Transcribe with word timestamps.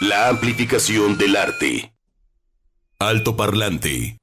La 0.00 0.28
amplificación 0.28 1.18
del 1.18 1.34
arte. 1.34 1.92
Alto 3.00 3.36
parlante. 3.36 4.16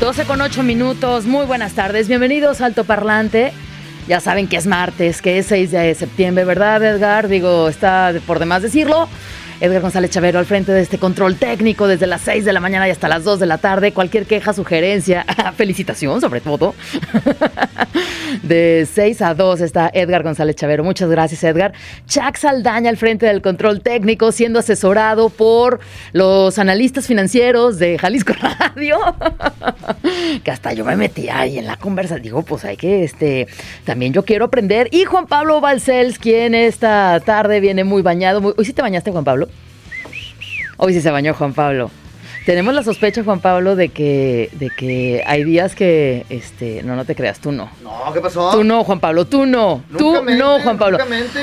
Doce 0.00 0.24
con 0.24 0.40
ocho 0.40 0.62
minutos, 0.62 1.26
muy 1.26 1.44
buenas 1.44 1.74
tardes, 1.74 2.08
bienvenidos 2.08 2.62
a 2.62 2.66
Alto 2.66 2.84
Parlante. 2.84 3.52
Ya 4.06 4.20
saben 4.20 4.48
que 4.48 4.56
es 4.56 4.66
martes, 4.66 5.22
que 5.22 5.38
es 5.38 5.46
6 5.46 5.70
de 5.70 5.94
septiembre, 5.94 6.44
¿verdad, 6.44 6.82
Edgar? 6.84 7.28
Digo, 7.28 7.68
está 7.68 8.12
por 8.26 8.38
demás 8.38 8.62
decirlo. 8.62 9.08
Edgar 9.60 9.82
González 9.82 10.10
Chavero 10.10 10.38
al 10.38 10.46
frente 10.46 10.72
de 10.72 10.80
este 10.80 10.98
control 10.98 11.36
técnico 11.36 11.86
desde 11.86 12.06
las 12.06 12.20
6 12.22 12.44
de 12.44 12.52
la 12.52 12.60
mañana 12.60 12.88
y 12.88 12.90
hasta 12.90 13.08
las 13.08 13.24
2 13.24 13.40
de 13.40 13.46
la 13.46 13.58
tarde. 13.58 13.92
Cualquier 13.92 14.26
queja, 14.26 14.52
sugerencia, 14.52 15.24
felicitación 15.56 16.20
sobre 16.20 16.40
todo. 16.40 16.74
De 18.42 18.86
6 18.92 19.22
a 19.22 19.34
2 19.34 19.60
está 19.60 19.90
Edgar 19.94 20.22
González 20.22 20.56
Chavero. 20.56 20.82
Muchas 20.84 21.08
gracias, 21.08 21.44
Edgar. 21.44 21.72
Chuck 22.06 22.36
Saldaña 22.36 22.90
al 22.90 22.96
frente 22.96 23.26
del 23.26 23.42
control 23.42 23.80
técnico, 23.80 24.32
siendo 24.32 24.58
asesorado 24.58 25.28
por 25.28 25.80
los 26.12 26.58
analistas 26.58 27.06
financieros 27.06 27.78
de 27.78 27.98
Jalisco 27.98 28.32
Radio. 28.58 28.98
que 30.42 30.50
hasta 30.50 30.72
yo 30.72 30.84
me 30.84 30.96
metí 30.96 31.28
ahí 31.28 31.58
en 31.58 31.66
la 31.66 31.76
conversa. 31.76 32.16
Digo, 32.16 32.42
pues 32.42 32.64
hay 32.64 32.76
que, 32.76 33.04
este, 33.04 33.46
también 33.84 34.12
yo 34.12 34.24
quiero 34.24 34.46
aprender. 34.46 34.88
Y 34.90 35.04
Juan 35.04 35.26
Pablo 35.26 35.60
Balcells, 35.60 36.18
quien 36.18 36.54
esta 36.54 37.20
tarde 37.24 37.60
viene 37.60 37.84
muy 37.84 38.02
bañado. 38.02 38.40
Muy... 38.40 38.54
¿Hoy 38.56 38.64
sí 38.64 38.72
te 38.72 38.82
bañaste, 38.82 39.10
Juan 39.10 39.24
Pablo? 39.24 39.48
Hoy 40.76 40.92
sí 40.92 41.00
se 41.00 41.10
bañó 41.10 41.34
Juan 41.34 41.52
Pablo. 41.52 41.90
Tenemos 42.46 42.74
la 42.74 42.82
sospecha, 42.82 43.24
Juan 43.24 43.40
Pablo, 43.40 43.74
de 43.74 43.88
que, 43.88 44.50
de 44.52 44.68
que 44.68 45.22
hay 45.26 45.44
días 45.44 45.74
que, 45.74 46.26
este, 46.28 46.82
no, 46.82 46.94
no 46.94 47.06
te 47.06 47.14
creas, 47.14 47.40
tú 47.40 47.52
no. 47.52 47.70
No, 47.82 48.12
¿qué 48.12 48.20
pasó? 48.20 48.50
Tú 48.50 48.64
no, 48.64 48.84
Juan 48.84 49.00
Pablo, 49.00 49.24
tú 49.24 49.46
no. 49.46 49.82
tú 49.96 50.12
mente, 50.22 50.36
no, 50.36 50.60
Juan 50.60 50.76
Pablo. 50.76 50.98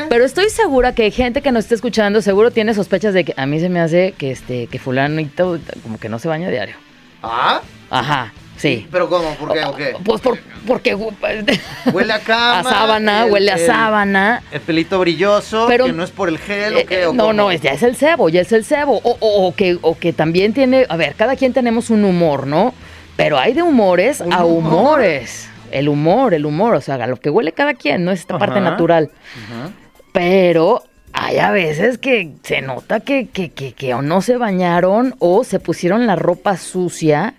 Pero 0.09 0.23
estoy 0.23 0.49
segura 0.51 0.93
que 0.93 1.03
hay 1.03 1.11
gente 1.11 1.41
que 1.41 1.51
nos 1.51 1.63
está 1.63 1.75
escuchando, 1.75 2.21
seguro 2.21 2.51
tiene 2.51 2.75
sospechas 2.75 3.15
de 3.15 3.23
que 3.23 3.33
a 3.35 3.47
mí 3.47 3.59
se 3.59 3.69
me 3.69 3.79
hace 3.79 4.13
que 4.15 4.29
este, 4.29 4.67
que 4.67 4.77
fulanito 4.77 5.57
como 5.81 5.97
que 5.99 6.07
no 6.07 6.19
se 6.19 6.27
baña 6.27 6.49
diario. 6.49 6.75
¿Ah? 7.23 7.61
Ajá, 7.89 8.31
sí. 8.61 8.87
¿Pero 8.91 9.09
cómo? 9.09 9.33
¿Por 9.35 9.53
qué 9.53 9.63
o 9.65 9.75
qué? 9.75 9.95
Pues 10.03 10.21
por, 10.21 10.37
porque 10.67 10.93
Huele 11.93 12.13
a 12.13 12.19
cama. 12.19 12.59
a 12.59 12.63
sábana, 12.63 13.25
el- 13.25 13.31
huele 13.31 13.51
a 13.51 13.55
el- 13.55 13.65
sábana. 13.65 14.43
El 14.51 14.61
pelito 14.61 14.99
brilloso, 14.99 15.65
Pero- 15.67 15.85
que 15.85 15.93
no 15.93 16.03
es 16.03 16.11
por 16.11 16.29
el 16.29 16.37
gel 16.37 16.77
Eh, 16.77 16.83
o 16.83 16.85
qué. 16.85 17.05
o 17.07 17.13
no, 17.13 17.23
cómo? 17.23 17.33
no, 17.33 17.51
ya 17.51 17.71
es 17.71 17.83
el 17.83 17.95
cebo, 17.95 18.29
ya 18.29 18.41
es 18.41 18.51
el 18.51 18.63
cebo. 18.63 18.97
O, 19.03 19.17
o- 19.19 19.47
o 19.47 19.55
que, 19.55 19.77
o 19.81 19.97
que 19.97 20.13
también 20.13 20.53
tiene, 20.53 20.85
a 20.89 20.95
ver, 20.97 21.15
cada 21.15 21.35
quien 21.35 21.53
tenemos 21.53 21.89
un 21.89 22.05
humor, 22.05 22.45
¿no? 22.47 22.73
Pero 23.15 23.37
hay 23.37 23.53
de 23.53 23.61
humores 23.63 24.21
¿Un 24.21 24.33
a 24.33 24.45
humor? 24.45 24.71
humores. 24.99 25.47
El 25.71 25.87
humor, 25.89 26.33
el 26.33 26.45
humor, 26.45 26.75
o 26.75 26.81
sea, 26.81 27.05
lo 27.07 27.17
que 27.17 27.29
huele 27.29 27.53
cada 27.53 27.73
quien, 27.73 28.03
¿no? 28.05 28.11
Es 28.11 28.19
esta 28.21 28.37
parte 28.37 28.59
natural. 28.61 29.09
Ajá. 29.45 29.71
Pero 30.11 30.83
hay 31.13 31.37
a 31.39 31.51
veces 31.51 31.97
que 31.97 32.31
se 32.43 32.61
nota 32.61 32.99
que, 32.99 33.27
que, 33.27 33.51
que, 33.51 33.73
que 33.73 33.93
o 33.93 34.01
no 34.01 34.21
se 34.21 34.37
bañaron 34.37 35.15
o 35.19 35.43
se 35.43 35.59
pusieron 35.59 36.07
la 36.07 36.15
ropa 36.15 36.57
sucia 36.57 37.35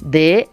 de 0.00 0.48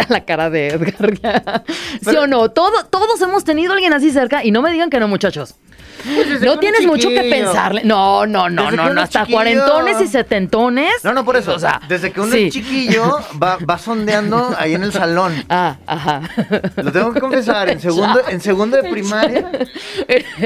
la 0.08 0.24
cara 0.24 0.50
de 0.50 0.68
Edgar. 0.68 1.64
¿Sí 1.66 1.98
Pero- 2.04 2.22
o 2.22 2.26
no? 2.26 2.50
Todo, 2.50 2.84
todos 2.86 3.20
hemos 3.20 3.44
tenido 3.44 3.72
a 3.72 3.74
alguien 3.74 3.92
así 3.92 4.10
cerca 4.10 4.44
y 4.44 4.50
no 4.50 4.62
me 4.62 4.70
digan 4.70 4.90
que 4.90 5.00
no, 5.00 5.08
muchachos. 5.08 5.54
Pues 6.02 6.40
No 6.42 6.58
tienes 6.58 6.86
mucho 6.86 7.08
que 7.08 7.22
pensarle. 7.30 7.82
No, 7.84 8.26
no, 8.26 8.48
no, 8.50 8.64
Desde 8.64 8.76
no, 8.76 8.92
no. 8.92 9.00
Hasta 9.00 9.20
chiquillo. 9.20 9.36
cuarentones 9.36 10.00
y 10.00 10.06
setentones. 10.08 10.92
No, 11.04 11.12
no, 11.12 11.24
por 11.24 11.36
eso. 11.36 11.54
O 11.54 11.58
sea, 11.58 11.80
desde 11.88 12.10
que 12.12 12.20
uno 12.20 12.32
sí. 12.32 12.46
es 12.46 12.52
chiquillo, 12.54 13.20
va, 13.42 13.58
va 13.68 13.78
sondeando 13.78 14.54
ahí 14.58 14.74
en 14.74 14.82
el 14.82 14.92
salón. 14.92 15.32
Ah, 15.56 15.76
ajá. 15.86 16.22
Lo 16.76 16.90
tengo 16.90 17.12
que 17.12 17.20
confesar, 17.20 17.68
en 17.68 17.80
segundo, 17.80 18.20
en 18.28 18.40
segundo 18.40 18.76
de 18.76 18.88
primaria. 18.90 19.50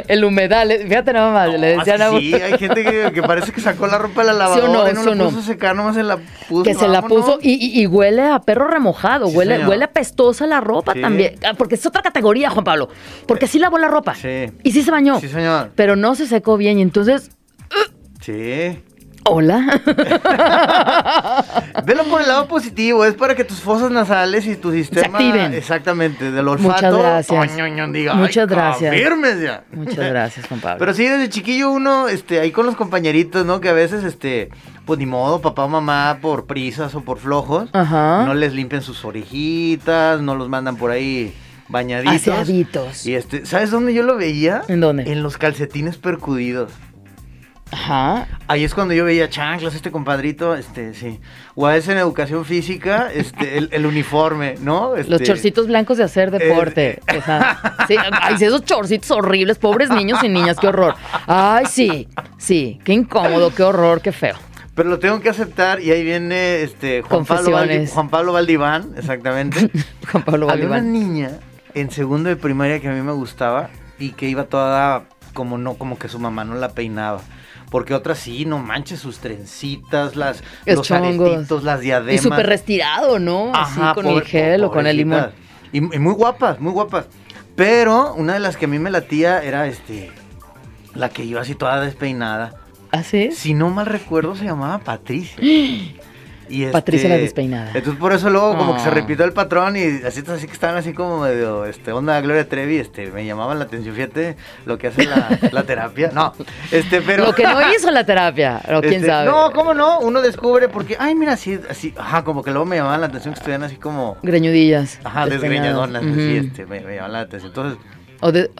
El 0.06 0.24
humedal, 0.24 0.70
eh, 0.70 0.84
fíjate 0.86 1.12
nada 1.12 1.32
más, 1.32 1.58
le 1.58 1.74
Ah, 1.74 1.78
decían 1.78 2.02
a 2.02 2.10
sí, 2.10 2.34
hay 2.34 2.58
gente 2.58 2.84
que, 2.84 3.12
que 3.12 3.22
parece 3.22 3.52
que 3.52 3.60
sacó 3.60 3.86
la 3.86 3.98
ropa 3.98 4.20
de 4.22 4.26
la 4.28 4.32
lavadora 4.34 4.66
no? 4.68 4.88
y 4.90 4.92
no 4.94 5.02
¿Sí 5.02 5.08
la 5.08 5.14
no? 5.14 5.24
puso 5.26 5.38
a 5.38 5.42
secar, 5.42 5.74
nomás 5.76 5.94
se 5.94 6.02
la 6.02 6.18
puso. 6.48 6.62
que 6.64 6.74
se 6.74 6.88
la 6.88 7.02
puso 7.02 7.38
y, 7.42 7.52
y- 7.54 7.80
y 7.82 7.86
huele 7.86 8.22
a 8.22 8.38
perro 8.40 8.68
remojado, 8.68 9.28
Sí, 9.28 9.36
huele, 9.36 9.54
señor. 9.56 9.70
huele 9.70 9.84
apestosa 9.84 10.46
la 10.46 10.60
ropa 10.60 10.92
Sí. 10.94 11.00
también. 11.00 11.34
Ah, 11.46 11.54
Porque 11.56 11.76
es 11.76 11.86
otra 11.86 12.02
categoría, 12.02 12.50
Juan 12.50 12.64
Pablo. 12.64 12.88
Porque 13.26 13.46
sí 13.46 13.58
lavó 13.58 13.78
la 13.78 13.88
ropa. 13.88 14.14
Sí. 14.14 14.50
Y 14.62 14.72
sí 14.72 14.82
se 14.82 14.90
bañó. 14.90 15.20
Sí, 15.20 15.28
señor. 15.38 15.70
Pero 15.74 15.96
no 15.96 16.14
se 16.14 16.26
secó 16.26 16.56
bien 16.56 16.78
y 16.78 16.82
entonces, 16.82 17.30
Sí. 18.20 18.82
hola. 19.24 19.80
Velo 21.84 22.04
por 22.04 22.20
el 22.20 22.28
lado 22.28 22.46
positivo, 22.48 23.04
es 23.04 23.14
para 23.14 23.34
que 23.34 23.44
tus 23.44 23.60
fosas 23.60 23.90
nasales 23.90 24.46
y 24.46 24.56
tu 24.56 24.70
sistema 24.72 25.18
activen. 25.18 25.54
exactamente 25.54 26.30
del 26.30 26.46
olfato 26.48 26.74
Muchas 26.74 26.94
gracias. 26.98 27.56
diga, 27.92 28.14
Muchas 28.14 28.48
"Ay, 28.48 28.54
gracias". 28.54 28.94
confirmes 28.94 29.40
ya. 29.40 29.64
Muchas 29.72 29.96
gracias, 30.10 30.46
Pablo. 30.46 30.76
Pero 30.78 30.94
sí, 30.94 31.06
desde 31.06 31.28
chiquillo 31.28 31.70
uno, 31.70 32.08
este, 32.08 32.40
ahí 32.40 32.50
con 32.50 32.66
los 32.66 32.76
compañeritos, 32.76 33.44
¿no? 33.46 33.60
Que 33.60 33.68
a 33.68 33.72
veces, 33.74 34.04
este, 34.04 34.50
pues 34.84 34.98
ni 34.98 35.06
modo, 35.06 35.40
papá 35.40 35.64
o 35.64 35.68
mamá, 35.68 36.18
por 36.20 36.46
prisas 36.46 36.94
o 36.94 37.00
por 37.02 37.18
flojos, 37.18 37.68
Ajá. 37.72 38.24
no 38.26 38.34
les 38.34 38.52
limpian 38.54 38.82
sus 38.82 39.04
orejitas, 39.04 40.20
no 40.20 40.34
los 40.34 40.48
mandan 40.48 40.76
por 40.76 40.90
ahí 40.90 41.34
bañaditos. 41.68 42.16
Aseaditos. 42.28 43.06
Y 43.06 43.14
este, 43.14 43.46
¿sabes 43.46 43.70
dónde 43.70 43.94
yo 43.94 44.02
lo 44.02 44.16
veía? 44.16 44.62
¿En 44.68 44.80
dónde? 44.80 45.10
En 45.10 45.22
los 45.22 45.36
calcetines 45.38 45.96
percudidos. 45.96 46.70
Ajá. 47.70 48.26
Ahí 48.46 48.64
es 48.64 48.72
cuando 48.74 48.94
yo 48.94 49.04
veía 49.04 49.28
chanclas, 49.28 49.74
este 49.74 49.90
compadrito, 49.90 50.54
este, 50.56 50.94
sí. 50.94 51.20
O 51.54 51.66
a 51.66 51.72
veces 51.72 51.90
en 51.90 51.98
educación 51.98 52.46
física, 52.46 53.10
este, 53.12 53.58
el, 53.58 53.68
el 53.72 53.84
uniforme, 53.84 54.54
¿no? 54.62 54.96
Los 54.96 55.06
Este, 55.10 55.24
chorcitos 55.24 55.66
blancos 55.66 55.98
de 55.98 56.04
hacer 56.04 56.30
deporte. 56.30 57.00
O 57.14 57.20
sea, 57.22 57.60
sí, 57.86 57.96
ay, 58.22 58.36
esos 58.40 58.64
chorcitos 58.64 59.10
horribles, 59.10 59.58
pobres 59.58 59.90
niños 59.90 60.22
y 60.24 60.30
niñas, 60.30 60.56
qué 60.58 60.68
horror. 60.68 60.94
Ay, 61.26 61.66
sí, 61.66 62.08
sí, 62.38 62.78
qué 62.84 62.94
incómodo, 62.94 63.54
qué 63.54 63.62
horror, 63.64 64.00
qué 64.00 64.12
feo. 64.12 64.36
Pero 64.74 64.88
lo 64.88 64.98
tengo 64.98 65.20
que 65.20 65.28
aceptar 65.28 65.80
y 65.82 65.90
ahí 65.90 66.02
viene 66.04 66.62
este 66.62 67.02
Juan 67.02 67.26
Pablo, 67.26 67.50
Valdi-. 67.50 67.86
Juan 67.90 68.08
Pablo 68.08 68.32
Valdiván, 68.32 68.94
exactamente. 68.96 69.68
Juan 70.10 70.22
Pablo 70.24 70.48
Había 70.48 70.66
una 70.66 70.76
Valdiván. 70.76 70.92
niña 70.92 71.30
en 71.74 71.90
segundo 71.90 72.28
de 72.28 72.36
primaria 72.36 72.80
que 72.80 72.88
a 72.88 72.92
mí 72.92 73.00
me 73.02 73.12
gustaba 73.12 73.70
y 73.98 74.10
que 74.10 74.28
iba 74.28 74.44
toda 74.44 75.04
como 75.34 75.58
no, 75.58 75.74
como 75.74 75.98
que 75.98 76.08
su 76.08 76.18
mamá 76.18 76.44
no 76.44 76.54
la 76.54 76.70
peinaba. 76.70 77.20
Porque 77.70 77.92
otras 77.94 78.18
sí, 78.18 78.46
no 78.46 78.58
manches, 78.58 78.98
sus 79.00 79.18
trencitas, 79.18 80.16
las, 80.16 80.42
Los 80.64 80.76
los 80.76 80.86
chongos. 80.88 81.28
aretitos, 81.30 81.64
las 81.64 81.80
Y 81.80 81.84
diademas. 81.84 82.22
súper 82.22 82.46
retirado, 82.46 83.18
¿no? 83.18 83.52
Ajá, 83.54 83.90
Así 83.90 83.94
con 83.94 84.06
pobre- 84.06 84.16
el 84.22 84.24
gel 84.24 84.64
o 84.64 84.70
con 84.70 84.86
el 84.86 84.96
limón. 84.96 85.30
Y, 85.72 85.78
y 85.78 85.98
muy 85.98 86.14
guapas, 86.14 86.58
muy 86.60 86.72
guapas. 86.72 87.06
Pero 87.56 88.14
una 88.14 88.32
de 88.34 88.40
las 88.40 88.56
que 88.56 88.64
a 88.64 88.68
mí 88.68 88.78
me 88.78 88.90
latía 88.90 89.42
era 89.42 89.66
este. 89.66 90.10
La 90.94 91.10
que 91.10 91.24
iba 91.24 91.42
así 91.42 91.54
toda 91.54 91.80
despeinada. 91.80 92.54
¿Así? 92.90 93.32
Si 93.32 93.52
no 93.52 93.68
mal 93.68 93.84
recuerdo, 93.84 94.34
se 94.34 94.44
llamaba 94.46 94.78
Patricia. 94.78 95.36
Y 96.48 96.62
este, 96.62 96.72
Patricia 96.72 97.08
la 97.08 97.16
despeinada. 97.16 97.72
Entonces 97.74 97.94
por 98.00 98.12
eso 98.12 98.30
luego 98.30 98.56
como 98.56 98.74
que 98.74 98.80
se 98.80 98.88
Ah. 98.88 98.92
repitió 98.92 99.24
el 99.24 99.32
patrón 99.32 99.76
y 99.76 99.82
así, 100.06 100.22
así 100.26 100.46
que 100.46 100.52
estaban 100.52 100.76
así 100.76 100.92
como 100.92 101.20
medio, 101.20 101.64
este, 101.64 101.92
onda 101.92 102.20
Gloria 102.20 102.48
Trevi, 102.48 102.78
este, 102.78 103.10
me 103.10 103.24
llamaban 103.26 103.58
la 103.58 103.64
atención, 103.66 103.94
fíjate 103.94 104.36
lo 104.66 104.78
que 104.78 104.88
hace 104.88 105.04
la, 105.04 105.28
la 105.52 105.62
terapia. 105.64 106.10
No, 106.14 106.32
este, 106.72 107.00
pero... 107.02 107.24
Lo 107.26 107.34
que 107.34 107.44
no 107.44 107.58
hizo 107.76 107.90
la 107.90 108.04
terapia, 108.04 108.60
o 108.74 108.80
quién 108.80 108.94
Este, 108.94 109.06
sabe. 109.06 109.26
No, 109.30 109.50
¿cómo 109.52 109.74
no? 109.74 110.00
Uno 110.00 110.20
descubre 110.22 110.68
porque, 110.68 110.96
ay, 110.98 111.14
mira, 111.14 111.32
así, 111.34 111.58
así, 111.68 111.94
ajá, 111.96 112.24
como 112.24 112.42
que 112.42 112.50
luego 112.50 112.64
me 112.66 112.76
llamaban 112.76 113.00
la 113.00 113.06
atención 113.08 113.34
que 113.34 113.38
estuvieran 113.38 113.64
así 113.64 113.76
como, 113.76 114.16
Greñudillas. 114.22 114.98
ajá, 115.04 115.26
desgreñadonas, 115.26 116.02
así, 116.02 116.36
este, 116.36 116.66
me, 116.66 116.80
me 116.80 116.92
llamaban 116.94 117.12
la 117.12 117.20
atención. 117.20 117.50
Entonces, 117.50 117.78
O 118.20 118.32
de- 118.32 118.50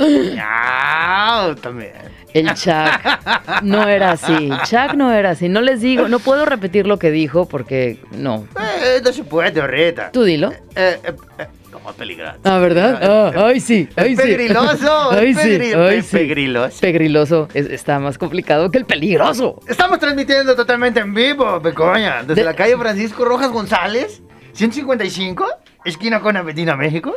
¡ah! 0.41 1.55
También. 1.61 1.93
El 2.35 2.53
Chuck 2.55 3.63
no 3.63 3.89
era 3.89 4.13
así. 4.13 4.51
Chuck 4.69 4.95
no 4.95 5.13
era 5.13 5.31
así. 5.31 5.49
No 5.49 5.61
les 5.63 5.81
digo, 5.81 6.09
no 6.09 6.19
puedo 6.19 6.45
repetir 6.45 6.87
lo 6.87 6.99
que 6.99 7.11
dijo 7.11 7.47
porque 7.49 7.99
no. 8.13 8.47
Eh, 8.61 9.01
no 9.05 9.13
se 9.13 9.25
puede, 9.25 9.61
ahorita. 9.61 10.11
Tú 10.13 10.23
dilo. 10.25 10.53
Eh, 10.77 10.99
eh, 11.03 11.13
eh, 11.39 11.47
como 11.73 11.93
peligroso. 11.95 12.37
Ah, 12.45 12.59
¿verdad? 12.59 13.01
Ah, 13.03 13.47
ay, 13.47 13.61
sí, 13.61 13.89
ay, 13.97 14.13
Es 14.13 14.21
sí. 14.21 14.27
pegriloso, 14.27 15.11
Ay, 15.11 15.31
es 15.31 15.39
sí, 15.39 15.73
ay, 15.75 16.03
sí. 16.03 16.17
pegriloso. 16.17 16.81
Pegriloso 16.81 17.49
es- 17.55 17.67
está 17.71 17.99
más 17.99 18.19
complicado 18.19 18.71
que 18.71 18.79
el 18.79 18.85
peligroso. 18.85 19.61
Estamos 19.67 19.99
transmitiendo 19.99 20.55
totalmente 20.55 21.01
en 21.01 21.15
vivo, 21.15 21.59
Becoña. 21.61 22.21
Desde 22.23 22.35
De- 22.37 22.45
la 22.45 22.55
calle 22.55 22.77
Francisco 22.77 23.25
Rojas 23.25 23.51
González, 23.51 24.23
155, 24.53 25.47
esquina 25.85 26.21
con 26.21 26.37
Avenida 26.37 26.77
México. 26.77 27.15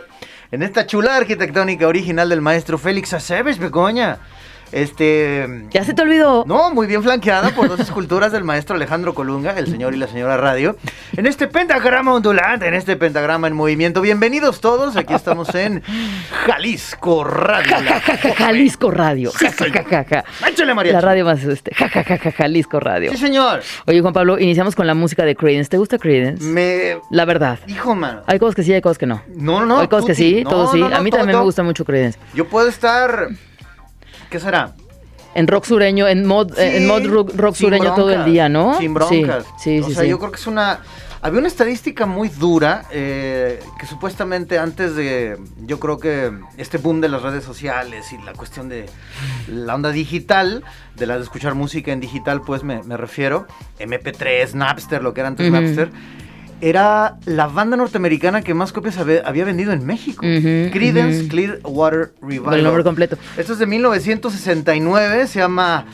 En 0.52 0.64
esta 0.64 0.86
chula 0.86 1.16
arquitectónica 1.16 1.88
original 1.88 2.28
del 2.28 2.42
maestro 2.42 2.78
Félix 2.78 3.14
Aceves, 3.14 3.58
Becoña. 3.58 4.20
Este. 4.72 5.66
¿Ya 5.72 5.84
se 5.84 5.94
te 5.94 6.02
olvidó? 6.02 6.46
No, 6.48 6.72
muy 6.72 6.88
bien 6.88 7.04
flanqueada 7.04 7.50
por 7.52 7.68
dos 7.68 7.80
esculturas 7.82 8.32
del 8.32 8.44
maestro 8.44 8.76
Alejandro 8.76 9.14
Colunga, 9.14 9.58
el 9.58 9.68
señor 9.68 9.94
y 9.94 9.98
la 9.98 10.08
señora 10.08 10.38
Radio. 10.38 10.78
En 11.18 11.26
este 11.26 11.48
pentagrama 11.48 12.14
ondulante, 12.14 12.68
en 12.68 12.74
este 12.74 12.96
pentagrama 12.96 13.48
en 13.48 13.54
movimiento. 13.54 14.02
Bienvenidos 14.02 14.62
todos. 14.62 14.96
Aquí 14.96 15.14
estamos 15.14 15.54
en 15.56 15.84
Jalisco 16.46 17.24
Radio. 17.24 17.70
Ja, 17.70 17.82
ja, 17.84 18.00
ja, 18.00 18.18
ja, 18.18 18.36
Jalisco 18.36 18.92
Radio. 18.92 19.32
Échale, 20.48 20.74
María. 20.74 20.94
La 20.94 21.02
radio 21.02 21.26
más 21.26 21.44
este. 21.44 21.74
Ja, 21.76 21.90
ja, 21.90 22.04
ja, 22.04 22.18
ja, 22.18 22.32
Jalisco 22.32 22.80
Radio. 22.80 23.12
Sí, 23.12 23.18
señor. 23.18 23.62
Oye, 23.88 24.02
Juan 24.02 24.14
Pablo, 24.14 24.40
iniciamos 24.40 24.76
con 24.76 24.88
la 24.88 24.94
música 24.94 25.26
de 25.26 25.36
Creedence. 25.36 25.70
¿Te 25.70 25.78
gusta 25.78 25.98
Creedence? 25.98 26.44
Me. 26.46 26.98
La 27.10 27.26
verdad. 27.26 27.60
Hijo, 27.68 27.94
mano. 27.96 28.22
Hay 28.28 28.40
cosas 28.40 28.56
que 28.56 28.64
sí, 28.64 28.74
hay 28.74 28.82
cosas 28.82 28.98
que 28.98 29.06
no. 29.06 29.22
No, 29.36 29.60
no, 29.60 29.66
no. 29.66 29.80
hay 29.80 29.88
cosas 29.88 30.06
que 30.08 30.16
sí, 30.16 30.44
No, 30.44 30.50
todo 30.50 30.72
sí. 30.72 30.80
no, 30.80 30.90
no, 30.90 30.96
a 30.96 31.02
mí 31.02 31.12
también 31.12 31.38
me 31.38 31.44
gusta 31.44 31.64
mucho 31.64 31.84
Creedence. 31.86 32.18
Yo 32.34 32.48
puedo 32.48 32.68
estar. 32.70 33.30
¿Qué 34.32 34.40
será? 34.40 34.74
En 35.36 35.46
rock 35.46 35.66
sureño, 35.66 36.08
en 36.08 36.26
mod, 36.26 36.54
Sí, 36.56 36.62
en 36.62 36.88
mod 36.88 37.06
rock, 37.06 37.32
rock 37.36 37.56
sureño 37.56 37.94
todo 37.94 38.12
el 38.12 38.24
día, 38.26 38.48
¿no? 38.50 38.78
Sin 38.80 38.94
broncas. 38.94 39.46
Sí, 39.60 39.78
sí, 39.78 39.80
o 39.82 39.88
sí. 39.88 39.94
sea, 39.94 40.04
sí. 40.04 40.10
yo 40.10 40.18
creo 40.20 40.32
que 40.32 40.40
es 40.40 40.48
una. 40.48 40.80
Había 41.22 41.40
una 41.40 41.50
estadística 41.50 42.06
muy 42.08 42.30
dura 42.30 42.86
eh, 42.92 43.60
que 43.80 43.86
supuestamente 43.86 44.58
antes 44.58 44.96
de, 44.96 45.38
yo 45.68 45.80
creo 45.80 46.00
que 46.00 46.32
este 46.58 46.80
boom 46.80 47.00
de 47.00 47.10
las 47.10 47.22
redes 47.22 47.44
sociales 47.44 48.12
y 48.12 48.18
la 48.24 48.34
cuestión 48.34 48.70
de 48.70 48.88
la 49.48 49.76
onda 49.76 49.92
digital, 49.92 50.64
de 50.96 51.06
la 51.06 51.18
de 51.18 51.24
escuchar 51.24 51.54
música 51.54 51.92
en 51.92 52.00
digital, 52.00 52.42
pues 52.42 52.64
me, 52.64 52.82
me 52.84 52.98
refiero, 52.98 53.46
MP3, 53.80 54.54
Napster, 54.54 55.04
lo 55.04 55.14
que 55.14 55.20
era 55.20 55.28
antes. 55.28 55.52
Napster, 55.52 55.92
era 56.62 57.18
la 57.26 57.48
banda 57.48 57.76
norteamericana 57.76 58.42
que 58.42 58.54
más 58.54 58.72
copias 58.72 58.98
había, 58.98 59.46
vendido 59.46 59.74
en 59.74 59.86
México. 59.86 60.26
Ujú, 60.26 60.72
Creedence. 60.72 61.28
Clearwater 61.28 62.14
Revival. 62.22 62.58
El 62.58 62.64
nombre 62.64 62.84
completo. 62.84 63.18
Esto 63.36 63.54
es 63.54 63.60
de 63.60 63.66
1969, 63.66 65.28
se 65.28 65.40
llama 65.40 65.86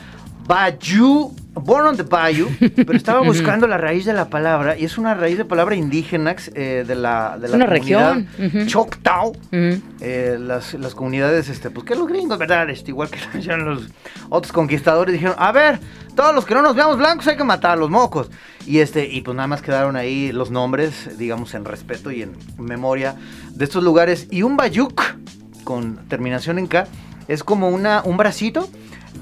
Bayou, 0.48 1.34
Born 1.52 1.88
on 1.88 1.96
the 1.98 2.04
Bayou, 2.04 2.48
pero 2.74 2.94
estaba 2.94 3.20
buscando 3.24 3.66
la 3.66 3.76
raíz 3.76 4.06
de 4.06 4.14
la 4.14 4.30
palabra 4.30 4.78
y 4.78 4.84
es 4.86 4.96
una 4.96 5.12
raíz 5.12 5.36
de 5.36 5.44
palabra 5.44 5.74
indígena 5.74 6.34
eh, 6.54 6.84
de 6.88 6.94
la, 6.94 7.36
de 7.38 7.48
la 7.48 7.56
una 7.56 7.66
comunidad 7.66 8.14
región, 8.14 8.28
ujú. 8.62 8.66
Choctaw. 8.66 9.28
Ujú. 9.28 9.82
Eh, 10.00 10.38
las, 10.40 10.72
las 10.72 10.94
comunidades, 10.94 11.50
este, 11.50 11.68
pues 11.68 11.84
que 11.84 11.94
los 11.94 12.08
gringos, 12.08 12.38
¿verdad? 12.38 12.70
Este, 12.70 12.92
igual 12.92 13.10
que 13.10 13.18
los 13.58 13.88
otros 14.30 14.50
conquistadores, 14.52 15.12
dijeron, 15.12 15.36
a 15.38 15.52
ver, 15.52 15.80
todos 16.16 16.34
los 16.34 16.46
que 16.46 16.54
no 16.54 16.62
nos 16.62 16.74
veamos 16.74 16.96
blancos 16.96 17.26
hay 17.28 17.36
que 17.36 17.44
matar 17.44 17.76
los 17.76 17.90
mocos. 17.90 18.30
Y 18.66 18.78
este, 18.78 19.06
y 19.06 19.20
pues 19.20 19.36
nada 19.36 19.48
más 19.48 19.60
quedaron 19.60 19.96
ahí 19.96 20.32
los 20.32 20.50
nombres, 20.50 21.18
digamos, 21.18 21.52
en 21.54 21.66
respeto 21.66 22.10
y 22.10 22.22
en 22.22 22.32
memoria 22.56 23.16
de 23.50 23.64
estos 23.66 23.84
lugares. 23.84 24.28
Y 24.30 24.42
un 24.42 24.56
bayuk, 24.56 25.02
con 25.64 26.08
terminación 26.08 26.58
en 26.58 26.68
K, 26.68 26.86
es 27.28 27.44
como 27.44 27.68
una, 27.68 28.00
un 28.02 28.16
bracito 28.16 28.66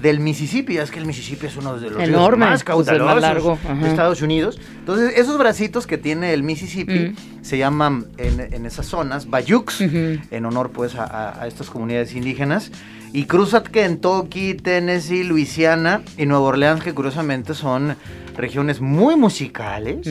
del 0.00 0.20
Mississippi. 0.20 0.78
Es 0.78 0.90
que 0.90 0.98
el 0.98 1.06
Mississippi 1.06 1.46
es 1.46 1.56
uno 1.56 1.78
de 1.78 1.90
los 1.90 1.96
ríos 2.06 2.10
más 2.10 2.28
pues, 2.28 2.38
más 2.38 2.64
caudalosos 2.64 3.20
largo, 3.22 3.58
de. 3.80 3.88
Estados 3.88 4.22
Unidos. 4.22 4.58
Entonces, 4.78 5.12
esos 5.16 5.38
bracitos 5.38 5.86
que 5.86 5.98
tiene 5.98 6.32
el 6.32 6.42
Mississippi 6.42 6.98
Mm. 7.10 7.16
se 7.44 7.58
llaman 7.58 8.06
en, 8.18 8.40
en 8.52 8.66
esas 8.66 8.86
zonas 8.86 9.28
bayuks, 9.30 9.80
Ujú. 9.80 10.18
en 10.30 10.44
honor 10.46 10.70
pues 10.70 10.94
a, 10.96 11.40
a- 11.42 11.46
estas 11.46 11.70
comunidades 11.70 12.14
indígenas. 12.14 12.70
Y 13.12 13.24
cruza 13.24 13.62
Kentucky, 13.62 14.54
Tennessee, 14.54 15.24
Luisiana 15.24 16.02
y 16.18 16.26
Nueva 16.26 16.44
Orleans, 16.46 16.82
que 16.82 16.92
curiosamente 16.92 17.54
son 17.54 17.96
regiones 18.36 18.80
muy 18.80 19.16
musicales. 19.16 20.06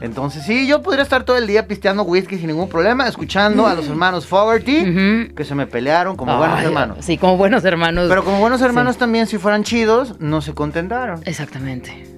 Entonces, 0.00 0.44
sí, 0.44 0.66
yo 0.66 0.82
podría 0.82 1.02
estar 1.02 1.24
todo 1.24 1.36
el 1.38 1.46
día 1.46 1.66
pisteando 1.66 2.02
whisky 2.02 2.36
sin 2.38 2.48
ningún 2.48 2.68
problema, 2.68 3.06
escuchando 3.08 3.66
a 3.66 3.74
los 3.74 3.86
hermanos 3.88 4.26
Fogerty, 4.26 4.80
Ujú. 4.82 5.34
que 5.34 5.44
se 5.44 5.54
me 5.54 5.66
pelearon 5.66 6.16
como 6.16 6.36
buenos 6.38 6.60
hermanos. 6.62 6.98
Sí, 7.04 7.18
como 7.18 7.36
buenos 7.36 7.64
hermanos. 7.64 8.06
Pero 8.08 8.24
como 8.24 8.40
buenos 8.40 8.60
hermanos 8.62 8.94
Sí. 8.94 9.00
también, 9.00 9.26
si 9.26 9.38
fueran 9.38 9.62
chidos, 9.64 10.18
no 10.20 10.40
se 10.40 10.54
contentaron. 10.54 11.20
Exactamente. 11.24 12.17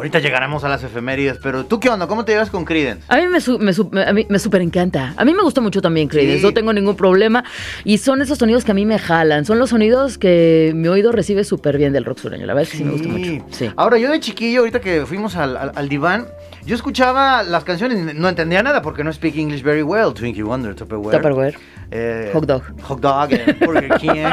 Ahorita 0.00 0.18
llegaremos 0.18 0.64
a 0.64 0.68
las 0.70 0.82
efemérides, 0.82 1.36
pero 1.42 1.66
¿tú 1.66 1.78
qué 1.78 1.90
onda? 1.90 2.06
¿Cómo 2.06 2.24
te 2.24 2.32
llevas 2.32 2.48
con 2.48 2.64
Creedence? 2.64 3.04
A 3.08 3.18
mí 3.18 3.28
me, 3.28 3.38
su- 3.42 3.58
me, 3.58 3.74
su- 3.74 3.90
a 4.06 4.14
mí 4.14 4.24
me 4.30 4.38
súper 4.38 4.62
encanta. 4.62 5.12
A 5.18 5.26
mí 5.26 5.34
me 5.34 5.42
gusta 5.42 5.60
mucho 5.60 5.82
también 5.82 6.08
Creedence, 6.08 6.38
Sí. 6.40 6.46
no 6.46 6.54
tengo 6.54 6.72
ningún 6.72 6.96
problema. 6.96 7.44
Y 7.84 7.98
son 7.98 8.22
esos 8.22 8.38
sonidos 8.38 8.64
que 8.64 8.70
a 8.70 8.74
mí 8.74 8.86
me 8.86 8.98
jalan. 8.98 9.44
Son 9.44 9.58
los 9.58 9.68
sonidos 9.68 10.16
que 10.16 10.72
mi 10.74 10.88
oído 10.88 11.12
recibe 11.12 11.44
súper 11.44 11.76
bien 11.76 11.92
del 11.92 12.06
rock 12.06 12.16
sureño. 12.18 12.46
La 12.46 12.54
verdad 12.54 12.62
es 12.62 12.70
que 12.70 12.78
sí, 12.78 12.84
me 12.84 12.92
gusta 12.92 13.08
mucho. 13.08 13.44
Sí. 13.50 13.70
Ahora, 13.76 13.98
yo 13.98 14.10
de 14.10 14.20
chiquillo, 14.20 14.60
ahorita 14.60 14.80
que 14.80 15.04
fuimos 15.04 15.36
al, 15.36 15.54
al- 15.58 15.72
al 15.74 15.88
diván, 15.90 16.28
yo 16.64 16.74
escuchaba 16.74 17.42
las 17.42 17.64
canciones 17.64 17.98
y 17.98 18.18
no 18.18 18.28
entendía 18.28 18.62
nada 18.62 18.82
porque 18.82 19.02
no 19.04 19.12
speak 19.12 19.36
English 19.36 19.62
very 19.62 19.82
well. 19.82 20.12
Twinkie 20.14 20.42
Wonder, 20.42 20.74
Tupperware. 20.74 21.16
Tupperware. 21.16 21.58
eh, 21.90 22.30
Hot 22.32 22.44
dog. 22.46 22.62
Hot 22.82 23.00
Dog, 23.00 23.32
eh, 23.32 23.56
Burger 23.64 23.90
King, 23.98 24.26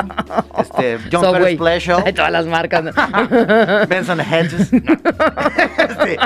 este, 0.60 1.00
John 1.12 1.24
Subway. 1.24 1.42
Perez 1.42 1.58
Pleasure. 1.58 2.04
Ay, 2.06 2.14
todas 2.14 2.32
las 2.32 2.46
marcas. 2.46 2.84
¿no? 2.84 2.92
Benson 3.88 4.20
Hedges. 4.20 4.72
No. 4.88 4.98
Este, 5.78 6.18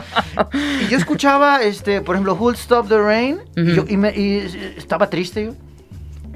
y 0.83 0.87
yo 0.89 0.97
escuchaba, 0.97 1.61
este, 1.61 2.01
por 2.01 2.15
ejemplo, 2.15 2.33
Who'll 2.35 2.55
Stop 2.55 2.87
the 2.89 2.97
Rain. 2.97 3.39
yo- 3.55 3.85
y 3.87 3.95
me- 3.97 4.11
y 4.15 4.73
estaba 4.77 5.09
triste 5.09 5.45
yo. 5.45 5.53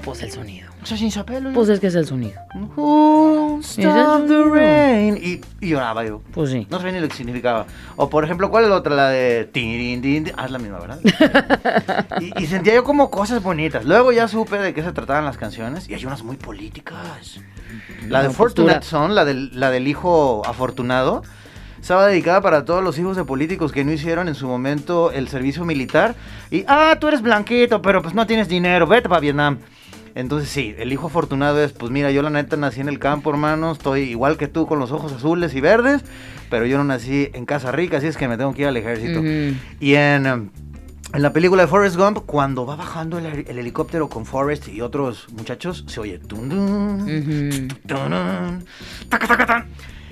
pues 0.04 0.22
el 0.22 0.30
sonido. 0.30 0.65
Sea, 0.86 0.96
sin 0.96 1.10
sapelo. 1.10 1.52
Pues 1.52 1.68
es 1.68 1.80
que 1.80 1.88
es 1.88 1.96
el 1.96 2.06
sonido. 2.06 2.40
Ese 3.58 3.82
Stop 3.82 4.28
the. 4.28 4.44
Rain. 4.44 5.16
Y, 5.16 5.40
y 5.60 5.70
lloraba 5.70 6.04
yo. 6.04 6.22
Pues 6.32 6.50
sí. 6.50 6.64
No 6.70 6.78
sabía 6.78 6.92
ni 6.92 7.00
lo 7.00 7.08
que 7.08 7.16
significaba. 7.16 7.66
O 7.96 8.08
por 8.08 8.22
ejemplo, 8.22 8.50
¿cuál 8.50 8.64
es 8.64 8.70
la 8.70 8.76
otra? 8.76 8.94
La 8.94 9.08
de... 9.08 9.48
tin, 9.52 10.00
tin, 10.00 10.24
tin. 10.24 10.32
Ah, 10.36 10.44
es 10.44 10.52
la 10.52 10.58
misma, 10.58 10.78
¿verdad? 10.78 11.00
y, 12.20 12.40
y 12.40 12.46
sentía 12.46 12.72
yo 12.74 12.84
como 12.84 13.10
cosas 13.10 13.42
bonitas. 13.42 13.84
Luego 13.84 14.12
ya 14.12 14.28
supe 14.28 14.58
de 14.58 14.74
qué 14.74 14.84
se 14.84 14.92
trataban 14.92 15.24
las 15.24 15.36
canciones 15.36 15.88
y 15.88 15.94
hay 15.94 16.06
unas 16.06 16.22
muy 16.22 16.36
políticas. 16.36 17.40
La 18.08 18.22
de 18.22 18.28
Una 18.28 18.36
Fortunate. 18.36 18.86
Son, 18.86 19.16
la 19.16 19.24
del, 19.24 19.58
la 19.58 19.72
del 19.72 19.88
hijo 19.88 20.42
afortunado, 20.46 21.22
estaba 21.80 22.06
dedicada 22.06 22.40
para 22.40 22.64
todos 22.64 22.84
los 22.84 22.96
hijos 22.98 23.16
de 23.16 23.24
políticos 23.24 23.72
que 23.72 23.84
no 23.84 23.90
hicieron 23.90 24.28
en 24.28 24.36
su 24.36 24.46
momento 24.46 25.10
el 25.10 25.26
servicio 25.26 25.64
militar. 25.64 26.14
Y, 26.50 26.64
ah, 26.68 26.96
tú 27.00 27.08
eres 27.08 27.22
blanquito, 27.22 27.82
pero 27.82 28.02
pues 28.02 28.14
no 28.14 28.24
tienes 28.26 28.48
dinero, 28.48 28.86
vete 28.86 29.08
para 29.08 29.20
Vietnam. 29.20 29.58
Entonces 30.16 30.48
sí, 30.48 30.74
el 30.78 30.90
hijo 30.94 31.08
afortunado 31.08 31.62
es, 31.62 31.72
pues 31.72 31.92
mira, 31.92 32.10
yo 32.10 32.22
la 32.22 32.30
neta 32.30 32.56
nací 32.56 32.80
en 32.80 32.88
el 32.88 32.98
campo, 32.98 33.28
hermano, 33.28 33.72
estoy 33.72 34.00
igual 34.04 34.38
que 34.38 34.48
tú 34.48 34.66
con 34.66 34.78
los 34.78 34.90
ojos 34.90 35.12
azules 35.12 35.54
y 35.54 35.60
verdes, 35.60 36.02
pero 36.48 36.64
yo 36.64 36.78
no 36.78 36.84
nací 36.84 37.28
en 37.34 37.44
casa 37.44 37.70
rica, 37.70 37.98
así 37.98 38.06
es 38.06 38.16
que 38.16 38.26
me 38.26 38.38
tengo 38.38 38.54
que 38.54 38.62
ir 38.62 38.68
al 38.68 38.78
ejército. 38.78 39.20
Y 39.78 39.94
en, 39.94 40.24
em, 40.24 40.48
en 41.12 41.22
la 41.22 41.34
película 41.34 41.60
de 41.64 41.68
Forrest 41.68 41.96
Gump, 41.96 42.20
cuando 42.24 42.64
va 42.64 42.76
bajando 42.76 43.18
el, 43.18 43.26
el 43.26 43.58
helicóptero 43.58 44.08
con 44.08 44.24
Forrest 44.24 44.68
y 44.68 44.80
otros 44.80 45.26
muchachos, 45.34 45.84
se 45.86 46.00
oye... 46.00 46.16
dun, 46.18 46.48
dun, 46.48 47.68
taca. 49.10 49.66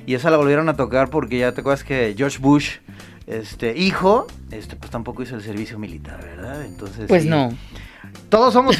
Y 0.04 0.12
esa 0.12 0.30
la 0.30 0.36
volvieron 0.36 0.68
a 0.68 0.76
tocar 0.76 1.08
porque 1.08 1.38
ya 1.38 1.52
te 1.52 1.62
acuerdas 1.62 1.82
que 1.82 2.14
George 2.14 2.36
Bush, 2.40 2.72
este 3.26 3.74
hijo, 3.78 4.26
este 4.50 4.76
pues 4.76 4.90
tampoco 4.90 5.22
hizo 5.22 5.34
el 5.34 5.40
servicio 5.40 5.78
militar, 5.78 6.20
¿verdad? 6.22 6.62
Entonces 6.66 7.06
Pues 7.08 7.22
sí. 7.22 7.28
no. 7.30 7.56
Todos 8.28 8.52
somos 8.52 8.76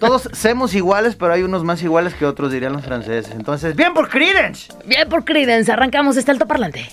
todos 0.00 0.28
somos 0.32 0.74
iguales, 0.74 1.16
pero 1.16 1.32
hay 1.32 1.42
unos 1.42 1.64
más 1.64 1.82
iguales 1.82 2.14
que 2.14 2.24
otros, 2.24 2.52
dirían 2.52 2.72
los 2.72 2.84
franceses. 2.84 3.32
Entonces, 3.32 3.76
bien 3.76 3.94
por 3.94 4.08
Creedence. 4.08 4.72
Bien 4.86 5.08
por 5.08 5.24
Creedence, 5.24 5.70
arrancamos 5.70 6.16
este 6.16 6.30
alto 6.30 6.46
parlante. 6.46 6.88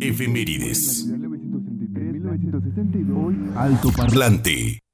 Efemérides. 0.00 1.06
Alto 3.56 3.90
Parlante. 3.90 4.85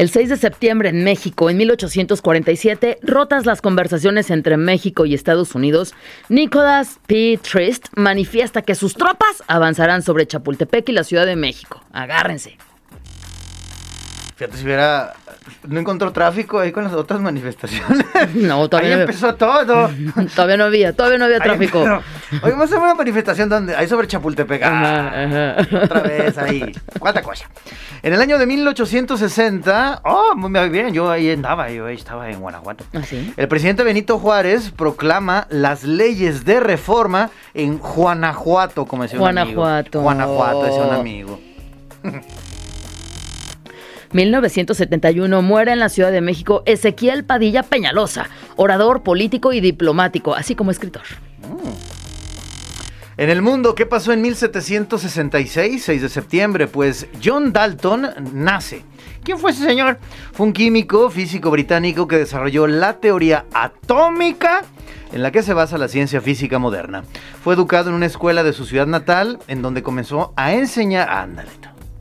El 0.00 0.08
6 0.08 0.30
de 0.30 0.36
septiembre 0.38 0.88
en 0.88 1.04
México, 1.04 1.50
en 1.50 1.58
1847, 1.58 3.00
rotas 3.02 3.44
las 3.44 3.60
conversaciones 3.60 4.30
entre 4.30 4.56
México 4.56 5.04
y 5.04 5.12
Estados 5.12 5.54
Unidos, 5.54 5.92
Nicholas 6.30 7.00
P. 7.06 7.38
Trist 7.42 7.88
manifiesta 7.96 8.62
que 8.62 8.74
sus 8.74 8.94
tropas 8.94 9.42
avanzarán 9.46 10.00
sobre 10.00 10.26
Chapultepec 10.26 10.88
y 10.88 10.92
la 10.92 11.04
Ciudad 11.04 11.26
de 11.26 11.36
México. 11.36 11.84
Agárrense. 11.92 12.56
Fíjate 14.40 14.56
si 14.56 14.64
hubiera. 14.64 15.12
No 15.68 15.80
encontró 15.80 16.12
tráfico 16.12 16.60
ahí 16.60 16.72
con 16.72 16.82
las 16.84 16.94
otras 16.94 17.20
manifestaciones. 17.20 18.06
No, 18.34 18.62
Ahí 18.62 18.68
todavía 18.68 18.96
no, 18.96 19.02
empezó 19.02 19.34
todo. 19.34 19.90
todavía 20.34 20.56
no 20.56 20.64
había, 20.64 20.94
todavía 20.94 21.18
no 21.18 21.26
había 21.26 21.36
Ahí 21.36 21.42
tráfico. 21.42 21.80
Oye, 21.82 22.00
vamos 22.42 22.60
a 22.60 22.64
hacer 22.64 22.78
una 22.78 22.94
manifestación 22.94 23.50
donde. 23.50 23.76
Ahí 23.76 23.86
sobre 23.86 24.06
Chapultepec. 24.06 24.62
Ah, 24.62 25.08
Ajá, 25.08 25.60
ajá. 25.60 25.84
Otra 25.84 26.00
vez 26.00 26.38
ahí. 26.38 26.72
Cuánta 26.98 27.20
cosa. 27.20 27.50
En 28.02 28.14
el 28.14 28.20
año 28.22 28.38
de 28.38 28.46
1860. 28.46 30.00
Oh, 30.04 30.34
muy 30.36 30.68
bien. 30.70 30.94
Yo 30.94 31.10
ahí 31.10 31.30
andaba. 31.30 31.70
Yo 31.70 31.84
ahí 31.84 31.96
estaba 31.96 32.30
en 32.30 32.40
Guanajuato. 32.40 32.84
¿Ah, 32.94 33.02
sí? 33.02 33.34
El 33.36 33.46
presidente 33.46 33.82
Benito 33.82 34.18
Juárez 34.18 34.70
proclama 34.70 35.48
las 35.50 35.84
leyes 35.84 36.46
de 36.46 36.60
reforma 36.60 37.28
en 37.52 37.76
Guanajuato, 37.76 38.86
como 38.86 39.02
decía 39.02 39.20
un 39.20 39.36
amigo. 39.36 39.60
Guanajuato. 39.60 40.00
Guanajuato, 40.00 40.62
decía 40.64 40.82
un 40.82 40.94
amigo. 40.94 41.40
1971 44.12 45.42
muere 45.42 45.72
en 45.72 45.78
la 45.78 45.88
Ciudad 45.88 46.12
de 46.12 46.20
México 46.20 46.62
Ezequiel 46.66 47.24
Padilla 47.24 47.62
Peñalosa, 47.62 48.28
orador 48.56 49.02
político 49.02 49.52
y 49.52 49.60
diplomático, 49.60 50.34
así 50.34 50.54
como 50.54 50.70
escritor. 50.70 51.02
En 53.16 53.28
el 53.28 53.42
mundo, 53.42 53.74
¿qué 53.74 53.84
pasó 53.84 54.12
en 54.12 54.22
1766, 54.22 55.82
6 55.84 56.02
de 56.02 56.08
septiembre? 56.08 56.66
Pues 56.66 57.06
John 57.22 57.52
Dalton 57.52 58.08
nace. 58.32 58.82
¿Quién 59.22 59.38
fue 59.38 59.50
ese 59.50 59.64
señor? 59.64 59.98
Fue 60.32 60.46
un 60.46 60.54
químico, 60.54 61.10
físico 61.10 61.50
británico 61.50 62.08
que 62.08 62.16
desarrolló 62.16 62.66
la 62.66 62.94
teoría 62.94 63.44
atómica 63.52 64.62
en 65.12 65.22
la 65.22 65.32
que 65.32 65.42
se 65.42 65.52
basa 65.52 65.76
la 65.76 65.88
ciencia 65.88 66.20
física 66.20 66.58
moderna. 66.58 67.04
Fue 67.42 67.54
educado 67.54 67.90
en 67.90 67.96
una 67.96 68.06
escuela 68.06 68.42
de 68.42 68.52
su 68.52 68.64
ciudad 68.64 68.86
natal, 68.86 69.38
en 69.48 69.60
donde 69.60 69.82
comenzó 69.82 70.32
a 70.36 70.54
enseñar... 70.54 71.08
Ándale. 71.10 71.50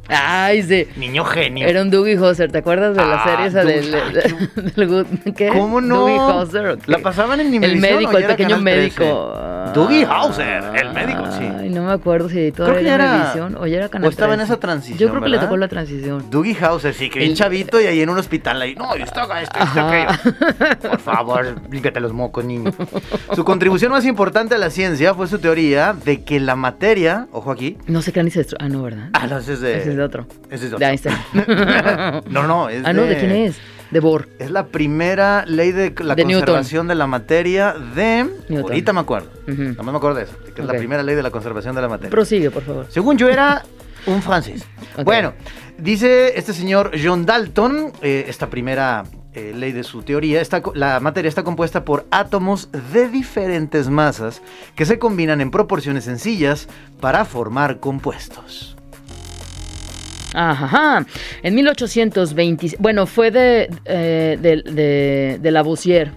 Ay, 0.09 0.63
sí. 0.63 0.87
Niño 0.97 1.23
genio. 1.23 1.67
Era 1.67 1.81
un 1.81 1.89
Dougie 1.91 2.17
Hauser, 2.17 2.51
¿te 2.51 2.57
acuerdas 2.57 2.95
de 2.95 3.03
la 3.05 3.15
Ah, 3.15 3.23
serie 3.23 3.45
esa 3.45 3.63
del, 3.63 3.91
del- 4.55 4.73
del 4.75 4.87
Good- 4.89 5.33
¿qué? 5.35 5.49
¿Cómo 5.49 5.81
no? 5.81 5.99
Dougie 5.99 6.17
Hauser, 6.17 6.65
¿o 6.67 6.77
qué? 6.77 6.91
La 6.91 6.97
pasaban 6.99 7.39
en 7.39 7.47
El 7.53 7.57
Univisión, 7.57 7.79
médico, 7.81 8.11
¿o 8.13 8.17
el 8.17 8.25
pequeño 8.25 8.49
Canal 8.57 8.63
13? 8.63 8.99
médico. 8.99 9.33
Dougie 9.73 10.05
Hauser, 10.05 10.63
el 10.75 10.93
médico, 10.93 11.23
sí. 11.37 11.43
Ay, 11.43 11.69
no 11.69 11.83
me 11.85 11.91
acuerdo 11.91 12.27
si 12.29 12.51
todavía 12.51 12.95
era 12.95 13.33
era- 13.35 13.59
o 13.59 13.67
ya 13.67 13.77
era 13.77 13.89
Canal 13.89 14.07
o 14.07 14.09
estaba 14.09 14.33
en 14.33 14.39
13. 14.39 14.53
esa 14.53 14.59
transición, 14.59 14.97
Yo 14.99 15.09
creo 15.09 15.21
que 15.23 15.29
le 15.29 15.37
tocó 15.39 15.57
la 15.57 15.67
transición. 15.67 16.25
Dougie 16.29 16.57
Hauser, 16.61 16.93
sí, 16.93 17.09
que 17.09 17.19
bien 17.19 17.31
El- 17.31 17.37
chavito 17.37 17.79
y 17.79 17.85
ahí 17.85 18.01
en 18.01 18.09
un 18.09 18.17
hospital 18.17 18.61
ahí. 18.61 18.75
No, 18.75 18.95
yo 18.97 19.03
estaba 19.03 19.41
esto, 19.41 19.57
esto, 19.59 19.79
Ajá. 19.79 20.13
aquello. 20.13 20.89
Por 20.89 20.99
favor, 20.99 21.55
límpiate 21.71 21.99
los 21.99 22.13
mocos, 22.13 22.43
niño. 22.45 22.71
Su 23.35 23.43
contribución 23.45 23.91
más 23.91 24.05
importante 24.05 24.55
a 24.55 24.57
la 24.57 24.69
ciencia 24.69 25.13
fue 25.13 25.27
su 25.27 25.39
teoría 25.39 25.93
de 26.05 26.23
que 26.23 26.39
la 26.39 26.55
materia, 26.55 27.27
ojo 27.31 27.51
aquí. 27.51 27.77
No 27.87 28.01
se 28.01 28.11
crean 28.11 28.25
ni 28.25 28.31
se 28.31 28.45
Ah, 28.59 28.67
no, 28.69 28.81
¿verdad? 28.83 29.09
Ah, 29.13 29.27
no, 29.27 29.37
ese 29.37 29.53
es 29.53 29.61
de. 29.61 29.77
Ese 29.77 29.89
es 29.91 29.95
de 29.97 30.03
otro. 30.03 30.25
Ese 30.49 30.55
es 30.55 30.61
de 30.61 30.69
De 30.69 30.75
otro. 30.75 30.87
Einstein. 30.87 31.15
no, 32.33 32.43
no, 32.47 32.69
es 32.69 32.83
ah, 32.85 32.93
no, 32.93 33.03
¿de 33.03 33.17
quién 33.17 33.31
es? 33.31 33.57
De 33.91 33.99
Bohr. 33.99 34.27
Es 34.39 34.51
la 34.51 34.67
primera 34.67 35.45
ley 35.45 35.71
de 35.71 35.93
la 36.03 36.15
De 36.15 36.23
Newton. 36.25 36.45
conservación 36.45 36.87
de 36.87 36.95
la 36.95 37.07
materia 37.07 37.73
de. 37.95 38.23
Newton. 38.49 38.71
Ahorita 38.71 38.93
me 38.93 38.99
acuerdo. 38.99 39.29
Ujú. 39.47 39.63
No 39.75 39.83
me 39.83 39.97
acuerdo 39.97 40.17
de 40.17 40.23
eso. 40.25 40.33
Que 40.55 40.61
es 40.61 40.67
la 40.67 40.73
primera 40.73 41.01
ley 41.03 41.15
de 41.15 41.23
la 41.23 41.31
conservación 41.31 41.75
de 41.75 41.81
la 41.81 41.87
materia. 41.89 42.09
Prosigue, 42.11 42.51
por 42.51 42.63
favor. 42.63 42.85
Según 42.89 43.17
yo 43.17 43.29
era 43.29 43.63
un 44.05 44.21
francés. 44.21 44.65
Ok. 44.97 45.05
Bueno, 45.05 45.33
dice 45.77 46.37
este 46.37 46.51
señor 46.51 46.91
John 47.01 47.25
Dalton, 47.25 47.93
eh, 48.01 48.25
esta 48.27 48.49
primera 48.49 49.03
eh, 49.33 49.53
ley 49.55 49.71
de 49.71 49.83
su 49.83 50.01
teoría, 50.01 50.41
está 50.41 50.61
la 50.73 50.99
materia 50.99 51.29
está 51.29 51.43
compuesta 51.43 51.85
por 51.85 52.05
átomos 52.11 52.69
de 52.91 53.07
diferentes 53.07 53.87
masas 53.87 54.41
que 54.75 54.85
se 54.85 54.99
combinan 54.99 55.39
en 55.39 55.51
proporciones 55.51 56.03
sencillas 56.05 56.67
para 56.99 57.23
formar 57.23 57.79
compuestos. 57.79 58.75
Ajá. 60.33 61.05
En 61.43 61.55
1820, 61.55 62.75
bueno, 62.79 63.05
fue 63.05 63.31
de, 63.31 63.69
eh, 63.85 64.37
de, 64.39 64.61
de, 64.71 65.37
de 65.41 65.51
Lavoisier. 65.51 66.11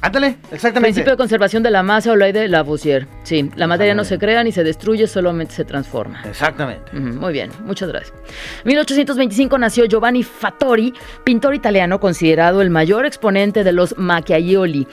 Ándale, 0.00 0.36
exactamente. 0.52 0.80
Principio 0.92 1.10
de 1.12 1.16
conservación 1.16 1.62
de 1.64 1.72
la 1.72 1.82
masa 1.82 2.12
o 2.12 2.16
ley 2.16 2.30
de 2.30 2.46
Lavoisier. 2.46 3.08
Sí, 3.24 3.50
la 3.56 3.66
materia 3.66 3.94
no 3.94 4.04
se 4.04 4.16
crea 4.16 4.44
ni 4.44 4.52
se 4.52 4.62
destruye, 4.62 5.08
solamente 5.08 5.54
se 5.54 5.64
transforma. 5.64 6.22
Exactamente. 6.24 6.96
Ujú, 6.96 7.18
Muy 7.18 7.32
bien, 7.32 7.50
muchas 7.64 7.88
gracias. 7.88 8.12
En 8.64 8.68
1825 8.68 9.58
nació 9.58 9.86
Giovanni 9.86 10.22
Fattori, 10.22 10.94
pintor 11.24 11.54
italiano 11.56 11.98
considerado 11.98 12.62
el 12.62 12.70
mayor 12.70 13.06
exponente 13.06 13.64
de 13.64 13.72
los 13.72 13.98
Macchiaioli. 13.98 14.86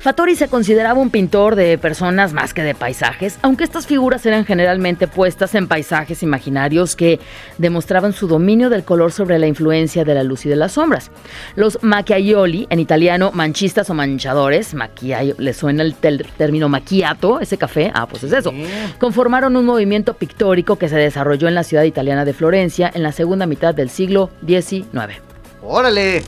Fattori 0.00 0.36
se 0.36 0.48
consideraba 0.48 1.00
un 1.00 1.10
pintor 1.10 1.56
de 1.56 1.76
personas 1.76 2.32
más 2.32 2.54
que 2.54 2.62
de 2.62 2.74
paisajes, 2.74 3.38
aunque 3.42 3.64
estas 3.64 3.86
figuras 3.86 4.24
eran 4.26 4.44
generalmente 4.44 5.08
puestas 5.08 5.54
en 5.56 5.66
paisajes 5.66 6.22
imaginarios 6.22 6.94
que 6.94 7.18
demostraban 7.58 8.12
su 8.12 8.28
dominio 8.28 8.70
del 8.70 8.84
color 8.84 9.10
sobre 9.10 9.38
la 9.38 9.48
influencia 9.48 10.04
de 10.04 10.14
la 10.14 10.22
luz 10.22 10.46
y 10.46 10.48
de 10.48 10.56
las 10.56 10.72
sombras. 10.72 11.10
Los 11.56 11.82
macchiaioli, 11.82 12.68
en 12.70 12.78
italiano 12.78 13.32
manchistas 13.32 13.90
o 13.90 13.94
manchadores, 13.94 14.72
macchiaio, 14.72 15.34
¿le 15.38 15.52
suena 15.52 15.82
el 15.82 15.94
término 15.94 16.68
macchiato, 16.68 17.40
ese 17.40 17.58
café? 17.58 17.90
Ah, 17.92 18.06
pues 18.06 18.22
es 18.22 18.32
eso 18.32 18.52
conformaron 18.98 19.56
un 19.56 19.64
movimiento 19.64 20.14
pictórico 20.14 20.76
que 20.76 20.88
se 20.88 20.96
desarrolló 20.96 21.48
en 21.48 21.54
la 21.54 21.64
ciudad 21.64 21.84
italiana 21.84 22.24
de 22.24 22.32
Florencia 22.32 22.90
en 22.92 23.02
la 23.02 23.12
segunda 23.12 23.46
mitad 23.46 23.74
del 23.74 23.90
siglo 23.90 24.30
XIX. 24.46 25.22
Órale. 25.62 26.22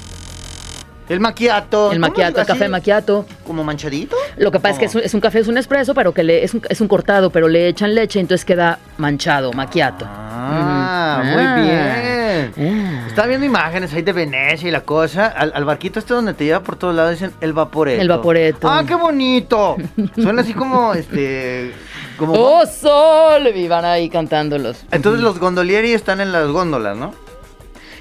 El 1.11 1.21
macchiato. 1.21 1.91
El 1.93 1.99
¿Cómo 2.01 2.09
macchiato, 2.09 2.41
el 2.41 2.47
café 2.47 2.69
macchiato. 2.69 3.27
¿Como 3.47 3.65
manchadito? 3.65 4.17
Lo 4.37 4.51
que 4.53 4.61
pasa 4.61 4.75
es 4.75 4.79
que 4.79 4.85
es 4.87 4.95
un, 4.95 5.01
es 5.03 5.13
un 5.13 5.21
café, 5.21 5.41
es 5.41 5.49
un 5.49 5.59
espresso, 5.59 5.93
pero 5.93 6.15
que 6.15 6.23
le, 6.23 6.45
es, 6.45 6.55
un, 6.55 6.63
es 6.69 6.81
un 6.81 6.87
cortado, 6.89 7.31
pero 7.31 7.49
le 7.49 7.67
echan 7.69 7.95
leche, 7.95 8.21
entonces 8.21 8.45
queda 8.45 8.79
manchado, 8.97 9.53
macchiato. 9.53 10.07
Ah, 10.09 11.23
muy 11.25 11.43
Ah. 11.45 11.57
bien. 11.57 12.53
Ah. 12.57 13.07
Estaba 13.09 13.27
viendo 13.29 13.45
imágenes 13.45 13.93
ahí 13.93 14.03
de 14.03 14.13
Venecia 14.13 14.69
y 14.69 14.71
la 14.71 14.83
cosa. 14.83 15.27
Al, 15.27 15.53
al 15.55 15.65
barquito 15.65 15.99
este 15.99 16.15
donde 16.15 16.33
te 16.33 16.45
lleva 16.45 16.61
por 16.61 16.77
todos 16.77 16.95
lados 16.95 17.11
dicen 17.13 17.33
el 17.41 17.53
vaporeto. 17.53 18.01
El 18.01 18.09
vaporeto. 18.09 18.69
Ah, 18.71 18.85
qué 18.87 18.95
bonito. 18.95 19.77
Suena 20.15 20.43
así 20.43 20.55
como 20.55 20.95
este. 20.95 21.73
Como. 22.17 22.35
¡Oh, 22.35 22.65
sol! 22.67 23.49
Y 23.55 23.67
van 23.67 23.85
ahí 23.85 24.09
cantándolos. 24.09 24.85
Entonces 24.93 25.23
los 25.23 25.39
gondolieri 25.41 25.93
están 25.93 26.21
en 26.21 26.31
las 26.33 26.47
góndolas, 26.49 26.97
¿no? 26.97 27.13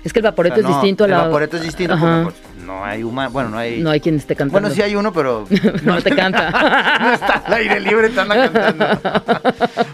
Es 0.03 0.13
que 0.13 0.19
el 0.19 0.23
vaporeto 0.23 0.55
O 0.55 0.59
sea, 0.59 0.69
es 0.69 0.75
distinto 0.75 1.03
a 1.03 1.07
la... 1.07 1.17
El 1.17 1.25
vaporeto 1.25 1.57
es 1.57 1.63
distinto 1.63 1.93
Ajá. 1.93 2.21
porque 2.23 2.39
pues, 2.41 2.65
no 2.65 2.85
hay 2.85 3.03
humano. 3.03 3.29
Bueno, 3.31 3.49
no 3.49 3.57
hay. 3.57 3.79
No 3.81 3.89
hay 3.89 3.99
quien 3.99 4.15
esté 4.15 4.35
cantando. 4.35 4.61
Bueno, 4.61 4.75
sí 4.75 4.81
hay 4.81 4.95
uno, 4.95 5.11
pero. 5.11 5.45
No 5.83 6.01
te 6.01 6.15
canta. 6.15 6.49
no 7.01 7.13
está 7.13 7.43
al 7.45 7.53
aire 7.53 7.79
libre, 7.79 8.07
están 8.07 8.27
cantando. 8.27 8.85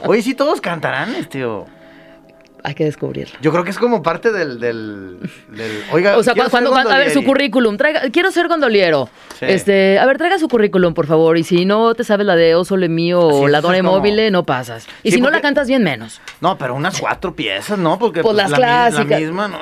Oye, 0.07 0.21
sí, 0.21 0.33
todos 0.35 0.62
cantarán, 0.62 1.15
este. 1.15 1.45
o- 1.45 1.65
Hay 2.63 2.74
que 2.75 2.83
descubrirlo. 2.83 3.38
Yo 3.41 3.51
creo 3.51 3.63
que 3.63 3.69
es 3.71 3.77
como 3.77 4.03
parte 4.03 4.31
del. 4.31 4.59
del, 4.59 5.19
del- 5.50 5.83
oiga, 5.91 6.17
O 6.17 6.24
sea, 6.24 6.33
cuando, 6.50 6.71
cuando- 6.71 6.91
a 6.91 6.97
ver, 6.97 7.12
su 7.12 7.24
currículum, 7.24 7.77
traiga, 7.77 8.01
quiero 8.12 8.29
ser 8.31 8.47
gondoliero. 8.47 9.07
Sí. 9.39 9.45
Este, 9.47 9.97
a 10.00 10.05
ver, 10.05 10.17
traiga 10.17 10.38
su 10.39 10.47
currículum, 10.50 10.93
por 10.93 11.07
favor. 11.07 11.38
Y 11.38 11.43
si 11.43 11.65
no 11.65 11.93
te 11.95 12.03
sabes 12.03 12.25
la 12.25 12.35
de 12.35 12.55
Oso 12.55 12.75
Le 12.77 12.89
Mío 12.89 13.19
o 13.21 13.47
la 13.47 13.62
como- 13.62 13.81
Móvil, 13.83 14.31
no 14.31 14.43
pasas. 14.43 14.85
Y 15.03 15.12
Sí, 15.12 15.15
si 15.17 15.21
no 15.21 15.29
la 15.29 15.41
cantas 15.41 15.67
bien, 15.67 15.83
menos. 15.83 16.19
No, 16.41 16.57
pero 16.57 16.75
unas 16.75 17.00
cuatro 17.00 17.33
piezas, 17.35 17.77
¿no? 17.79 17.97
Porque 18.00 18.21
Pues 18.21 18.35
las 18.35 18.50
la, 18.51 18.57
mi- 18.57 18.62
la 18.63 18.67
clásicas. 18.89 19.21
misma, 19.21 19.47
¿no? 19.47 19.57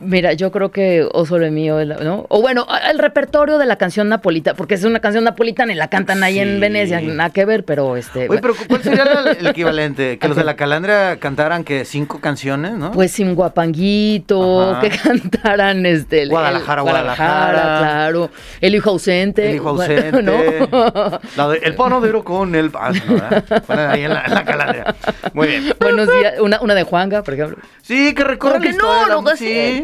Mira, 0.00 0.32
yo 0.32 0.50
creo 0.52 0.70
que 0.70 1.06
Oso 1.12 1.38
Le 1.38 1.50
Mío, 1.50 1.84
¿no? 1.84 2.26
O 2.28 2.40
bueno, 2.42 2.66
el 2.90 2.98
repertorio 2.98 3.58
de 3.58 3.66
la 3.66 3.76
canción 3.76 4.08
napolitana, 4.08 4.56
porque 4.56 4.74
es 4.74 4.84
una 4.84 5.00
canción 5.00 5.24
napolitana 5.24 5.72
y 5.72 5.76
la 5.76 5.88
cantan 5.88 6.22
ahí 6.22 6.34
Sí. 6.34 6.40
en 6.40 6.60
Venecia, 6.60 7.00
nada 7.00 7.30
que 7.30 7.44
ver, 7.44 7.64
pero 7.64 7.96
este. 7.96 8.28
Oye, 8.28 8.40
pero 8.40 8.54
¿cuál 8.68 8.82
sería 8.82 9.04
el 9.38 9.46
equivalente? 9.46 10.18
Que 10.18 10.28
los 10.28 10.36
de 10.36 10.44
la 10.44 10.56
calandria 10.56 11.18
cantaran 11.18 11.64
que 11.64 11.84
cinco 11.84 12.20
canciones, 12.20 12.72
¿no? 12.72 12.92
Pues 12.92 13.12
sin 13.12 13.34
guapanguito, 13.34 14.72
Ajá. 14.72 14.80
que 14.80 14.90
cantaran 14.90 15.86
este 15.86 16.26
Guadalajara, 16.26 16.82
el- 16.82 16.88
Guadalajara. 16.88 17.78
claro. 17.78 18.30
El 18.60 18.74
hijo 18.74 18.90
ausente. 18.90 19.48
el 19.50 19.56
hijo 19.56 19.68
ausente. 19.70 20.22
¿no? 20.22 20.32
La 21.36 21.48
de 21.48 21.58
el 21.58 21.74
panadero 21.74 22.24
con 22.24 22.54
el. 22.54 22.70
Ah, 22.74 22.92
no, 22.92 23.90
ahí 23.90 24.02
en 24.04 24.12
la, 24.14 24.22
en 24.24 24.34
la 24.34 24.44
calandria. 24.44 24.94
Muy 25.32 25.46
bien. 25.48 25.72
Buenos 25.80 26.08
días. 26.12 26.34
Una, 26.40 26.60
una 26.60 26.74
de 26.74 26.82
Juanga, 26.82 27.22
por 27.22 27.34
ejemplo. 27.34 27.58
Sí, 27.82 28.14
que 28.14 28.24
recorran 28.24 28.62
¿Cómo 28.62 28.64
la 28.64 28.70
no? 28.70 28.76
historia 28.76 29.14
la- 29.16 29.22
No, 29.22 29.36
sí, 29.36 29.83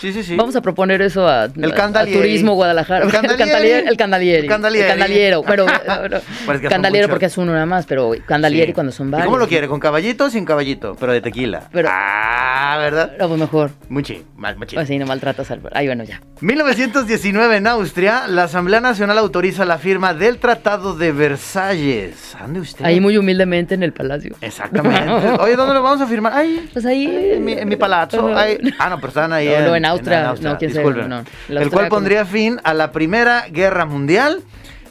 sí, 0.00 0.12
sí, 0.12 0.22
sí. 0.22 0.36
Vamos 0.36 0.54
a 0.56 0.60
proponer 0.60 1.02
eso 1.02 1.28
a, 1.28 1.44
El 1.46 1.72
a- 1.72 1.74
Candalieri. 1.74 2.18
a 2.18 2.22
Turismo 2.22 2.54
Guadalajara. 2.54 3.04
El 3.04 3.12
Candalieri. 3.12 3.88
El 3.88 3.96
Candalieri. 3.96 4.42
El 4.42 4.46
Candalieri. 4.48 4.84
El 4.84 4.90
Candaliero. 4.92 5.42
Bueno, 5.42 5.66
bueno, 6.00 6.18
Pues 6.46 6.60
Candaliero 6.60 7.08
porque 7.08 7.26
es 7.26 7.36
uno 7.38 7.52
nada 7.52 7.66
más, 7.66 7.86
pero 7.86 8.12
Candalieri 8.26 8.68
Sí. 8.68 8.72
cuando 8.74 8.92
son 8.92 9.08
¿Y 9.08 9.10
varios. 9.12 9.26
cómo 9.26 9.38
lo 9.38 9.48
quiere? 9.48 9.68
¿Con 9.68 9.80
caballito 9.80 10.24
o 10.26 10.30
sin 10.30 10.44
caballito? 10.44 10.96
Pero 10.98 11.12
de 11.12 11.20
tequila. 11.20 11.68
Pero- 11.72 11.88
ah, 11.92 12.76
¿verdad? 12.78 13.12
No, 13.18 13.28
pues 13.28 13.40
mejor. 13.40 13.70
Muy 13.88 14.02
chido, 14.02 14.22
mal, 14.36 14.56
muy 14.56 14.66
chido. 14.66 14.78
Pues 14.80 14.88
sí, 14.88 14.98
no 14.98 15.06
maltratas 15.06 15.50
al... 15.50 15.60
Ay, 15.72 15.86
bueno, 15.86 16.04
ya. 16.04 16.20
1919 16.40 17.56
en 17.56 17.66
Austria, 17.66 18.26
la 18.28 18.44
Asamblea 18.44 18.80
Nacional 18.80 19.18
autoriza 19.18 19.64
la 19.64 19.78
firma 19.78 20.14
del 20.14 20.38
Tratado 20.38 20.94
de 20.94 21.12
Versalles. 21.12 22.34
¿Ande 22.38 22.60
usted? 22.60 22.84
Ahí 22.84 23.00
muy 23.00 23.16
humildemente 23.16 23.74
en 23.74 23.82
el 23.82 23.92
palacio. 23.92 24.36
Exactamente. 24.40 25.10
Oye, 25.40 25.56
¿dónde 25.56 25.74
lo 25.74 25.82
vamos 25.82 26.00
a 26.00 26.06
firmar? 26.06 26.32
Ay, 26.34 26.68
Pues 26.72 26.84
ahí... 26.86 27.06
en 27.34 27.44
mi, 27.44 27.52
en 27.52 27.68
mi 27.68 27.76
palazzo. 27.76 28.30
Ah, 28.36 28.88
no, 28.90 28.96
pero 28.96 29.08
están 29.08 29.32
ahí 29.32 29.48
No, 29.48 29.60
no, 29.68 29.76
en 29.86 29.92
Austria. 29.92 30.28
Austria, 30.30 30.52
No, 30.52 30.58
quién 30.58 30.70
sabe, 30.72 30.84
disculpen. 30.84 31.08
no. 31.10 31.24
El 31.48 31.56
El 31.62 31.70
cual 31.70 31.88
pondría 31.88 32.24
fin 32.24 32.60
a 32.64 32.74
la 32.74 32.92
Primera 32.92 33.46
Guerra 33.50 33.84
Mundial 33.86 34.42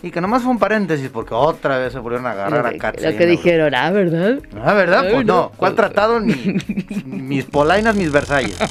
y 0.04 0.12
que 0.12 0.22
nomás 0.22 0.44
fue 0.44 0.52
un 0.52 0.60
paréntesis 0.60 1.10
porque 1.10 1.34
otra 1.34 1.78
vez 1.80 1.94
se 1.94 2.00
volvieron 2.00 2.28
a 2.28 2.32
agarrar 2.32 2.62
Lo 2.64 2.68
a 2.70 2.74
Katz 2.78 3.02
lo 3.04 3.12
que 3.18 3.20
la- 3.25 3.32
dijeron, 3.32 3.74
ah, 3.75 3.90
¿verdad? 3.92 4.40
Ah, 4.64 4.74
¿verdad? 4.74 5.04
Ay, 5.08 5.14
Pues 5.14 5.25
no. 5.25 5.34
no. 5.36 5.52
¿Cuál 5.58 5.74
tratado? 5.75 6.20
Ni 6.20 6.34
mis 7.06 7.46
polainas, 7.46 7.96
mis 7.96 8.12
Versalles. 8.12 8.58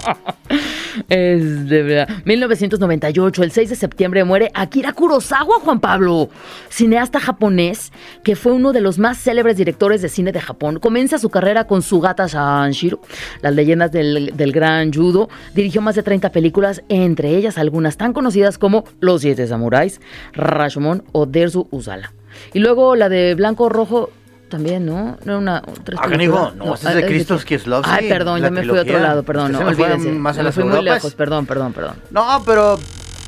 Es 1.09 1.69
de 1.69 1.83
verdad. 1.83 2.09
1998, 2.25 3.43
el 3.43 3.51
6 3.51 3.71
de 3.71 3.77
septiembre, 3.77 4.25
muere 4.25 4.51
Akira 4.55 4.93
Kurosawa, 4.93 5.61
Juan 5.61 5.81
Pablo, 5.81 6.31
cineasta 6.69 7.21
japonés 7.21 7.93
que 8.23 8.37
fue 8.37 8.53
uno 8.53 8.73
de 8.73 8.81
los 8.81 8.99
más 8.99 9.19
célebres 9.19 9.57
directores 9.57 10.03
de 10.03 10.09
cine 10.09 10.33
de 10.33 10.41
Japón. 10.41 10.79
Comienza 10.79 11.19
su 11.19 11.31
carrera 11.31 11.67
con 11.67 11.83
Sugata 11.83 12.29
Sanshiro, 12.29 13.01
las 13.43 13.55
leyendas 13.55 13.93
del, 13.93 14.33
del 14.37 14.53
gran 14.53 14.93
judo. 14.93 15.29
Dirigió 15.55 15.81
más 15.81 15.95
de 15.95 16.03
30 16.03 16.31
películas, 16.31 16.83
entre 16.89 17.37
ellas 17.37 17.59
algunas 17.59 17.97
tan 17.97 18.13
conocidas 18.13 18.59
como 18.59 18.85
Los 19.01 19.23
Siete 19.23 19.47
Samuráis, 19.47 20.01
Rashomon 20.33 21.05
o 21.13 21.27
Dersu 21.27 21.69
Usala. 21.71 22.13
Y 22.53 22.59
luego 22.59 22.97
la 22.97 23.09
de 23.09 23.35
Blanco 23.35 23.69
Rojo. 23.69 24.11
También, 24.55 24.87
¿no? 24.87 25.19
No 25.25 25.33
era 25.33 25.39
una. 25.39 25.63
tres 25.83 25.99
Ah, 26.01 26.09
canijo, 26.09 26.53
no, 26.55 26.77
ese 26.77 26.85
es 26.85 26.87
ah, 26.87 26.95
de 26.95 27.01
es 27.01 27.07
Krzysztof 27.07 27.45
Kieslowski, 27.45 27.91
Ay, 27.93 28.09
perdón, 28.09 28.41
ya 28.41 28.51
me 28.51 28.63
fui 28.63 28.79
a 28.79 28.83
otro 28.83 29.01
lado, 29.01 29.25
perdón, 29.25 29.51
Usted 29.51 29.65
no, 29.65 29.71
olvídense. 29.71 30.13
más 30.13 30.37
a 30.37 30.39
me 30.39 30.45
las 30.45 30.55
fui 30.55 30.63
muy 30.63 30.81
lejos, 30.81 31.13
perdón, 31.17 31.45
perdón, 31.45 31.73
perdón. 31.73 31.97
No, 32.13 32.41
pero. 32.47 32.79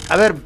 A 0.09 0.17
ver. 0.17 0.37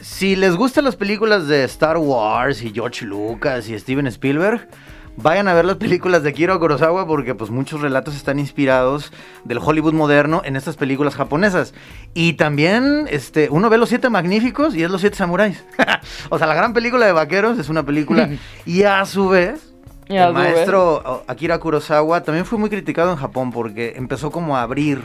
Si 0.00 0.36
les 0.36 0.54
gustan 0.54 0.84
las 0.84 0.94
películas 0.94 1.48
de 1.48 1.64
Star 1.64 1.96
Wars 1.98 2.62
y 2.62 2.70
George 2.72 3.04
Lucas 3.04 3.68
y 3.68 3.76
Steven 3.76 4.06
Spielberg, 4.06 4.68
vayan 5.16 5.48
a 5.48 5.54
ver 5.54 5.64
las 5.64 5.76
películas 5.76 6.22
de 6.22 6.30
Akira 6.30 6.58
Kurosawa 6.58 7.06
porque 7.06 7.34
pues 7.34 7.50
muchos 7.50 7.80
relatos 7.80 8.14
están 8.16 8.38
inspirados 8.38 9.12
del 9.44 9.58
Hollywood 9.58 9.94
moderno 9.94 10.42
en 10.44 10.56
estas 10.56 10.76
películas 10.76 11.14
japonesas. 11.14 11.74
Y 12.14 12.34
también 12.34 13.06
este, 13.10 13.48
uno 13.50 13.70
ve 13.70 13.78
Los 13.78 13.88
Siete 13.88 14.10
Magníficos 14.10 14.74
y 14.74 14.82
es 14.82 14.90
Los 14.90 15.00
Siete 15.00 15.16
Samuráis. 15.16 15.64
o 16.30 16.38
sea, 16.38 16.46
la 16.46 16.54
gran 16.54 16.72
película 16.72 17.06
de 17.06 17.12
vaqueros 17.12 17.58
es 17.58 17.68
una 17.68 17.82
película 17.84 18.28
y 18.66 18.82
a 18.82 19.04
su 19.04 19.28
vez... 19.28 19.72
Y 20.08 20.16
a 20.18 20.28
el 20.28 20.34
su 20.34 20.40
vez. 20.40 20.52
maestro 20.54 21.24
Akira 21.26 21.58
Kurosawa 21.58 22.22
también 22.22 22.44
fue 22.46 22.58
muy 22.58 22.70
criticado 22.70 23.10
en 23.10 23.16
Japón 23.16 23.50
porque 23.50 23.94
empezó 23.96 24.30
como 24.30 24.56
a 24.56 24.62
abrir 24.62 25.02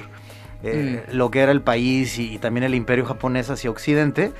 eh, 0.64 1.04
Mm. 1.12 1.18
lo 1.18 1.32
que 1.32 1.40
era 1.40 1.52
el 1.52 1.62
país 1.62 2.20
y, 2.20 2.36
y 2.36 2.38
también 2.38 2.64
el 2.64 2.76
imperio 2.76 3.04
japonés 3.06 3.50
hacia 3.50 3.72
Occidente, 3.72 4.32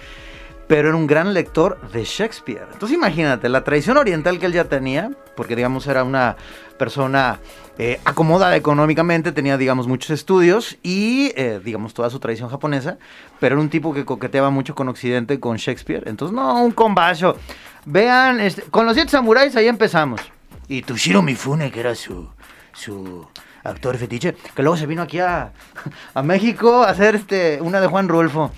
pero 0.72 0.88
era 0.88 0.96
un 0.96 1.06
gran 1.06 1.34
lector 1.34 1.82
de 1.92 2.06
Shakespeare. 2.06 2.66
Entonces 2.72 2.96
imagínate, 2.98 3.50
la 3.50 3.66
tradición 3.66 3.98
oriental 3.98 4.40
que 4.40 4.46
él 4.46 4.54
ya 4.54 4.64
tenía, 4.64 5.12
porque 5.36 5.54
digamos 5.54 5.86
era 5.86 6.06
una 6.06 6.38
persona 6.80 7.42
eh, 7.78 8.00
acomodada 8.06 8.56
económicamente, 8.56 9.34
tenía 9.34 9.58
digamos 9.58 9.90
muchos 9.90 10.12
estudios 10.12 10.78
y 10.82 11.34
eh, 11.36 11.60
digamos 11.62 11.94
toda 11.94 12.10
su 12.10 12.22
tradición 12.22 12.48
japonesa, 12.48 12.98
pero 13.42 13.56
era 13.56 13.62
un 13.62 13.70
tipo 13.70 13.94
que 13.94 14.06
coqueteaba 14.06 14.50
mucho 14.50 14.74
con 14.74 14.88
Occidente, 14.88 15.42
con 15.42 15.58
Shakespeare. 15.58 16.04
Entonces, 16.06 16.34
no, 16.34 16.64
un 16.64 16.72
combazo. 16.72 17.36
Vean, 17.84 18.40
este, 18.40 18.62
con 18.62 18.86
los 18.86 18.96
siete 18.96 19.12
samuráis 19.12 19.54
ahí 19.58 19.68
empezamos. 19.68 20.22
Y 20.70 20.84
Toshiro 20.84 21.22
Mifune, 21.22 21.70
que 21.70 21.82
era 21.82 21.96
su, 21.96 22.30
su 22.72 23.28
actor 23.66 23.98
fetiche, 23.98 24.36
que 24.56 24.62
luego 24.64 24.78
se 24.78 24.86
vino 24.86 25.02
aquí 25.02 25.20
a, 25.20 25.52
a 26.14 26.24
México 26.24 26.84
a 26.84 26.92
hacer 26.92 27.16
este, 27.16 27.60
una 27.62 27.82
de 27.82 27.88
Juan 27.88 28.08
Rulfo. 28.08 28.52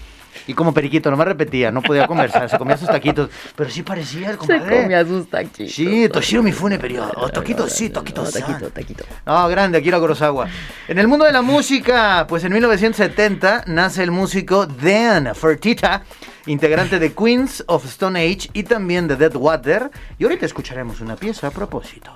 Y 0.47 0.53
como 0.53 0.73
periquito, 0.73 1.09
nomás 1.11 1.27
repetía, 1.27 1.71
no 1.71 1.81
podía 1.81 2.07
conversar, 2.07 2.49
se 2.49 2.57
comía 2.57 2.77
sus 2.77 2.87
taquitos. 2.87 3.29
Pero 3.55 3.69
sí 3.69 3.83
parecía 3.83 4.27
el 4.31 4.33
Se 4.33 4.37
compadre. 4.37 4.81
comía 4.81 5.05
sus 5.05 5.29
taquitos. 5.29 5.71
Sí, 5.73 6.09
Toshiro 6.09 6.43
Mifune, 6.43 6.79
pero 6.79 7.11
oh, 7.15 7.29
taquitos 7.29 7.71
sí, 7.71 7.89
taquito, 7.89 8.25
san. 8.25 8.71
taquito. 8.71 9.05
No, 9.25 9.47
grande, 9.47 9.77
Akira 9.77 9.99
Kurosawa. 9.99 10.47
En 10.87 10.99
el 10.99 11.07
mundo 11.07 11.25
de 11.25 11.31
la 11.31 11.41
música, 11.41 12.25
pues 12.27 12.43
en 12.43 12.53
1970 12.53 13.65
nace 13.67 14.03
el 14.03 14.11
músico 14.11 14.65
Dan 14.65 15.33
Fertita, 15.35 16.03
integrante 16.45 16.99
de 16.99 17.13
Queens 17.13 17.63
of 17.67 17.85
Stone 17.85 18.19
Age 18.19 18.49
y 18.53 18.63
también 18.63 19.07
de 19.07 19.15
Dead 19.15 19.35
Water. 19.35 19.89
Y 20.17 20.23
ahorita 20.23 20.45
escucharemos 20.45 21.01
una 21.01 21.15
pieza 21.15 21.47
a 21.47 21.51
propósito. 21.51 22.11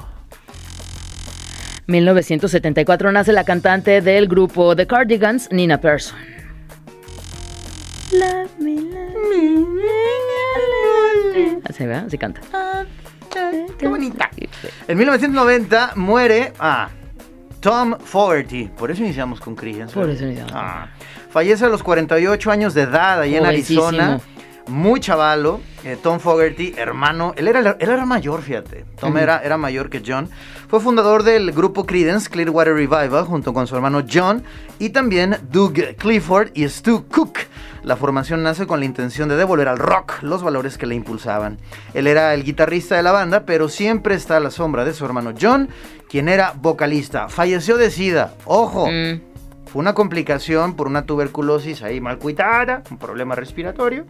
1974 1.88 3.12
nace 3.14 3.32
la 3.32 3.46
cantante 3.46 4.02
del 4.02 4.28
grupo 4.28 4.76
The 4.76 4.86
Cardigans, 4.88 5.50
Nina 5.52 5.80
Persson. 5.80 6.37
Así, 11.70 11.86
¿verdad? 11.86 12.06
Así 12.08 12.18
canta. 12.18 12.42
Qué 13.78 13.88
bonita. 13.88 14.30
En 14.88 14.98
1990 14.98 15.92
muere 15.96 16.54
ah, 16.60 16.90
Tom 17.60 17.96
Fogerty. 18.00 18.66
Por 18.78 18.90
eso 18.92 19.04
iniciamos 19.04 19.40
con 19.40 19.56
Creedence. 19.56 19.94
Por 19.94 20.10
eso 20.10 20.26
iniciamos. 20.26 20.54
Ah, 20.56 20.88
fallece 21.30 21.66
a 21.66 21.70
los 21.70 21.84
48 21.84 22.52
años 22.52 22.74
de 22.74 22.84
edad 22.84 23.22
ahí 23.22 23.36
en. 23.36 23.46
Arizona. 23.46 24.20
Muy 24.68 25.00
chavalo. 25.00 25.62
eh, 25.86 25.98
Tom 26.02 26.20
Fogerty, 26.20 26.74
hermano. 26.76 27.34
Él 27.38 27.48
era, 27.48 27.60
él 27.80 27.90
era 27.90 28.06
mayor, 28.06 28.42
fíjate. 28.42 28.84
Tom 29.00 29.12
Ujú. 29.12 29.20
era, 29.20 29.40
era 29.42 29.58
mayor 29.58 29.90
que 29.90 30.04
John. 30.06 30.30
Fue 30.68 30.82
fundador 30.82 31.24
del 31.24 31.54
grupo 31.54 31.86
Creedence 31.86 32.30
Clearwater 32.30 32.74
Revival 32.74 33.24
junto 33.24 33.54
con 33.54 33.66
su 33.66 33.76
hermano 33.78 34.04
John 34.12 34.44
y 34.78 34.90
también 34.90 35.38
Doug 35.50 35.96
Clifford 35.98 36.50
y 36.54 36.68
Stu 36.68 37.08
Cook. 37.08 37.38
La 37.88 37.96
formación 37.96 38.44
nace 38.44 38.68
con 38.68 38.82
la 38.82 38.86
intención 38.86 39.30
de 39.30 39.38
devolver 39.38 39.70
al 39.70 39.78
rock 39.78 40.22
los 40.22 40.44
valores 40.44 40.78
que 40.78 40.86
le 40.86 40.94
impulsaban. 40.94 41.58
Él 41.94 42.08
era 42.08 42.34
el 42.34 42.44
guitarrista 42.44 42.98
de 42.98 43.02
la 43.02 43.14
banda, 43.14 43.46
pero 43.46 43.70
siempre 43.70 44.14
está 44.14 44.36
a 44.36 44.40
la 44.42 44.52
sombra 44.52 44.84
de 44.84 44.94
su 44.94 45.06
hermano 45.06 45.34
John, 45.40 45.70
quien 46.10 46.28
era 46.28 46.52
vocalista. 46.52 47.30
Falleció 47.30 47.78
de 47.78 47.90
sida. 47.90 48.34
Ojo, 48.44 48.88
Mm, 48.88 49.22
fue 49.68 49.80
una 49.80 49.94
complicación 49.94 50.76
por 50.76 50.88
una 50.88 51.06
tuberculosis 51.06 51.82
ahí 51.82 52.02
mal 52.02 52.18
cuidada, 52.18 52.84
un 52.92 52.98
problema 52.98 53.36
respiratorio, 53.36 54.06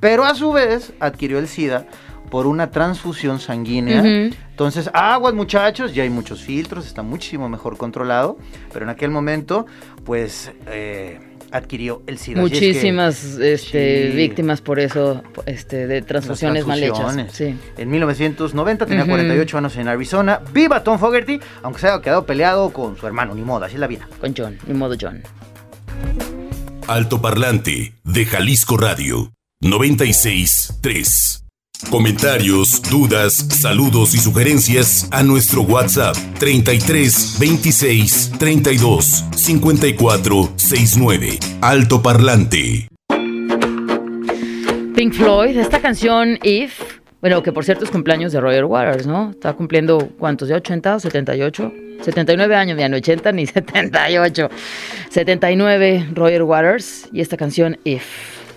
pero 0.00 0.24
a 0.24 0.34
su 0.34 0.50
vez 0.50 0.94
adquirió 0.98 1.38
el 1.38 1.48
SIDA 1.48 1.86
por 2.30 2.46
una 2.46 2.70
transfusión 2.70 3.40
sanguínea. 3.40 4.02
Entonces, 4.50 4.88
aguas 4.94 5.34
muchachos, 5.34 5.94
ya 5.94 6.02
hay 6.02 6.10
muchos 6.10 6.42
filtros, 6.42 6.86
está 6.86 7.02
muchísimo 7.02 7.46
mejor 7.50 7.76
controlado, 7.76 8.38
pero 8.72 8.86
en 8.86 8.90
aquel 8.90 9.10
momento, 9.10 9.66
pues, 10.04 10.50
eh, 10.66 11.20
adquirió 11.52 12.02
el 12.06 12.18
SIDA. 12.18 12.42
Así 12.42 12.52
es 12.54 12.58
que 12.60 12.66
Muchísimas 12.68 13.24
este, 13.38 14.10
Sí. 14.10 14.16
víctimas 14.16 14.60
por 14.60 14.78
eso, 14.80 15.22
este, 15.46 15.86
de 15.86 16.00
las 16.00 16.06
transfusiones 16.08 16.66
mal 16.66 16.82
hechas. 16.82 16.98
transfusiones. 16.98 17.32
Sí. 17.32 17.54
En 17.80 17.90
1990 17.90 18.86
tenía 18.86 19.02
Ujú. 19.04 19.10
48 19.12 19.58
años 19.58 19.76
en 19.76 19.88
Arizona. 19.88 20.40
¡Viva 20.52 20.82
Tom 20.84 20.98
Fogerty! 20.98 21.40
Aunque 21.62 21.80
se 21.80 21.88
haya 21.88 22.00
quedado 22.02 22.26
peleado 22.26 22.70
con 22.72 22.96
su 22.96 23.06
hermano, 23.06 23.34
ni 23.34 23.42
modo, 23.42 23.64
así 23.64 23.74
es 23.74 23.80
la 23.80 23.86
vida. 23.86 24.08
Con 24.20 24.34
John, 24.36 24.58
ni 24.66 24.74
modo 24.74 24.94
John. 25.00 25.22
Altoparlante 26.86 27.94
de 28.04 28.24
Jalisco 28.24 28.76
Radio 28.76 29.32
96.3. 29.62 31.44
Comentarios, 31.86 32.82
dudas, 32.82 33.32
saludos 33.48 34.14
y 34.14 34.18
sugerencias 34.18 35.08
a 35.10 35.22
nuestro 35.22 35.62
WhatsApp 35.62 36.14
33 36.38 37.38
26 37.40 38.32
32 38.38 39.24
54 39.34 40.48
69. 40.56 41.38
Altoparlante. 41.62 42.88
Pink 44.94 45.14
Floyd, 45.14 45.56
esta 45.56 45.80
canción 45.80 46.38
If, 46.42 46.78
bueno, 47.22 47.42
que 47.42 47.52
por 47.52 47.64
cierto 47.64 47.84
es 47.84 47.90
cumpleaños 47.90 48.32
de 48.32 48.40
Roger 48.40 48.66
Waters, 48.66 49.06
¿no? 49.06 49.30
Está 49.30 49.54
cumpliendo, 49.54 50.10
¿cuántos? 50.18 50.48
¿Ya 50.50 50.56
80 50.56 50.96
o 50.96 51.00
78? 51.00 51.72
79 52.02 52.54
años, 52.54 52.78
ya 52.78 52.88
no 52.90 52.98
80 52.98 53.32
ni 53.32 53.46
78. 53.46 54.50
79 55.08 56.08
Roger 56.12 56.42
Waters 56.42 57.08
y 57.12 57.22
esta 57.22 57.38
canción 57.38 57.78
If. 57.84 58.04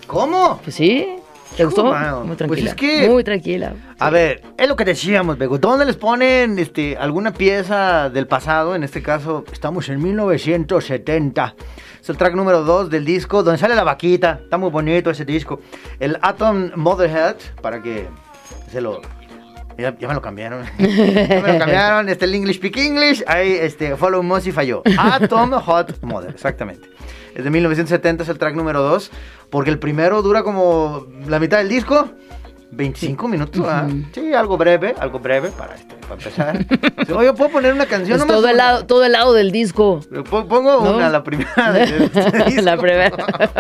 ¿Cómo? 0.07 0.60
Pues 0.63 0.75
sí, 0.75 1.07
¿te 1.56 1.66
gustó? 1.66 1.86
mano. 1.86 2.20
Muy 2.24 2.36
Pues 2.36 2.38
tranquila. 2.38 2.70
es 2.72 2.76
que- 2.76 3.10
Muy 3.10 3.24
tranquila. 3.24 3.74
A 4.00 4.10
ver, 4.10 4.42
es 4.58 4.68
lo 4.68 4.76
que 4.76 4.86
decíamos, 4.86 5.38
Bego. 5.38 5.58
¿Dónde 5.58 5.86
les 5.86 5.96
ponen 5.98 6.58
este, 6.60 6.98
alguna 6.98 7.34
pieza 7.34 8.10
del 8.10 8.28
pasado? 8.28 8.76
En 8.76 8.84
este 8.84 9.02
caso, 9.02 9.44
estamos 9.52 9.90
en 9.90 10.02
1970. 10.02 11.56
Es 12.02 12.10
el 12.10 12.18
track 12.18 12.34
número 12.34 12.64
2 12.64 12.90
del 12.90 13.06
disco, 13.06 13.44
donde 13.44 13.60
sale 13.60 13.76
la 13.76 13.84
vaquita. 13.84 14.40
Está 14.44 14.58
muy 14.58 14.70
bonito 14.70 15.10
ese 15.12 15.26
disco. 15.26 15.60
El 16.00 16.18
Atom 16.22 16.72
Motherhead, 16.76 17.36
para 17.62 17.82
que 17.82 18.08
se 18.72 18.82
lo... 18.82 19.02
Ya, 19.78 19.98
ya 19.98 20.08
me 20.08 20.14
lo 20.14 20.22
cambiaron. 20.22 20.66
ya 20.80 20.86
me 21.42 21.54
lo 21.54 21.60
cambiaron. 21.60 22.10
Este, 22.10 22.26
el 22.26 22.36
English 22.36 22.58
Speak 22.58 22.78
English. 22.78 23.24
Ahí, 23.28 23.52
este, 23.54 23.96
Follow 23.96 24.22
Mossy 24.22 24.52
falló. 24.52 24.82
Atom 24.98 25.52
Hot 25.52 26.02
Mother, 26.04 26.32
exactamente. 26.32 26.90
Es 27.36 27.44
de 27.44 27.50
1970, 27.50 28.24
es 28.24 28.30
el 28.30 28.38
track 28.38 28.56
número 28.56 28.82
2. 28.82 29.12
Porque 29.50 29.70
el 29.70 29.80
primero 29.80 30.22
dura 30.22 30.44
como 30.44 31.08
la 31.28 31.39
mitad 31.39 31.58
del 31.58 31.70
disco. 31.70 32.10
25 32.73 33.27
minutos, 33.27 33.65
¿ah? 33.67 33.86
Sí, 34.13 34.34
algo 34.34 34.57
breve, 34.57 34.95
algo 34.97 35.19
breve 35.19 35.49
para, 35.49 35.75
este, 35.75 35.93
para 35.95 36.13
empezar. 36.13 36.65
Sí, 37.05 37.12
Oye, 37.13 37.34
¿puedo 37.34 37.51
poner 37.51 37.73
una 37.73 37.86
canción? 37.86 38.13
Es 38.17 38.19
Nomás 38.25 38.38
todo, 38.38 38.47
el 38.47 38.57
lado, 38.57 38.86
todo 38.86 39.03
el 39.05 39.12
lado 39.12 39.34
del 39.34 39.51
disco. 39.51 39.99
Po- 40.29 40.45
Pongo 40.47 40.81
¿No? 40.81 40.95
una, 40.95 41.10
la 41.10 41.21
primera. 41.23 41.71
de 41.73 41.84
este. 42.05 42.62
La 42.62 42.77
primera. 42.77 43.12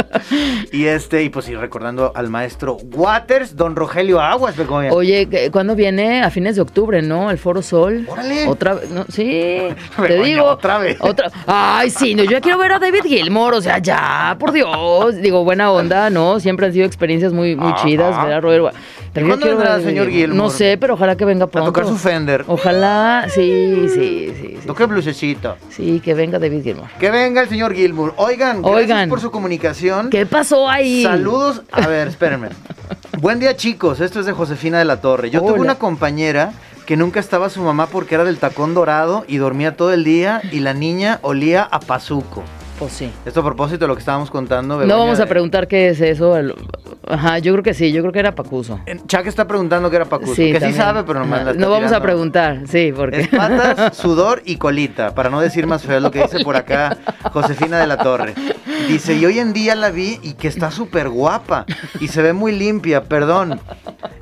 y 0.71 0.85
este, 0.85 1.23
y 1.23 1.29
pues 1.29 1.45
sí, 1.45 1.55
recordando 1.55 2.13
al 2.15 2.29
maestro 2.29 2.77
Waters, 2.93 3.55
don 3.57 3.75
Rogelio 3.75 4.21
Aguas, 4.21 4.55
Begoña. 4.55 4.91
Oye, 4.93 5.27
¿qué- 5.27 5.51
¿cuándo 5.51 5.75
viene? 5.75 6.23
A 6.23 6.29
fines 6.29 6.55
de 6.55 6.61
octubre, 6.61 7.01
¿no? 7.01 7.31
El 7.31 7.37
Foro 7.37 7.61
Sol. 7.61 8.05
Órale. 8.09 8.47
Otra 8.47 8.75
vez, 8.75 8.89
no, 8.91 9.05
sí, 9.09 9.59
te 10.07 10.23
digo. 10.23 10.45
otra 10.45 10.77
vez. 10.77 10.97
Otra, 11.01 11.29
ay, 11.47 11.89
sí, 11.89 12.15
no, 12.15 12.23
yo 12.23 12.31
ya 12.31 12.41
quiero 12.41 12.57
ver 12.57 12.71
a 12.71 12.79
David 12.79 13.03
Gilmour, 13.03 13.55
o 13.55 13.61
sea, 13.61 13.79
ya, 13.79 14.35
por 14.39 14.53
Dios. 14.53 15.17
Digo, 15.17 15.43
buena 15.43 15.69
onda, 15.71 16.09
¿no? 16.09 16.39
Siempre 16.39 16.67
han 16.67 16.73
sido 16.73 16.85
experiencias 16.85 17.33
muy, 17.33 17.55
muy 17.57 17.73
Ajá. 17.73 17.83
chidas, 17.83 18.23
ver 18.25 18.33
a 18.35 18.39
Cuándo 19.13 19.45
vendrá 19.45 19.73
a 19.73 19.77
el 19.77 19.83
señor 19.83 20.09
Gilmour? 20.09 20.37
No 20.37 20.49
sé, 20.49 20.77
pero 20.79 20.93
ojalá 20.93 21.17
que 21.17 21.25
venga 21.25 21.45
a 21.45 21.47
pronto. 21.47 21.71
tocar 21.71 21.85
su 21.85 21.97
Fender. 21.97 22.45
Ojalá, 22.47 23.25
sí, 23.29 23.87
sí, 23.89 24.33
sí. 24.39 24.57
sí. 24.61 24.67
Toque 24.67 24.85
blusecito. 24.85 25.57
Sí, 25.69 25.99
que 25.99 26.13
venga 26.13 26.39
David 26.39 26.63
Gilmour. 26.63 26.87
Que 26.99 27.11
venga 27.11 27.41
el 27.41 27.49
señor 27.49 27.73
Gilmour. 27.73 28.13
Oigan, 28.17 28.61
gracias 28.61 28.81
Oigan. 28.83 29.09
por 29.09 29.19
su 29.19 29.29
comunicación. 29.31 30.09
¿Qué 30.09 30.25
pasó 30.25 30.69
ahí? 30.69 31.03
Saludos. 31.03 31.61
A 31.71 31.87
ver, 31.87 32.07
espérenme. 32.09 32.49
Buen 33.19 33.39
día, 33.39 33.55
chicos. 33.57 33.99
Esto 33.99 34.21
es 34.21 34.25
de 34.25 34.31
Josefina 34.31 34.79
de 34.79 34.85
la 34.85 35.01
Torre. 35.01 35.29
Yo 35.29 35.41
tuve 35.41 35.59
una 35.59 35.75
compañera 35.75 36.53
que 36.85 36.95
nunca 36.95 37.19
estaba 37.19 37.49
su 37.49 37.61
mamá 37.61 37.87
porque 37.87 38.15
era 38.15 38.23
del 38.23 38.37
tacón 38.37 38.73
dorado 38.73 39.25
y 39.27 39.37
dormía 39.37 39.75
todo 39.75 39.93
el 39.93 40.03
día 40.03 40.41
y 40.51 40.59
la 40.61 40.73
niña 40.73 41.19
olía 41.21 41.63
a 41.63 41.79
pazuco. 41.79 42.43
Pues 42.81 42.93
sí. 42.93 43.11
Esto 43.27 43.41
a 43.41 43.43
propósito 43.43 43.81
de 43.85 43.87
lo 43.89 43.93
que 43.93 43.99
estábamos 43.99 44.31
contando. 44.31 44.73
No 44.73 44.79
Begoña, 44.79 44.97
vamos 44.97 45.19
a 45.19 45.27
preguntar 45.27 45.67
qué 45.67 45.89
es 45.89 46.01
eso. 46.01 46.33
Ajá, 47.07 47.37
yo 47.37 47.51
creo 47.53 47.63
que 47.63 47.75
sí, 47.75 47.91
yo 47.91 48.01
creo 48.01 48.11
que 48.11 48.17
era 48.17 48.33
Pacuso. 48.33 48.79
Chuck 49.05 49.27
está 49.27 49.45
preguntando 49.47 49.91
que 49.91 49.97
era 49.97 50.05
pacuso. 50.05 50.33
Sí, 50.33 50.47
que 50.51 50.53
sí 50.55 50.59
también. 50.61 50.81
sabe, 50.81 51.03
pero 51.03 51.19
nomás 51.19 51.45
la 51.45 51.51
está 51.51 51.61
No 51.63 51.69
vamos 51.69 51.85
a 51.85 51.87
tirando. 51.89 52.03
preguntar, 52.05 52.61
sí, 52.67 52.91
porque. 52.95 53.21
Es 53.21 53.27
patas, 53.27 53.95
sudor 54.01 54.41
y 54.45 54.55
colita, 54.57 55.13
para 55.13 55.29
no 55.29 55.39
decir 55.41 55.67
más 55.67 55.83
feo 55.83 55.99
lo 55.99 56.09
que 56.09 56.23
dice 56.23 56.43
por 56.43 56.55
acá 56.55 56.97
Josefina 57.31 57.77
de 57.77 57.85
la 57.85 57.97
Torre. 57.97 58.33
Dice, 58.87 59.13
y 59.13 59.23
hoy 59.27 59.37
en 59.37 59.53
día 59.53 59.75
la 59.75 59.91
vi 59.91 60.19
y 60.23 60.33
que 60.33 60.47
está 60.47 60.71
súper 60.71 61.07
guapa 61.09 61.67
y 61.99 62.07
se 62.07 62.23
ve 62.23 62.33
muy 62.33 62.51
limpia, 62.51 63.03
perdón. 63.03 63.59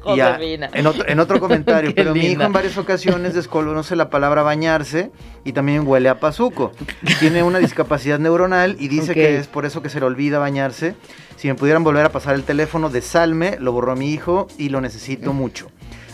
Y 0.06 0.20
Josefina. 0.20 0.70
en, 0.74 0.86
otro, 0.88 1.08
en 1.08 1.20
otro 1.22 1.40
comentario, 1.40 1.90
Qué 1.96 1.96
pero 1.96 2.14
mi 2.14 2.20
hijo 2.20 2.30
linda. 2.30 2.46
en 2.46 2.52
varias 2.54 2.78
ocasiones 2.78 3.34
desconoce 3.34 3.96
la 3.96 4.10
palabra 4.10 4.44
bañarse 4.44 5.12
y 5.46 5.54
también 5.54 5.88
huele 5.88 6.10
a 6.10 6.20
pazuco. 6.20 6.72
Tiene 7.20 7.44
una 7.44 7.60
discapacidad 7.60 8.20
neuronal 8.20 8.49
y 8.80 8.88
dice 8.88 9.12
Ok. 9.12 9.16
que 9.16 9.38
es 9.38 9.48
por 9.48 9.66
eso 9.66 9.82
que 9.82 9.90
se 9.90 10.00
le 10.00 10.06
olvida 10.06 10.40
bañarse. 10.40 10.96
Si 11.38 11.48
me 11.48 11.56
pudieran 11.56 11.84
volver 11.84 12.06
a 12.06 12.10
pasar 12.12 12.36
el 12.36 12.44
teléfono 12.44 12.90
de 12.90 13.02
Salme, 13.02 13.58
lo 13.60 13.72
borró 13.72 13.96
mi 13.96 14.12
hijo 14.12 14.48
y 14.58 14.70
lo 14.70 14.82
necesito 14.82 15.34
mucho. 15.34 15.72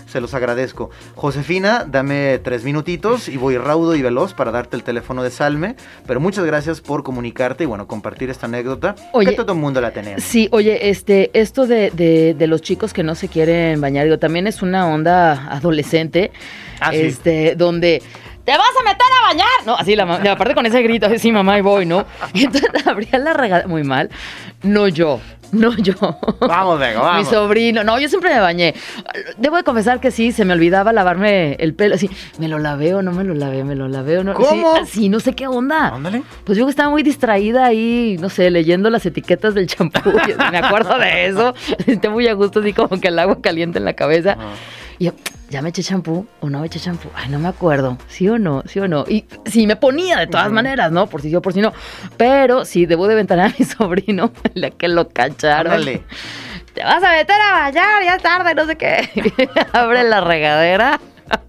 Se 0.08 0.22
los 0.22 0.34
agradezco. 0.34 0.92
Josefina, 1.16 1.86
dame 1.90 2.40
tres 2.42 2.64
minutitos 2.64 3.28
y 3.28 3.36
voy 3.36 3.58
raudo 3.58 3.96
y 3.96 4.02
veloz 4.02 4.34
para 4.34 4.52
darte 4.52 4.78
el 4.78 4.84
teléfono 4.84 5.24
de 5.24 5.32
Salme. 5.32 5.76
Pero 6.08 6.20
muchas 6.22 6.46
gracias 6.46 6.80
por 6.80 7.04
comunicarte 7.04 7.64
y 7.64 7.68
bueno, 7.68 7.86
compartir 7.88 8.30
esta 8.30 8.46
anécdota. 8.46 8.96
Oye, 9.12 9.32
que 9.32 9.36
todo 9.36 9.52
el 9.54 9.60
mundo 9.60 9.82
la 9.82 9.92
tenemos. 9.92 10.24
Sí, 10.24 10.48
oye, 10.52 10.90
este, 10.90 11.32
esto 11.34 11.66
de, 11.68 11.90
de, 11.92 12.34
de 12.34 12.48
los 12.48 12.62
chicos 12.62 12.94
que 12.94 13.04
no 13.04 13.16
se 13.16 13.28
quieren 13.28 13.82
bañar, 13.82 14.06
digo, 14.06 14.20
también 14.20 14.48
es 14.48 14.62
una 14.62 14.88
onda 14.88 15.52
adolescente, 15.52 16.32
Ah, 16.80 16.92
sí. 16.92 16.98
este, 17.02 17.56
donde 17.56 18.02
te 18.46 18.52
vas 18.52 18.70
a 18.80 18.84
meter 18.84 19.08
a 19.22 19.28
bañar, 19.28 19.48
no, 19.66 19.76
así 19.76 19.96
la 19.96 20.22
y 20.24 20.28
aparte 20.28 20.54
con 20.54 20.66
ese 20.66 20.82
grito, 20.84 21.08
así, 21.08 21.18
sí, 21.18 21.32
mamá, 21.32 21.58
y 21.58 21.62
voy, 21.62 21.86
¿no? 21.86 22.06
Y 22.34 22.44
entonces 22.46 22.70
abría 22.88 23.18
la 23.18 23.34
regadera, 23.34 23.68
muy 23.68 23.84
mal, 23.84 24.10
no 24.62 24.88
yo, 24.88 25.20
no 25.52 25.76
yo. 25.78 25.94
Vamos, 26.40 26.80
Mi 26.80 26.94
vamos. 26.94 27.28
sobrino, 27.28 27.84
no, 27.84 28.00
yo 28.00 28.08
siempre 28.10 28.34
me 28.34 28.40
bañé. 28.40 28.76
Debo 29.38 29.58
de 29.58 29.64
confesar 29.64 30.00
que 30.00 30.12
sí, 30.12 30.32
se 30.32 30.46
me 30.46 30.54
olvidaba 30.54 30.94
lavarme 30.94 31.54
el 31.56 31.74
pelo, 31.74 31.96
así, 31.96 32.10
me 32.38 32.48
lo 32.48 32.60
lavé 32.60 32.94
o 32.94 33.02
no 33.02 33.12
me 33.12 33.24
lo 33.24 33.34
lavé, 33.34 33.64
me 33.64 33.76
lo 33.76 33.88
lavé 33.88 34.20
o 34.20 34.24
no. 34.24 34.34
¿Cómo? 34.34 34.76
Sí, 34.76 34.82
así, 34.82 35.10
no 35.10 35.20
sé 35.20 35.34
qué 35.34 35.48
onda. 35.48 35.90
Ándale. 35.90 36.24
Pues 36.44 36.58
yo 36.58 36.68
estaba 36.70 36.90
muy 36.90 37.04
distraída 37.04 37.66
ahí, 37.66 38.18
no 38.20 38.30
sé, 38.30 38.52
leyendo 38.52 38.90
las 38.90 39.06
etiquetas 39.06 39.56
del 39.56 39.68
champú. 39.68 40.12
me 40.52 40.58
acuerdo 40.58 40.98
de 41.00 41.28
eso. 41.28 41.54
Esté 41.88 42.10
muy 42.10 42.28
a 42.28 42.34
gusto, 42.34 42.60
así 42.60 42.74
como 42.74 43.00
que 43.00 43.08
el 43.08 43.18
agua 43.18 43.42
caliente 43.42 43.80
en 43.80 43.86
la 43.86 43.94
cabeza. 43.94 44.38
Ah. 44.40 44.54
Y 45.00 45.06
yo, 45.06 45.12
¿ya 45.56 45.62
me 45.62 45.70
eché 45.70 45.84
champú 45.84 46.28
o 46.42 46.50
no 46.50 46.60
me 46.60 46.68
eché 46.68 46.82
champú? 46.82 47.10
Ay, 47.16 47.30
no 47.30 47.40
me 47.40 47.48
acuerdo. 47.48 47.98
¿Sí 48.10 48.28
o 48.28 48.38
no? 48.38 48.64
¿Sí 48.66 48.82
o 48.82 48.90
no? 48.90 49.06
Y 49.08 49.24
sí, 49.46 49.68
me 49.68 49.78
ponía 49.78 50.18
de 50.18 50.28
todas 50.28 50.52
maneras, 50.52 50.92
¿no? 50.92 51.08
Por 51.08 51.22
si 51.22 51.30
sí 51.30 51.36
o 51.38 51.42
por 51.42 51.54
si 51.54 51.62
no. 51.62 51.72
Pero 52.18 52.66
sí, 52.66 52.86
debo 52.86 53.08
de 53.08 53.16
ventanar 53.16 53.52
a 53.52 53.54
mi 53.58 53.64
sobrino, 53.78 54.34
la 54.54 54.70
que 54.72 54.90
lo 54.90 55.08
cacharon. 55.08 55.72
Ándale. 55.72 56.04
Te 56.74 56.84
vas 56.84 57.02
a 57.02 57.10
meter 57.10 57.38
a 57.40 57.54
bañar, 57.54 58.04
ya 58.04 58.16
es 58.16 58.22
tarde, 58.22 58.54
no 58.54 58.66
sé 58.66 58.76
qué. 58.76 59.10
Abre 59.72 60.04
la 60.04 60.20
regadera 60.20 61.00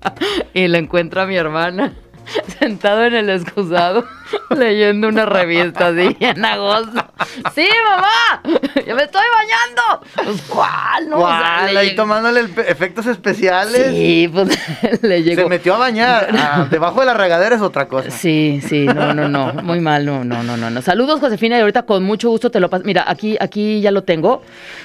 y 0.55 0.69
le 0.69 0.79
encuentro 0.79 1.23
a 1.23 1.27
mi 1.27 1.37
hermana 1.37 1.92
sentado 2.58 3.04
en 3.04 3.14
el 3.14 3.30
excusado 3.30 4.04
leyendo 4.56 5.08
una 5.08 5.26
revista 5.26 5.88
así 5.88 6.16
en 6.20 6.44
agosto. 6.44 7.04
¡Sí, 7.54 7.66
mamá! 7.84 8.60
¡Ya 8.86 8.94
me 8.94 9.04
estoy 9.04 9.24
bañando! 9.34 10.06
Pues, 10.14 10.42
¿cuál? 10.48 11.08
No, 11.08 11.18
O 11.18 11.26
sea, 11.26 11.58
¿Cuál? 11.62 11.76
Ahí 11.76 11.94
tomándole 11.94 12.40
efectos 12.40 13.06
especiales. 13.06 13.88
Sí, 13.90 14.30
pues 14.32 14.58
le 15.02 15.22
llegó. 15.22 15.42
Se 15.42 15.48
metió 15.48 15.74
a 15.74 15.78
bañar. 15.78 16.28
Ah, 16.36 16.66
debajo 16.70 17.00
de 17.00 17.06
la 17.06 17.14
regadera 17.14 17.56
es 17.56 17.62
otra 17.62 17.88
cosa. 17.88 18.10
Sí, 18.10 18.60
sí, 18.66 18.86
no, 18.86 19.14
no, 19.14 19.28
no, 19.28 19.52
muy 19.62 19.80
mal, 19.80 20.04
no, 20.04 20.24
no, 20.24 20.42
no, 20.42 20.56
no, 20.56 20.70
no. 20.70 20.82
Saludos, 20.82 21.20
Josefina, 21.20 21.56
y 21.58 21.60
ahorita 21.60 21.82
con 21.82 22.02
mucho 22.02 22.28
gusto 22.30 22.50
te 22.50 22.60
lo 22.60 22.68
paso. 22.70 22.84
Mira, 22.84 23.04
aquí, 23.06 23.36
aquí 23.40 23.80
ya 23.80 23.90
lo 23.90 24.04
tengo. 24.04 24.42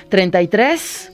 33 0.10 1.11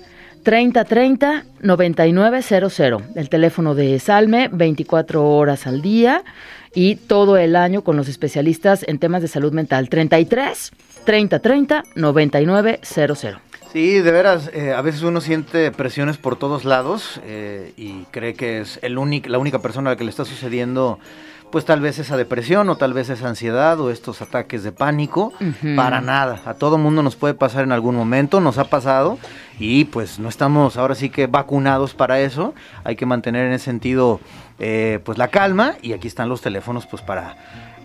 30 0.48 0.86
30 0.86 1.44
9900. 1.60 3.04
El 3.16 3.28
teléfono 3.28 3.76
de 3.76 4.00
Salme, 4.00 4.48
24 4.50 5.22
horas 5.22 5.68
al 5.68 5.82
día 5.82 6.24
y 6.74 6.96
todo 6.96 7.36
el 7.36 7.58
año 7.58 7.84
con 7.84 7.98
los 7.98 8.08
especialistas 8.08 8.86
en 8.88 8.98
temas 8.98 9.22
de 9.22 9.28
salud 9.28 9.52
mental. 9.52 9.90
33 9.90 10.72
30 11.04 11.40
30 11.40 11.84
9900. 11.96 13.28
Sí, 13.74 14.00
de 14.00 14.10
veras, 14.10 14.50
eh, 14.54 14.72
a 14.72 14.82
veces 14.82 15.02
uno 15.02 15.20
siente 15.20 15.70
presiones 15.72 16.16
por 16.16 16.38
todos 16.38 16.64
lados 16.64 17.20
eh, 17.26 17.74
y 17.76 18.06
cree 18.12 18.34
que 18.34 18.62
es 18.62 18.80
el 18.84 18.96
la 19.26 19.40
única 19.40 19.60
persona 19.60 19.90
a 19.90 19.94
la 19.94 19.98
que 19.98 20.06
le 20.06 20.10
está 20.12 20.24
sucediendo, 20.24 20.98
pues 21.52 21.66
tal 21.66 21.82
vez 21.82 22.00
esa 22.00 22.18
depresión 22.18 22.70
o 22.70 22.76
tal 22.76 22.94
vez 22.94 23.10
esa 23.10 23.28
ansiedad 23.28 23.80
o 23.80 23.90
estos 23.90 24.22
ataques 24.22 24.64
de 24.64 24.72
pánico. 24.72 25.34
Para 25.76 26.02
nada, 26.02 26.42
a 26.46 26.54
todo 26.56 26.78
mundo 26.78 27.04
nos 27.04 27.16
puede 27.16 27.34
pasar 27.34 27.64
en 27.64 27.72
algún 27.72 27.96
momento, 27.96 28.40
nos 28.40 28.58
ha 28.58 28.66
pasado 28.66 29.18
y 29.60 29.86
pues 29.86 30.20
no 30.20 30.30
estamos 30.30 30.78
ahora 30.78 30.96
sí 30.96 31.10
que 31.10 31.28
vacunados 31.28 31.94
para 31.94 32.20
eso. 32.20 32.54
Hay 32.84 32.96
que 32.96 33.06
mantener 33.06 33.46
en 33.48 33.54
ese 33.54 33.66
sentido 33.66 34.20
eh, 34.60 35.00
pues 35.04 35.18
la 35.18 35.30
calma 35.30 35.76
y 35.82 35.94
aquí 35.94 36.08
están 36.08 36.30
los 36.30 36.42
teléfonos 36.42 36.86
pues 36.88 37.02
para 37.02 37.38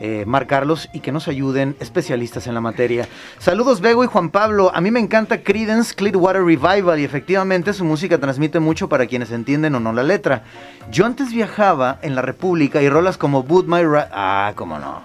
eh, 0.05 0.25
marcarlos 0.27 0.88
y 0.93 0.99
que 0.99 1.12
nos 1.12 1.29
ayuden 1.29 1.77
especialistas 1.79 2.49
en 2.49 2.55
la 2.55 2.61
materia. 2.61 3.07
Saludos 3.38 3.81
Bego 3.81 4.03
y 4.03 4.09
Juan 4.09 4.31
Pablo. 4.31 4.73
A 4.75 4.81
mí 4.81 4.91
me 4.91 4.99
encanta 4.99 5.45
Creedence 5.45 5.95
Clearwater 5.95 6.43
Revival 6.43 6.99
y 6.99 7.05
efectivamente 7.05 7.73
su 7.73 7.85
música 7.85 8.19
transmite 8.19 8.59
mucho 8.59 8.88
para 8.88 9.07
quienes 9.07 9.31
entienden 9.31 9.77
o 9.77 9.81
no 9.81 9.93
la 9.93 10.03
letra. 10.03 10.43
Yo 10.91 11.07
antes 11.07 11.33
viajaba 11.33 12.01
en 12.03 12.17
la 12.17 12.23
República 12.23 12.83
y 12.83 12.88
rolas 12.88 13.17
como 13.17 13.45
Boot 13.45 13.67
My 13.69 13.83
Ah, 14.11 14.53
cómo 14.57 14.81
no. 14.81 15.03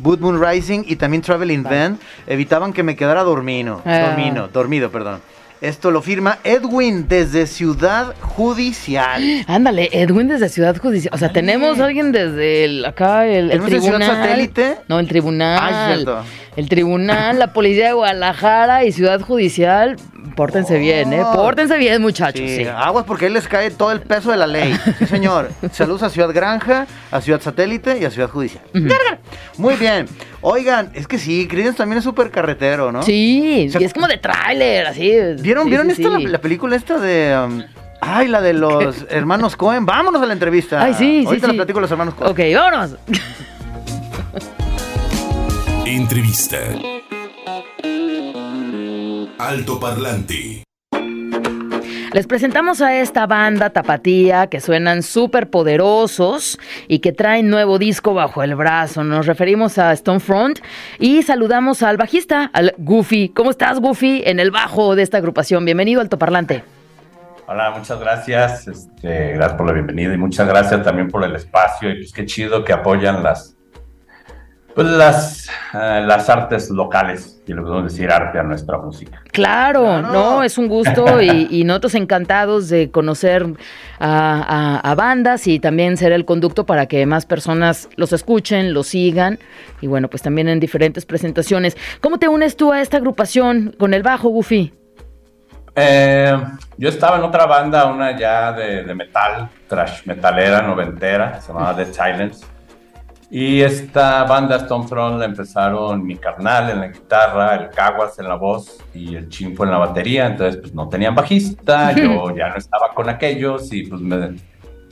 Boot 0.00 0.18
Moon 0.18 0.44
Rising 0.44 0.82
y 0.84 0.96
también 0.96 1.22
Traveling 1.22 1.62
Van 1.62 2.00
evitaban 2.26 2.72
que 2.72 2.82
me 2.82 2.96
quedara 2.96 3.22
dormido. 3.22 3.82
Ah. 3.84 4.08
Dormido, 4.08 4.48
dormido, 4.48 4.90
perdón. 4.90 5.20
Esto 5.60 5.90
lo 5.90 6.00
firma 6.00 6.38
Edwin 6.42 7.06
desde 7.06 7.46
Ciudad 7.46 8.14
Judicial. 8.20 9.22
Ándale, 9.46 9.90
Edwin 9.92 10.28
desde 10.28 10.48
Ciudad 10.48 10.74
Judicial. 10.78 11.12
O 11.14 11.18
sea, 11.18 11.32
tenemos 11.32 11.78
a 11.80 11.84
alguien 11.84 12.12
desde 12.12 12.64
el, 12.64 12.84
acá, 12.86 13.26
el, 13.26 13.50
el 13.50 13.60
¿Tenemos 13.60 13.72
en 13.72 13.82
Ciudad 13.82 13.98
tribunal. 13.98 14.26
Satélite? 14.26 14.76
No, 14.88 14.98
el 14.98 15.06
tribunal. 15.08 15.58
Ah, 15.60 15.92
cierto. 15.94 16.24
el 16.56 16.68
tribunal, 16.70 17.38
la 17.38 17.52
policía 17.52 17.88
de 17.88 17.92
Guadalajara 17.92 18.84
y 18.84 18.92
Ciudad 18.92 19.20
Judicial. 19.20 19.96
Pórtense 20.36 20.78
bien, 20.78 21.12
¿eh? 21.12 21.22
Oh. 21.24 21.32
Pórtense 21.34 21.76
bien, 21.78 22.00
muchachos. 22.02 22.40
Sí, 22.40 22.56
Sí. 22.58 22.64
aguas 22.66 23.04
porque 23.06 23.26
ahí 23.26 23.32
les 23.32 23.46
cae 23.48 23.70
todo 23.70 23.92
el 23.92 24.00
peso 24.00 24.30
de 24.30 24.36
la 24.36 24.46
ley. 24.46 24.74
Sí, 24.98 25.06
señor. 25.06 25.50
Saludos 25.72 26.02
a 26.02 26.10
Ciudad 26.10 26.32
Granja, 26.32 26.86
a 27.10 27.20
Ciudad 27.20 27.40
Satélite 27.40 27.98
y 27.98 28.04
a 28.04 28.10
Ciudad 28.10 28.28
Judicial. 28.28 28.62
Muy 29.58 29.74
bien. 29.76 30.06
Oigan, 30.40 30.90
es 30.94 31.06
que 31.06 31.18
sí, 31.18 31.46
Creedence 31.48 31.78
también 31.78 31.98
es 31.98 32.04
súper 32.04 32.30
carretero, 32.30 32.90
¿no? 32.92 33.02
Sí, 33.02 33.66
O 33.68 33.72
sea, 33.72 33.80
y 33.80 33.84
es 33.84 33.92
como 33.92 34.06
de 34.08 34.18
tráiler, 34.18 34.86
así. 34.86 35.10
¿Vieron, 35.40 35.64
Sí, 35.64 35.68
¿vieron 35.70 35.86
sí, 35.90 36.02
esta, 36.02 36.16
sí. 36.16 36.24
La, 36.24 36.30
la 36.30 36.38
película 36.40 36.76
esta 36.76 36.98
de... 36.98 37.38
um, 37.46 37.62
ay, 38.00 38.28
la 38.28 38.40
de 38.40 38.52
los 38.54 39.06
hermanos 39.10 39.56
Cohen. 39.56 39.84
Vámonos 39.84 40.22
a 40.22 40.26
la 40.26 40.32
entrevista. 40.32 40.82
Ay, 40.82 40.94
sí, 40.94 41.20
sí, 41.22 41.26
Ahorita 41.26 41.46
sí. 41.48 41.52
la 41.52 41.56
platico 41.58 41.78
de 41.78 41.82
los 41.82 41.90
hermanos 41.90 42.14
Cohen. 42.14 42.30
Ok, 42.32 42.40
vámonos. 42.54 42.96
Entrevista. 45.84 46.58
Alto 49.42 49.80
Parlante. 49.80 50.64
Les 52.12 52.26
presentamos 52.26 52.82
a 52.82 53.00
esta 53.00 53.26
banda 53.26 53.70
tapatía 53.70 54.48
que 54.48 54.60
suenan 54.60 55.02
súper 55.02 55.48
poderosos 55.48 56.58
y 56.88 56.98
que 56.98 57.12
traen 57.12 57.48
nuevo 57.48 57.78
disco 57.78 58.12
bajo 58.12 58.42
el 58.42 58.54
brazo. 58.54 59.02
Nos 59.02 59.24
referimos 59.24 59.78
a 59.78 59.96
Stonefront 59.96 60.58
y 60.98 61.22
saludamos 61.22 61.82
al 61.82 61.96
bajista, 61.96 62.50
al 62.52 62.74
Goofy. 62.76 63.30
¿Cómo 63.30 63.48
estás, 63.48 63.80
Goofy? 63.80 64.22
En 64.26 64.40
el 64.40 64.50
bajo 64.50 64.94
de 64.94 65.04
esta 65.04 65.16
agrupación. 65.16 65.64
Bienvenido, 65.64 66.02
Alto 66.02 66.18
Parlante. 66.18 66.62
Hola, 67.46 67.70
muchas 67.70 67.98
gracias. 67.98 68.68
Este, 68.68 69.32
gracias 69.32 69.56
por 69.56 69.66
la 69.66 69.72
bienvenida 69.72 70.12
y 70.12 70.18
muchas 70.18 70.46
gracias 70.46 70.82
también 70.82 71.08
por 71.08 71.24
el 71.24 71.34
espacio. 71.34 71.90
Y 71.90 71.94
pues 71.94 72.12
qué 72.12 72.26
chido 72.26 72.62
que 72.62 72.74
apoyan 72.74 73.22
las, 73.22 73.56
pues 74.74 74.86
las, 74.86 75.48
eh, 75.74 76.02
las 76.06 76.28
artes 76.30 76.70
locales, 76.70 77.42
y 77.46 77.52
le 77.52 77.60
podemos 77.60 77.92
decir 77.92 78.10
arte 78.10 78.38
a 78.38 78.42
nuestra 78.44 78.78
música. 78.78 79.22
Claro, 79.32 79.82
Claro. 79.82 80.12
no, 80.12 80.42
es 80.42 80.56
un 80.58 80.68
gusto 80.68 81.20
y, 81.20 81.48
y 81.50 81.64
nosotros 81.64 81.94
encantados 81.96 82.68
de 82.68 82.90
conocer 82.90 83.46
a, 83.98 84.78
a- 84.80 84.90
a 84.90 84.94
bandas 84.94 85.46
y 85.48 85.58
también 85.60 85.96
ser 85.96 86.12
el 86.12 86.24
conducto 86.24 86.64
para 86.66 86.86
que 86.86 87.04
más 87.06 87.26
personas 87.26 87.88
los 87.96 88.12
escuchen, 88.12 88.72
los 88.72 88.86
sigan 88.88 89.38
y 89.80 89.86
bueno, 89.88 90.08
pues 90.08 90.22
también 90.22 90.48
en 90.48 90.60
diferentes 90.60 91.04
presentaciones. 91.04 91.76
¿Cómo 92.00 92.18
te 92.18 92.28
unes 92.28 92.56
tú 92.56 92.72
a 92.72 92.80
esta 92.80 92.96
agrupación 92.98 93.74
con 93.78 93.92
el 93.94 94.02
bajo, 94.02 94.28
Goofy? 94.28 94.72
Eh, 95.76 96.36
yo 96.78 96.88
estaba 96.88 97.16
en 97.16 97.22
otra 97.24 97.46
banda, 97.46 97.86
una 97.86 98.16
ya 98.18 98.52
de, 98.52 98.82
de 98.84 98.94
metal, 98.94 99.48
trash 99.68 100.04
metalera, 100.04 100.62
noventera, 100.62 101.40
se 101.40 101.48
llamaba 101.52 101.76
The 101.76 101.86
Silence. 101.92 102.44
Y 103.30 103.60
esta 103.60 104.24
banda 104.24 104.58
Stonefront 104.58 105.18
la 105.20 105.24
empezaron 105.26 106.04
mi 106.04 106.16
carnal 106.16 106.70
en 106.70 106.80
la 106.80 106.88
guitarra, 106.88 107.54
el 107.54 107.70
Caguas 107.70 108.18
en 108.18 108.26
la 108.28 108.34
voz 108.34 108.78
y 108.92 109.14
el 109.14 109.28
Chinfo 109.28 109.64
en 109.64 109.70
la 109.70 109.78
batería. 109.78 110.26
Entonces, 110.26 110.60
pues 110.60 110.74
no 110.74 110.88
tenían 110.88 111.14
bajista, 111.14 111.92
yo 111.96 112.34
ya 112.36 112.48
no 112.48 112.56
estaba 112.56 112.88
con 112.92 113.08
aquellos 113.08 113.72
y 113.72 113.84
pues 113.84 114.00
me, 114.00 114.34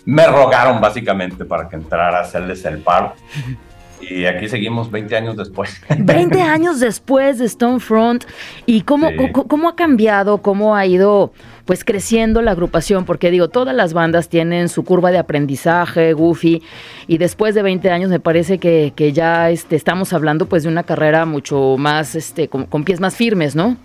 me 0.05 0.27
rogaron 0.29 0.81
básicamente 0.81 1.45
para 1.45 1.69
que 1.69 1.77
entrara 1.77 2.19
a 2.19 2.23
hacerles 2.23 2.65
el 2.65 2.79
paro. 2.79 3.13
Y 4.01 4.27
aquí 4.27 4.49
seguimos 4.49 4.93
20 4.93 5.17
años 5.17 5.37
después. 5.37 5.83
20 5.99 6.41
años 6.41 6.79
después 6.79 7.39
de 7.41 7.49
Stonefront 7.49 8.25
y 8.65 8.83
cómo, 8.83 9.09
Sí. 9.09 9.33
co- 9.33 9.49
cómo 9.49 9.69
ha 9.69 9.75
cambiado, 9.75 10.39
cómo 10.39 10.77
ha 10.77 10.87
ido 10.87 11.33
pues 11.69 11.85
creciendo 11.85 12.41
la 12.41 12.53
agrupación, 12.53 13.05
porque 13.05 13.31
digo, 13.31 13.49
todas 13.49 13.77
las 13.77 13.93
bandas 13.93 14.31
tienen 14.31 14.71
su 14.71 14.85
curva 14.85 15.11
de 15.11 15.19
aprendizaje, 15.19 16.15
Goofy, 16.15 16.63
y 17.07 17.19
después 17.19 17.55
de 17.55 17.61
20 17.61 17.91
años 17.91 18.09
me 18.09 18.21
parece 18.21 18.57
que, 18.57 18.95
que 18.97 19.13
ya 19.13 19.51
este, 19.51 19.77
estamos 19.77 20.15
hablando 20.15 20.47
pues 20.47 20.63
de 20.63 20.71
una 20.71 20.85
carrera 20.85 21.27
mucho 21.27 21.77
más, 21.77 22.15
este, 22.15 22.49
con, 22.49 22.65
con 22.65 22.85
pies 22.85 23.01
más 23.01 23.17
firmes, 23.17 23.55
¿no? 23.55 23.77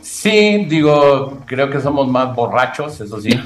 Sí, 0.00 0.64
digo, 0.68 1.38
creo 1.44 1.68
que 1.70 1.80
somos 1.80 2.06
más 2.06 2.36
borrachos, 2.36 3.00
eso 3.00 3.20
sí. 3.20 3.30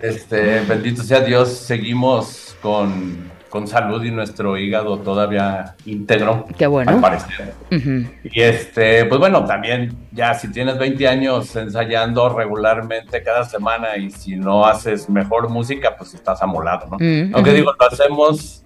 este, 0.00 0.62
bendito 0.62 1.04
sea 1.04 1.20
Dios, 1.20 1.50
seguimos 1.50 2.56
con, 2.60 3.30
con 3.48 3.66
salud 3.66 4.04
y 4.04 4.10
nuestro 4.10 4.56
hígado 4.56 4.98
todavía 4.98 5.74
íntegro. 5.86 6.46
Qué 6.56 6.66
bueno. 6.66 6.90
Al 6.90 7.00
parecer. 7.00 7.54
Y 7.70 8.40
este, 8.40 9.04
pues 9.06 9.18
bueno, 9.18 9.44
también 9.44 9.96
ya 10.12 10.34
si 10.34 10.50
tienes 10.50 10.78
20 10.78 11.08
años 11.08 11.54
ensayando 11.56 12.28
regularmente 12.28 13.22
cada 13.22 13.44
semana 13.44 13.96
y 13.96 14.10
si 14.10 14.36
no 14.36 14.64
haces 14.66 15.08
mejor 15.08 15.48
música, 15.48 15.96
pues 15.96 16.14
estás 16.14 16.42
amolado, 16.42 16.86
¿no? 16.90 16.96
Mm, 16.98 17.34
Aunque 17.34 17.50
ujú. 17.50 17.56
digo, 17.56 17.72
lo 17.78 17.86
hacemos 17.86 18.64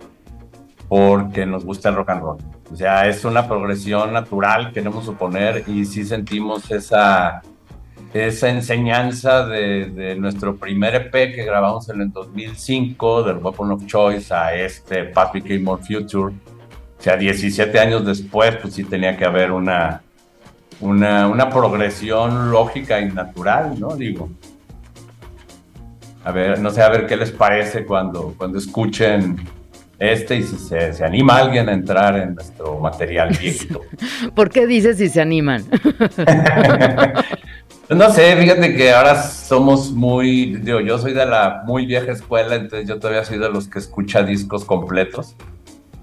porque 0.89 1.47
nos 1.47 1.65
gusta 1.65 1.89
el 1.89 1.95
rock 1.97 2.11
and 2.11 2.23
roll. 2.23 2.39
O 2.71 2.77
sea, 2.77 3.07
es 3.07 3.25
una 3.25 3.47
progresión 3.47 4.13
natural, 4.13 4.73
queremos 4.73 5.05
suponer, 5.05 5.65
y 5.67 5.85
sí 5.85 6.05
sentimos 6.05 6.71
esa, 6.71 7.43
esa 8.13 8.49
enseñanza 8.51 9.47
de, 9.47 9.87
de 9.87 10.17
nuestro 10.17 10.57
primer 10.57 10.95
EP 10.95 11.35
que 11.35 11.45
grabamos 11.45 11.89
en 11.89 12.03
el 12.03 12.13
2005, 12.13 13.23
del 13.23 13.37
Weapon 13.39 13.73
of 13.73 13.87
Choice, 13.87 14.35
a 14.35 14.55
este 14.55 15.03
Became 15.03 15.61
More 15.61 15.83
Future. 15.83 16.35
O 16.99 17.03
sea, 17.03 17.17
17 17.17 17.79
años 17.79 18.05
después, 18.05 18.57
pues 18.57 18.75
sí 18.75 18.85
tenía 18.85 19.17
que 19.17 19.25
haber 19.25 19.51
una, 19.51 20.03
una, 20.81 21.27
una 21.27 21.49
progresión 21.51 22.51
lógica 22.51 23.01
y 23.01 23.11
natural, 23.11 23.79
¿no? 23.81 23.97
Digo. 23.97 24.31
A 26.25 26.31
ver, 26.31 26.61
no 26.61 26.71
sé, 26.71 26.83
a 26.83 26.89
ver 26.89 27.07
qué 27.07 27.17
les 27.17 27.33
parece 27.33 27.85
cuando, 27.85 28.35
cuando 28.37 28.59
escuchen 28.59 29.37
este 29.99 30.37
y 30.37 30.43
si 30.43 30.57
se, 30.57 30.93
se 30.93 31.05
anima 31.05 31.37
alguien 31.37 31.69
a 31.69 31.73
entrar 31.73 32.17
en 32.17 32.35
nuestro 32.35 32.79
material 32.79 33.29
viejito. 33.41 33.81
¿Por 34.35 34.51
qué 34.51 34.67
dices 34.67 34.99
si 34.99 35.09
se 35.09 35.21
animan? 35.21 35.65
No 37.95 38.11
sé, 38.11 38.37
fíjate 38.37 38.75
que 38.75 38.93
ahora 38.93 39.23
somos 39.23 39.91
muy, 39.93 40.57
digo, 40.57 40.81
yo 40.81 40.99
soy 40.99 41.13
de 41.13 41.27
la 41.27 41.63
muy 41.67 41.87
vieja 41.87 42.13
escuela, 42.13 42.55
entonces 42.55 42.89
yo 42.89 42.99
todavía 42.99 43.25
soy 43.25 43.39
de 43.39 43.49
los 43.49 43.69
que 43.69 43.79
escucha 43.79 44.23
discos 44.23 44.65
completos. 44.65 45.35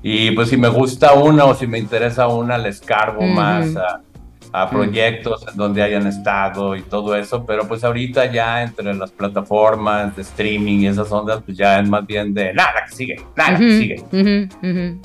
Y 0.01 0.31
pues 0.31 0.49
si 0.49 0.57
me 0.57 0.69
gusta 0.69 1.13
una 1.13 1.45
o 1.45 1.55
si 1.55 1.67
me 1.67 1.77
interesa 1.77 2.27
una, 2.27 2.57
les 2.57 2.79
cargo 2.79 3.21
más 3.21 3.75
a, 3.75 4.01
a 4.51 4.69
proyectos 4.69 5.45
en 5.47 5.55
donde 5.55 5.83
hayan 5.83 6.07
estado 6.07 6.75
y 6.75 6.81
todo 6.81 7.15
eso, 7.15 7.45
pero 7.45 7.67
pues 7.67 7.83
ahorita 7.83 8.31
ya 8.31 8.63
entre 8.63 8.93
las 8.93 9.11
plataformas 9.11 10.15
de 10.15 10.23
streaming 10.23 10.79
y 10.79 10.87
esas 10.87 11.11
ondas, 11.11 11.41
pues 11.45 11.57
ya 11.57 11.79
es 11.79 11.87
más 11.87 12.05
bien 12.05 12.33
de 12.33 12.53
nada 12.53 12.85
que 12.87 12.95
sigue, 12.95 13.25
nada 13.35 13.57
que 13.59 13.79
sigue. 13.79 14.03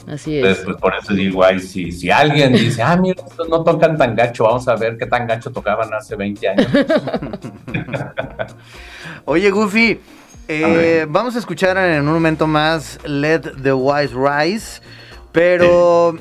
Así 0.08 0.38
es. 0.38 0.44
Entonces, 0.44 0.64
pues 0.64 0.76
por 0.78 0.94
eso 0.94 1.12
digo, 1.12 1.44
ay, 1.44 1.60
si, 1.60 1.92
si 1.92 2.10
alguien 2.10 2.52
dice, 2.52 2.82
ah, 2.82 2.96
mira, 2.96 3.22
estos 3.26 3.48
no 3.48 3.62
tocan 3.62 3.98
tan 3.98 4.14
gacho, 4.14 4.44
vamos 4.44 4.66
a 4.68 4.76
ver 4.76 4.96
qué 4.96 5.06
tan 5.06 5.26
gacho 5.26 5.50
tocaban 5.50 5.92
hace 5.92 6.16
20 6.16 6.48
años. 6.48 6.66
Oye, 9.26 9.50
Goofy, 9.50 10.00
eh, 10.48 11.06
vamos 11.08 11.36
a 11.36 11.38
escuchar 11.38 11.76
en 11.76 12.06
un 12.06 12.14
momento 12.14 12.46
más 12.46 12.98
Let 13.04 13.40
the 13.62 13.72
Wise 13.72 14.14
Rise, 14.14 14.80
pero 15.32 16.18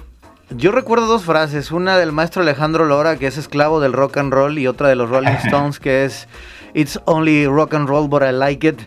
yo 0.56 0.72
recuerdo 0.72 1.06
dos 1.08 1.24
frases, 1.24 1.72
una 1.72 1.98
del 1.98 2.12
maestro 2.12 2.42
Alejandro 2.42 2.86
Lora, 2.86 3.18
que 3.18 3.28
es 3.28 3.38
esclavo 3.38 3.80
del 3.80 3.94
rock 3.94 4.18
and 4.18 4.34
roll, 4.34 4.58
y 4.60 4.68
otra 4.68 4.88
de 4.90 4.96
los 4.96 5.10
Rolling 5.10 5.32
Stones, 5.46 5.80
que 5.80 6.06
es 6.06 6.28
It's 6.74 7.00
only 7.06 7.46
rock 7.46 7.74
and 7.76 7.88
roll, 7.88 8.08
but 8.08 8.24
I 8.24 8.32
like 8.32 8.68
it. 8.68 8.80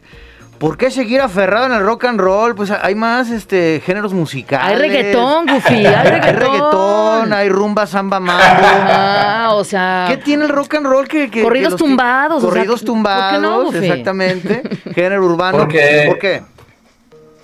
¿Por 0.59 0.79
qué 0.79 0.90
seguir 0.90 1.20
aferrado 1.20 1.66
en 1.66 1.72
el 1.72 1.85
rock 1.85 2.07
and 2.07 2.18
roll? 2.18 2.55
Pues 2.55 2.70
hay 2.70 2.94
más 2.94 3.29
este, 3.31 3.83
géneros 3.85 4.14
musicales. 4.14 4.66
Hay 4.66 4.76
reggaetón, 4.88 5.46
Goofy, 5.46 5.74
hay 5.74 5.87
Hay 5.94 6.09
reggaetón. 6.11 6.40
reggaetón, 6.40 7.33
hay 7.35 7.48
rumba, 7.50 7.87
samba, 7.87 8.18
mambo. 8.20 8.42
Ah, 8.66 9.50
o 9.52 9.62
sea. 9.64 10.07
¿Qué 10.09 10.16
tiene 10.16 10.44
el 10.44 10.48
rock 10.48 10.74
and 10.76 10.87
roll 10.87 11.07
que... 11.07 11.31
que- 11.31 11.42
Corridos 11.42 11.74
que 11.74 11.79
tumbados, 11.79 12.38
o 12.38 12.40
sea, 12.40 12.48
Corridos 12.48 12.81
¿por 12.81 12.81
qué 12.81 12.87
tumbados, 12.87 13.42
no, 13.42 13.62
Goofy? 13.64 13.79
exactamente. 13.87 14.62
Género 14.94 15.26
urbano. 15.26 15.59
Porque- 15.59 16.05
¿Por 16.09 16.18
qué? 16.18 16.42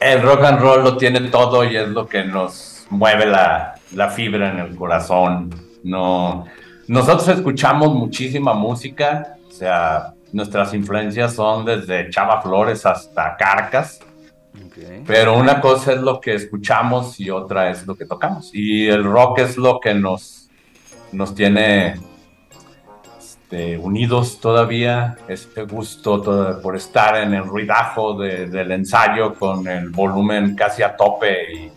El 0.01 0.23
rock 0.23 0.45
and 0.45 0.61
roll 0.61 0.83
lo 0.83 0.97
tiene 0.97 1.21
todo 1.29 1.65
y 1.65 1.77
es 1.77 1.89
lo 1.89 2.09
que 2.09 2.25
nos 2.25 2.72
mueve 2.93 3.27
la, 3.27 3.75
la 3.95 4.09
fibra 4.11 4.51
en 4.51 4.59
el 4.59 4.77
corazón. 4.77 5.51
No, 5.83 6.45
nosotros 6.89 7.27
escuchamos 7.29 7.95
muchísima 7.95 8.53
música, 8.55 9.37
o 9.49 9.51
sea, 9.51 10.13
nuestras 10.33 10.73
influencias 10.75 11.35
son 11.35 11.65
desde 11.65 12.11
Chava 12.11 12.41
Flores 12.43 12.85
hasta 12.87 13.37
Carcas, 13.37 14.01
pero 15.07 15.37
una 15.39 15.61
cosa 15.61 15.93
es 15.93 16.01
lo 16.01 16.21
que 16.21 16.35
escuchamos 16.35 17.19
y 17.19 17.31
otra 17.31 17.71
es 17.71 17.87
lo 17.87 17.95
que 17.97 18.05
tocamos. 18.07 18.51
Y 18.53 18.87
el 18.89 19.05
rock 19.05 19.39
es 19.41 19.57
lo 19.57 19.81
que 19.81 19.95
nos, 19.95 20.49
nos 21.13 21.35
tiene 21.35 21.95
este, 23.19 23.79
unidos 23.79 24.39
todavía, 24.41 25.17
este 25.29 25.65
gusto 25.65 26.21
todo- 26.21 26.61
por 26.61 26.77
estar 26.77 27.17
en 27.17 27.35
el 27.35 27.45
ruidajo 27.45 28.15
de- 28.15 28.47
del 28.49 28.73
ensayo 28.73 29.35
con 29.35 29.67
el 29.67 29.91
volumen 29.91 30.55
casi 30.55 30.83
a 30.83 30.97
tope 30.97 31.53
y, 31.55 31.73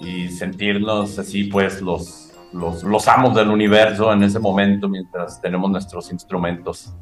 y 0.00 0.28
sentirnos 0.28 1.18
así 1.18 1.44
pues 1.44 1.80
los, 1.82 2.32
los, 2.52 2.82
los 2.82 3.08
amos 3.08 3.34
del 3.34 3.48
universo 3.48 4.12
en 4.12 4.22
ese 4.22 4.38
momento 4.38 4.88
mientras 4.88 5.40
tenemos 5.40 5.70
nuestros 5.70 6.10
instrumentos. 6.12 6.92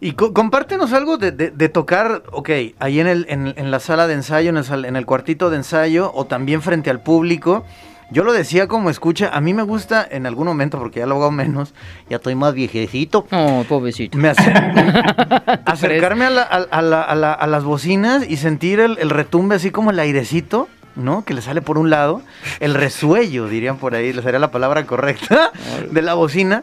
Y 0.00 0.12
co- 0.12 0.32
compártenos 0.32 0.92
algo 0.92 1.16
de, 1.16 1.32
de- 1.32 1.50
de 1.50 1.68
tocar, 1.68 2.22
ok, 2.30 2.50
ahí 2.78 3.00
en, 3.00 3.08
el, 3.08 3.26
en, 3.28 3.52
en 3.56 3.70
la 3.72 3.80
sala 3.80 4.06
de 4.06 4.14
ensayo, 4.14 4.50
en 4.50 4.56
el, 4.56 4.84
en 4.84 4.94
el 4.96 5.06
cuartito 5.06 5.50
de 5.50 5.56
ensayo, 5.56 6.12
o 6.14 6.24
también 6.26 6.62
frente 6.62 6.88
al 6.90 7.00
público. 7.00 7.64
Yo 8.10 8.22
lo 8.24 8.32
decía 8.32 8.68
como 8.68 8.88
escucha, 8.90 9.28
a 9.34 9.40
mí 9.40 9.52
me 9.54 9.64
gusta 9.64 10.06
en 10.08 10.24
algún 10.24 10.46
momento, 10.46 10.78
porque 10.78 11.00
ya 11.00 11.06
lo 11.06 11.16
hago 11.16 11.30
menos, 11.32 11.74
ya 12.08 12.16
estoy 12.16 12.36
más 12.36 12.54
viejecito. 12.54 13.26
Oh, 13.32 13.64
pobrecito. 13.68 14.16
Me 14.16 14.30
acer- 14.30 15.60
acercarme 15.66 16.24
a, 16.26 16.30
la- 16.30 16.42
a- 16.42 16.66
a 16.70 16.80
la- 16.82 17.02
a 17.02 17.14
la- 17.14 17.32
a 17.34 17.46
las 17.48 17.64
bocinas 17.64 18.24
y 18.28 18.36
sentir 18.36 18.80
el, 18.80 18.98
el 18.98 19.10
retumbe 19.10 19.56
así 19.56 19.70
como 19.70 19.90
el 19.90 19.98
airecito, 19.98 20.68
¿no? 20.98 21.24
Que 21.24 21.32
le 21.34 21.40
sale 21.42 21.62
por 21.62 21.78
un 21.78 21.88
lado, 21.90 22.20
el 22.60 22.74
resuello, 22.74 23.46
dirían 23.48 23.78
por 23.78 23.94
ahí, 23.94 24.12
le 24.12 24.20
sería 24.22 24.38
la 24.38 24.50
palabra 24.50 24.84
correcta, 24.86 25.52
de 25.90 26.02
la 26.02 26.14
bocina. 26.14 26.62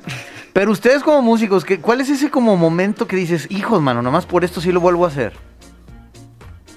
Pero 0.53 0.71
ustedes 0.71 1.03
como 1.03 1.21
músicos, 1.21 1.65
¿qué, 1.65 1.79
¿cuál 1.79 2.01
es 2.01 2.09
ese 2.09 2.29
como 2.29 2.55
momento 2.55 3.07
que 3.07 3.15
dices, 3.15 3.47
hijos, 3.49 3.81
mano, 3.81 4.01
nomás 4.01 4.25
por 4.25 4.43
esto 4.43 4.61
sí 4.61 4.71
lo 4.71 4.79
vuelvo 4.79 5.05
a 5.05 5.09
hacer? 5.09 5.33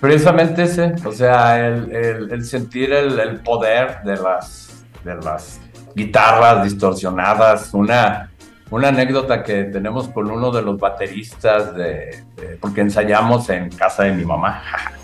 Precisamente 0.00 0.62
ese, 0.62 0.94
o 1.04 1.12
sea, 1.12 1.66
el, 1.66 1.90
el- 1.94 2.32
el 2.32 2.44
sentir 2.44 2.92
el, 2.92 3.18
el 3.18 3.40
poder 3.40 3.98
de 4.04 4.16
las, 4.16 4.84
de 5.04 5.16
las 5.16 5.60
guitarras 5.94 6.62
distorsionadas, 6.62 7.70
una, 7.74 8.30
una 8.70 8.88
anécdota 8.88 9.42
que 9.42 9.64
tenemos 9.64 10.08
con 10.08 10.30
uno 10.30 10.52
de 10.52 10.62
los 10.62 10.78
bateristas, 10.78 11.74
de, 11.74 12.22
de- 12.36 12.56
porque 12.60 12.80
ensayamos 12.82 13.48
en 13.50 13.70
casa 13.70 14.04
de 14.04 14.12
mi 14.12 14.24
mamá. 14.24 14.62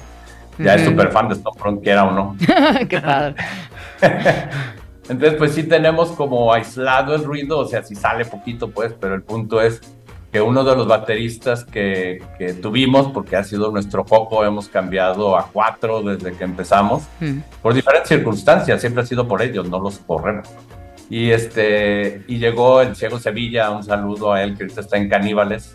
ya 0.58 0.74
es 0.74 0.82
Ujú. 0.82 0.90
súper 0.92 1.10
fan 1.12 1.28
de 1.28 1.34
Stone 1.34 1.58
Front, 1.58 1.82
quiera 1.82 2.04
o 2.04 2.10
no. 2.12 2.36
Qué 2.88 3.00
padre. 3.00 3.34
Entonces, 5.08 5.34
pues 5.38 5.52
sí 5.52 5.64
tenemos 5.64 6.12
como 6.12 6.52
aislado 6.52 7.14
el 7.14 7.24
ruido, 7.24 7.58
o 7.58 7.66
sea, 7.66 7.82
si 7.82 7.94
sale 7.94 8.24
poquito, 8.24 8.70
pues, 8.70 8.94
pero 8.98 9.14
el 9.14 9.22
punto 9.22 9.60
es 9.60 9.80
que 10.32 10.40
uno 10.40 10.64
de 10.64 10.74
los 10.74 10.88
bateristas 10.88 11.64
que, 11.64 12.22
que 12.38 12.54
tuvimos, 12.54 13.08
porque 13.12 13.36
ha 13.36 13.44
sido 13.44 13.70
nuestro 13.70 14.04
foco, 14.04 14.44
hemos 14.44 14.66
cambiado 14.68 15.36
a 15.38 15.46
cuatro 15.52 16.02
desde 16.02 16.32
que 16.32 16.44
empezamos, 16.44 17.02
Mm. 17.20 17.38
por 17.62 17.74
diferentes 17.74 18.08
circunstancias, 18.08 18.80
siempre 18.80 19.02
ha 19.02 19.06
sido 19.06 19.28
por 19.28 19.42
ellos, 19.42 19.68
no 19.68 19.78
los 19.78 19.98
corremos. 19.98 20.48
Y 21.10 21.30
este, 21.30 22.24
y 22.26 22.38
llegó 22.38 22.80
el 22.80 22.96
Ciego 22.96 23.18
Sevilla, 23.20 23.70
un 23.70 23.84
saludo 23.84 24.32
a 24.32 24.42
él 24.42 24.56
que 24.56 24.64
ahorita 24.64 24.80
está 24.80 24.96
en 24.96 25.08
Caníbales, 25.08 25.72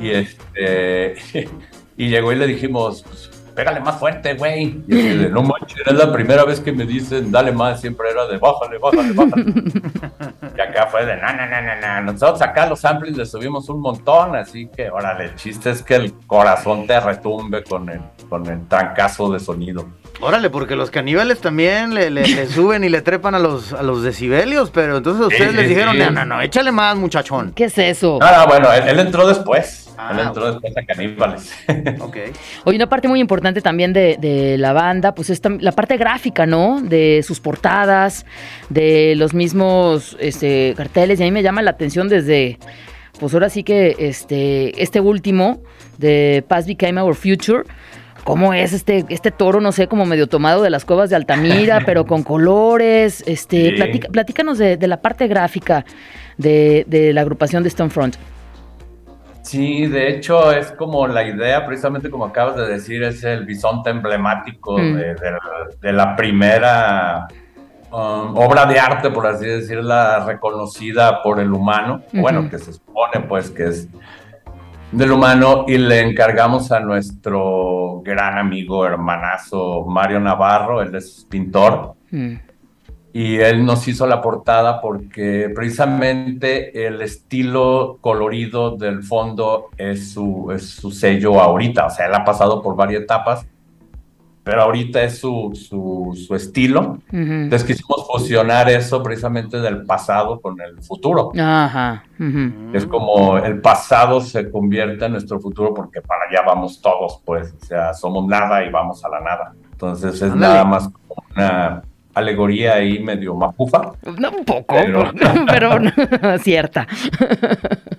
y 0.00 0.10
este, 0.10 1.16
y 1.96 2.08
llegó 2.08 2.32
y 2.32 2.36
le 2.36 2.46
dijimos, 2.46 3.02
pues, 3.02 3.30
pégale 3.56 3.80
más 3.80 3.98
fuerte, 3.98 4.34
güey. 4.34 4.84
Y 4.86 4.92
así 4.92 5.18
de, 5.18 5.30
no 5.30 5.42
manches, 5.42 5.84
es 5.84 5.94
la 5.94 6.12
primera 6.12 6.44
vez 6.44 6.60
que 6.60 6.70
me 6.70 6.84
dicen, 6.84 7.32
dale 7.32 7.50
más, 7.50 7.80
siempre 7.80 8.10
era 8.10 8.26
de, 8.26 8.36
bájale, 8.36 8.78
bájale, 8.78 9.12
bájale. 9.12 9.44
y 10.56 10.60
acá 10.60 10.86
fue 10.86 11.06
de, 11.06 11.16
no, 11.16 11.32
no, 11.32 11.46
no, 11.46 11.62
no, 11.62 12.02
no. 12.02 12.12
Nosotros 12.12 12.42
acá 12.42 12.66
los 12.66 12.80
samples 12.80 13.16
le 13.16 13.24
subimos 13.24 13.68
un 13.70 13.80
montón, 13.80 14.36
así 14.36 14.68
que, 14.68 14.90
órale, 14.90 15.24
el 15.24 15.34
chiste 15.34 15.70
es 15.70 15.82
que 15.82 15.96
el 15.96 16.12
corazón 16.26 16.86
te 16.86 17.00
retumbe 17.00 17.64
con 17.64 17.88
el, 17.88 18.00
con 18.28 18.46
el 18.46 18.68
trancazo 18.68 19.32
de 19.32 19.40
sonido. 19.40 19.86
Órale, 20.20 20.48
porque 20.50 20.76
los 20.76 20.90
caníbales 20.90 21.40
también 21.40 21.92
le, 21.94 22.10
le- 22.10 22.26
le 22.26 22.46
suben 22.48 22.84
y 22.84 22.88
le 22.88 23.02
trepan 23.02 23.34
a 23.34 23.38
los, 23.38 23.72
a 23.72 23.82
los 23.82 24.02
decibelios, 24.02 24.70
pero 24.70 24.96
entonces 24.96 25.26
ustedes 25.26 25.50
Sí, 25.50 25.56
les 25.56 25.64
sí, 25.64 25.68
dijeron, 25.74 25.94
sí. 25.94 25.98
no, 26.00 26.10
no, 26.10 26.24
no, 26.24 26.40
échale 26.40 26.72
más, 26.72 26.96
muchachón. 26.96 27.52
¿Qué 27.54 27.64
es 27.64 27.76
eso? 27.78 28.18
No, 28.20 28.36
no, 28.38 28.46
bueno, 28.46 28.72
él, 28.72 28.88
él 28.88 28.98
entró 29.00 29.26
después. 29.28 29.82
Ah, 29.98 30.10
él 30.12 30.20
entró 30.26 30.52
después 30.52 30.76
a 30.76 30.84
Caníbales. 30.84 31.52
Ok. 32.00 32.16
Oye, 32.64 32.76
una 32.76 32.88
parte 32.88 33.08
muy 33.08 33.18
importante 33.20 33.60
también 33.62 33.92
de, 33.92 34.16
de 34.20 34.58
la 34.58 34.72
banda, 34.74 35.14
pues 35.14 35.30
es 35.30 35.40
la 35.60 35.72
parte 35.72 35.96
gráfica, 35.96 36.44
¿no? 36.46 36.80
De 36.82 37.22
sus 37.26 37.40
portadas, 37.40 38.26
de 38.68 39.14
los 39.16 39.32
mismos 39.34 40.16
este, 40.20 40.74
carteles. 40.76 41.18
Y 41.18 41.22
a 41.22 41.26
mí 41.26 41.30
me 41.30 41.42
llama 41.42 41.62
la 41.62 41.70
atención 41.70 42.08
desde, 42.08 42.58
pues 43.18 43.32
ahora 43.32 43.48
sí 43.48 43.62
que 43.64 43.96
este, 43.98 44.82
este 44.82 45.00
último, 45.00 45.62
de 45.98 46.44
Past 46.46 46.68
Became 46.68 47.00
Our 47.00 47.14
Future. 47.14 47.64
¿Cómo 48.26 48.52
es 48.52 48.72
este, 48.72 49.04
este 49.08 49.30
toro? 49.30 49.60
No 49.60 49.70
sé, 49.70 49.86
como 49.86 50.04
medio 50.04 50.26
tomado 50.26 50.62
de 50.62 50.68
las 50.68 50.84
cuevas 50.84 51.10
de 51.10 51.16
Altamira, 51.16 51.80
pero 51.86 52.04
con 52.06 52.24
colores. 52.24 53.22
Este, 53.26 53.70
Sí. 53.70 53.72
platica- 53.76 54.08
platícanos 54.10 54.58
de, 54.58 54.76
de 54.76 54.86
la 54.88 55.00
parte 55.00 55.28
gráfica 55.28 55.84
de, 56.36 56.84
de 56.88 57.12
la 57.12 57.20
agrupación 57.20 57.62
de 57.62 57.70
Stonefront. 57.70 58.16
Sí, 59.42 59.86
de 59.86 60.08
hecho 60.10 60.50
es 60.50 60.72
como 60.72 61.06
la 61.06 61.22
idea, 61.22 61.64
precisamente 61.64 62.10
como 62.10 62.24
acabas 62.24 62.56
de 62.56 62.66
decir, 62.66 63.04
es 63.04 63.22
el 63.22 63.46
bisonte 63.46 63.90
emblemático 63.90 64.76
Mm. 64.76 64.94
de, 64.96 65.04
de- 65.14 65.38
de 65.80 65.92
la 65.92 66.16
primera 66.16 67.28
um, 67.92 68.36
obra 68.36 68.66
de 68.66 68.80
arte, 68.80 69.08
por 69.10 69.24
así 69.28 69.46
decirla, 69.46 70.24
reconocida 70.26 71.22
por 71.22 71.38
el 71.38 71.52
humano, 71.52 72.02
bueno, 72.12 72.50
que 72.50 72.58
se 72.58 72.72
supone 72.72 73.20
pues 73.28 73.50
que 73.50 73.68
es 73.68 73.86
del 74.96 75.12
humano, 75.12 75.64
y 75.68 75.76
le 75.78 76.00
encargamos 76.00 76.72
a 76.72 76.80
nuestro 76.80 78.00
gran 78.02 78.38
amigo, 78.38 78.86
hermanazo 78.86 79.84
Mario 79.86 80.20
Navarro, 80.20 80.80
él 80.82 80.94
es 80.94 81.26
pintor, 81.28 81.94
Mm. 82.10 82.34
y 83.12 83.36
él 83.36 83.64
nos 83.64 83.86
hizo 83.88 84.06
la 84.06 84.22
portada 84.22 84.80
porque 84.80 85.50
precisamente 85.54 86.86
el 86.86 87.02
estilo 87.02 87.98
colorido 88.00 88.76
del 88.76 89.02
fondo 89.02 89.66
es 89.76 90.12
su, 90.12 90.52
es 90.54 90.70
su 90.70 90.90
sello 90.90 91.40
ahorita. 91.40 91.86
O 91.86 91.90
sea, 91.90 92.06
él 92.06 92.14
ha 92.14 92.24
pasado 92.24 92.62
por 92.62 92.76
varias 92.76 93.02
etapas, 93.02 93.46
pero 94.46 94.62
ahorita 94.62 95.02
es 95.02 95.18
su, 95.18 95.50
su, 95.54 96.16
su 96.24 96.36
estilo. 96.36 96.98
Ujú. 97.12 97.16
Entonces 97.16 97.64
quisimos 97.64 98.06
fusionar 98.06 98.70
eso 98.70 99.02
precisamente 99.02 99.56
del 99.58 99.84
pasado 99.84 100.40
con 100.40 100.60
el 100.60 100.80
futuro. 100.84 101.32
Ajá. 101.36 102.04
Es 102.72 102.86
como 102.86 103.38
el 103.38 103.60
pasado 103.60 104.20
se 104.20 104.48
convierte 104.48 105.04
en 105.06 105.12
nuestro 105.12 105.40
futuro 105.40 105.74
porque 105.74 106.00
para 106.00 106.26
allá 106.30 106.42
vamos 106.46 106.80
todos, 106.80 107.20
pues. 107.24 107.56
O 107.60 107.66
sea, 107.66 107.92
somos 107.92 108.24
nada 108.24 108.64
y 108.64 108.70
vamos 108.70 109.04
a 109.04 109.08
la 109.08 109.20
nada. 109.20 109.52
Entonces 109.72 110.22
es 110.22 110.32
nada 110.32 110.64
más 110.64 110.90
como 110.90 111.24
una 111.34 111.82
alegoría 112.16 112.74
ahí 112.74 112.98
medio 112.98 113.34
mapufa. 113.34 113.92
No, 114.18 114.30
un 114.30 114.44
poco, 114.44 114.74
Pero- 114.74 115.12
pero, 115.46 116.38
cierta. 116.38 116.86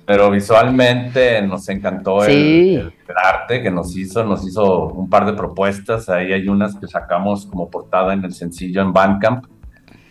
Pero 0.06 0.32
visualmente 0.32 1.42
nos 1.44 1.68
encantó 1.70 2.24
el- 2.24 2.32
Sí. 2.32 2.76
el, 2.76 2.88
el 3.08 3.16
arte 3.24 3.62
que 3.62 3.70
nos 3.72 3.96
hizo, 3.96 4.24
nos 4.24 4.46
hizo 4.48 4.88
un 4.88 5.10
par 5.10 5.26
de 5.26 5.34
propuestas, 5.34 6.10
ahí 6.10 6.34
hay 6.34 6.48
unas 6.48 6.76
que 6.76 6.88
sacamos 6.88 7.46
como 7.46 7.70
portada 7.70 8.14
en 8.14 8.24
el 8.26 8.34
sencillo 8.34 8.82
en 8.82 8.92
Bandcamp, 8.94 9.46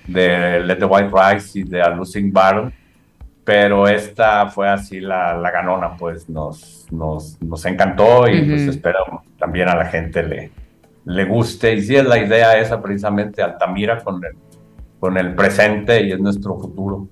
de 0.06 0.60
Let 0.60 0.76
the 0.76 0.84
White 0.84 1.10
Rise 1.12 1.58
y 1.58 1.62
de 1.64 1.82
A 1.82 1.88
Losing 1.90 2.32
Battle, 2.32 2.70
pero 3.44 3.88
esta 3.88 4.46
fue 4.48 4.68
así 4.68 5.00
la, 5.00 5.34
la 5.36 5.50
ganona, 5.50 5.96
pues 5.96 6.28
nos, 6.28 6.86
nos, 6.92 7.40
nos 7.42 7.64
encantó 7.64 8.28
y 8.28 8.42
pues 8.42 8.62
Ujú. 8.62 8.70
espero 8.70 9.22
también 9.38 9.68
a 9.68 9.74
la 9.74 9.86
gente 9.86 10.22
le, 10.22 10.50
le 11.06 11.24
guste, 11.24 11.74
y 11.74 11.82
sí 11.82 11.96
es 11.96 12.04
la 12.04 12.18
idea 12.18 12.58
esa 12.58 12.82
precisamente, 12.82 13.42
Altamira 13.42 14.02
con 14.02 14.22
el, 14.24 14.32
con 14.98 15.16
el 15.16 15.34
presente 15.34 16.02
y 16.02 16.12
es 16.12 16.18
nuestro 16.18 16.58
futuro. 16.58 17.08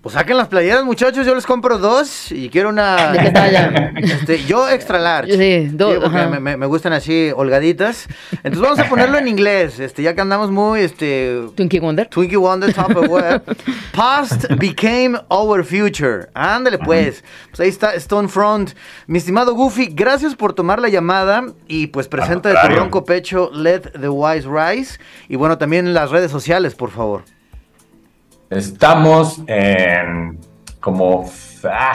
Pues 0.00 0.14
saquen 0.14 0.36
las 0.36 0.46
playeras, 0.46 0.84
muchachos. 0.84 1.26
Yo 1.26 1.34
les 1.34 1.44
compro 1.44 1.76
dos 1.76 2.30
y 2.30 2.48
quiero 2.50 2.68
una. 2.68 3.10
¿De 3.12 3.18
qué 3.18 3.30
talla? 3.32 3.92
Este, 3.96 4.44
yo 4.44 4.68
extra 4.68 4.98
large. 5.00 5.36
Sí, 5.36 5.70
dos, 5.72 5.96
porque 6.00 6.16
ajá. 6.18 6.28
me, 6.28 6.38
me- 6.38 6.56
me 6.56 6.66
gustan 6.66 6.92
así 6.92 7.30
holgaditas. 7.34 8.06
Entonces 8.36 8.60
vamos 8.60 8.78
a 8.78 8.88
ponerlo 8.88 9.18
en 9.18 9.26
inglés. 9.26 9.80
Este, 9.80 10.02
ya 10.04 10.14
que 10.14 10.20
andamos 10.20 10.52
muy 10.52 10.80
este. 10.82 11.40
Twinkie 11.56 11.80
Wonder. 11.80 12.06
Twinkie 12.06 12.36
Wonder 12.36 12.72
Top 12.72 12.96
of 12.96 13.08
Web. 13.08 13.42
Past 13.92 14.44
became 14.56 15.18
our 15.30 15.64
future. 15.64 16.28
Ándale 16.32 16.78
pues. 16.78 17.24
Pues 17.50 17.60
ahí 17.60 17.68
está 17.68 17.98
Stonefront. 17.98 18.70
Mi 19.08 19.18
estimado 19.18 19.52
Goofy, 19.54 19.88
gracias 19.92 20.36
por 20.36 20.52
tomar 20.52 20.80
la 20.80 20.88
llamada 20.90 21.44
y 21.66 21.88
pues 21.88 22.06
presenta 22.06 22.50
de 22.50 22.54
tu 22.68 22.76
ronco 22.76 23.04
pecho 23.04 23.50
Let 23.52 23.80
the 24.00 24.08
Wise 24.08 24.46
Rise. 24.48 25.00
Y 25.28 25.34
bueno, 25.34 25.58
también 25.58 25.92
las 25.92 26.10
redes 26.12 26.30
sociales, 26.30 26.76
por 26.76 26.92
favor. 26.92 27.24
Estamos 28.50 29.42
en 29.46 30.38
como 30.80 31.28
ah, 31.64 31.92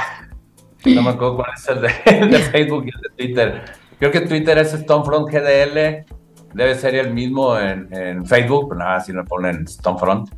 no 0.86 1.02
me 1.02 1.10
acuerdo 1.12 1.38
cuál 1.38 1.52
es 1.56 1.68
el 1.70 1.82
de, 1.82 1.90
el 2.06 2.32
de 2.32 2.40
Facebook 2.52 2.86
y 2.86 2.90
el 2.96 3.02
de 3.02 3.10
Twitter. 3.18 3.62
Creo 4.00 4.12
que 4.12 4.22
Twitter 4.22 4.58
es 4.58 4.72
Stonefront 4.72 5.30
GDL, 5.30 6.06
debe 6.54 6.76
ser 6.76 6.96
el 6.96 7.14
mismo 7.14 7.58
en, 7.58 7.88
en 7.96 8.26
Facebook, 8.26 8.68
pero 8.70 8.80
nada, 8.80 9.00
si 9.00 9.14
le 9.14 9.24
ponen 9.24 9.68
Stonefront. 9.68 10.30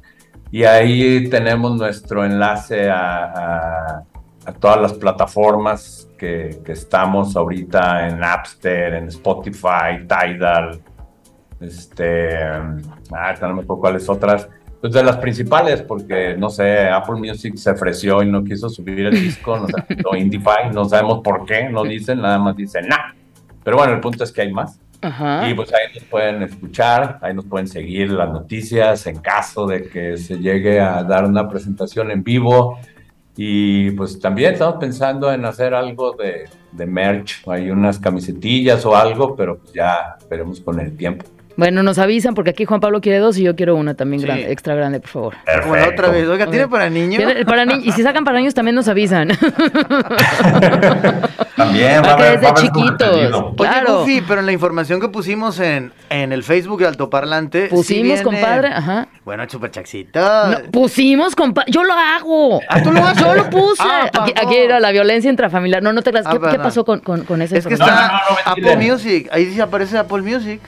Y 0.51 0.63
ahí 0.63 1.28
tenemos 1.30 1.75
nuestro 1.78 2.23
enlace 2.23 2.89
a, 2.89 3.23
a- 3.25 4.04
a 4.47 4.54
todas 4.54 4.80
las 4.80 4.93
plataformas 4.93 6.08
que, 6.19 6.62
que 6.63 6.73
estamos 6.73 7.36
ahorita 7.36 8.08
en 8.08 8.19
Napster, 8.19 8.93
en 8.93 9.08
Spotify, 9.08 10.06
Tidal, 10.08 10.80
este, 11.60 12.38
ah, 12.43 13.34
no 13.41 13.54
me 13.56 13.62
acuerdo 13.63 13.80
cuáles 13.80 14.08
otras. 14.08 14.47
Pues 14.86 14.93
de 14.93 15.04
las 15.04 15.17
principales, 15.17 15.82
porque 15.82 16.36
no 16.38 16.48
sé, 16.48 16.88
Apple 16.88 17.15
Music 17.15 17.56
se 17.56 17.71
ofreció 17.71 18.21
y 18.21 18.30
no 18.30 18.43
quiso 18.43 18.69
subir 18.69 19.08
el 19.08 19.19
disco, 19.19 19.58
no 19.58 19.65
sé, 19.65 19.74
o 20.06 20.15
Indify, 20.15 20.69
no 20.71 20.86
sabemos 20.86 21.21
por 21.24 21.43
qué, 21.43 21.67
no 21.69 21.84
dicen, 21.84 22.21
nada 22.21 22.38
más 22.38 22.56
dicen, 22.56 22.88
nah. 22.88 23.13
Pero 23.63 23.78
bueno, 23.78 23.93
el 23.93 24.00
punto 24.00 24.24
es 24.24 24.32
que 24.32 24.43
hay 24.43 24.54
más. 24.54 24.80
Ajá. 25.02 25.50
Y 25.50 25.56
pues 25.56 25.74
ahí 25.74 25.91
nos 25.91 26.04
pueden 26.04 26.43
escuchar, 26.43 27.17
ahí 27.24 27.34
nos 27.34 27.45
pueden 27.45 27.67
seguir 27.67 28.12
las 28.12 28.30
noticias 28.32 29.08
en 29.08 29.17
caso 29.21 29.65
de 29.65 29.89
que 29.89 30.17
se 30.17 30.38
llegue 30.38 30.80
a 30.80 31.02
dar 31.02 31.26
una 31.26 31.50
presentación 31.50 32.12
en 32.12 32.24
vivo. 32.24 32.78
Y 33.36 33.89
pues 33.89 34.19
también 34.19 34.54
estamos 34.54 34.76
pensando 34.76 35.34
en 35.34 35.45
hacer 35.45 35.74
algo 35.74 36.12
de, 36.12 36.48
de 36.74 36.86
merch, 36.86 37.41
hay 37.48 37.71
unas 37.71 37.98
camisetillas 37.98 38.86
o 38.86 38.95
algo, 38.95 39.36
pero 39.36 39.58
pues 39.58 39.74
ya 39.74 40.15
veremos 40.30 40.62
con 40.62 40.80
el 40.80 40.95
tiempo. 40.95 41.26
Bueno, 41.58 41.84
nos 41.84 41.98
avisan 42.00 42.34
porque 42.36 42.50
aquí 42.52 42.65
Juan 42.65 42.80
Pablo 42.82 43.00
quiere 43.02 43.20
dos 43.20 43.38
y 43.38 43.44
yo 43.44 43.56
quiero 43.56 43.76
una 43.76 43.94
también 43.94 44.20
Sí. 44.22 44.26
grande, 44.28 44.52
extra 44.52 44.76
grande, 44.76 45.00
por 45.00 45.10
favor. 45.10 45.34
La 45.46 45.88
otra 45.89 46.10
vez. 46.10 46.28
Oiga, 46.28 46.48
¿tiene 46.48 46.68
para 46.68 46.89
niños? 46.89 47.18
Tiene- 47.24 47.46
Para 47.46 47.65
ni- 47.65 47.86
y 47.88 47.91
si 47.94 48.04
sacan 48.04 48.24
para 48.26 48.38
niños 48.39 48.54
también 48.54 48.76
nos 48.76 48.88
avisan. 48.88 49.30
También 51.56 52.02
Para 52.02 52.15
que 52.18 52.24
haber- 52.24 52.39
desde 52.41 52.54
chiquitos. 52.56 53.10
Oye, 53.10 53.56
Claro. 53.56 54.00
Goofy, 54.00 54.22
pero 54.28 54.39
en 54.41 54.46
la 54.46 54.52
información 54.52 55.00
que 55.00 55.08
pusimos 55.08 55.60
en, 55.60 55.94
en 56.10 56.34
el 56.34 56.44
Facebook 56.44 56.80
de 56.82 56.88
Altoparlante. 56.88 57.70
sí 57.70 57.76
Pusimos, 57.76 58.04
viene- 58.04 58.24
compadre, 58.24 58.68
ajá. 58.70 59.08
Bueno, 59.24 59.44
el 59.44 59.50
superchaxito. 59.50 60.20
No, 60.20 60.58
pusimos, 60.72 61.36
compa. 61.36 61.63
Yo 61.68 61.84
lo 61.84 61.94
hago. 61.94 62.60
Ah, 62.68 62.82
¿tú 62.84 62.91
lo 62.91 63.02
haces? 63.04 63.24
Yo 63.24 63.34
lo 63.36 63.50
puse. 63.50 63.82
Ah, 63.84 64.10
aquí, 64.13 64.56
era 64.56 64.80
la 64.82 64.91
violencia 64.91 65.30
intrafamiliar. 65.30 65.82
No, 65.82 65.94
no 65.94 66.02
te 66.02 66.12
creas. 66.12 66.26
Ah, 66.28 66.32
¿Qué, 66.52 66.60
pasó 66.60 66.84
con, 66.84 67.00
con, 67.00 67.24
con 67.24 67.41
esa 67.41 67.58
Es 67.58 67.65
que 67.65 67.76
está 67.76 67.86
No, 67.86 67.91
no, 67.91 68.08
no, 68.12 68.52
Apple. 68.74 68.76
Music. 68.91 69.30
Ahí 69.32 69.46
sí 69.54 69.62
aparece 69.62 69.98
Apple 69.98 70.22
Music. 70.22 70.60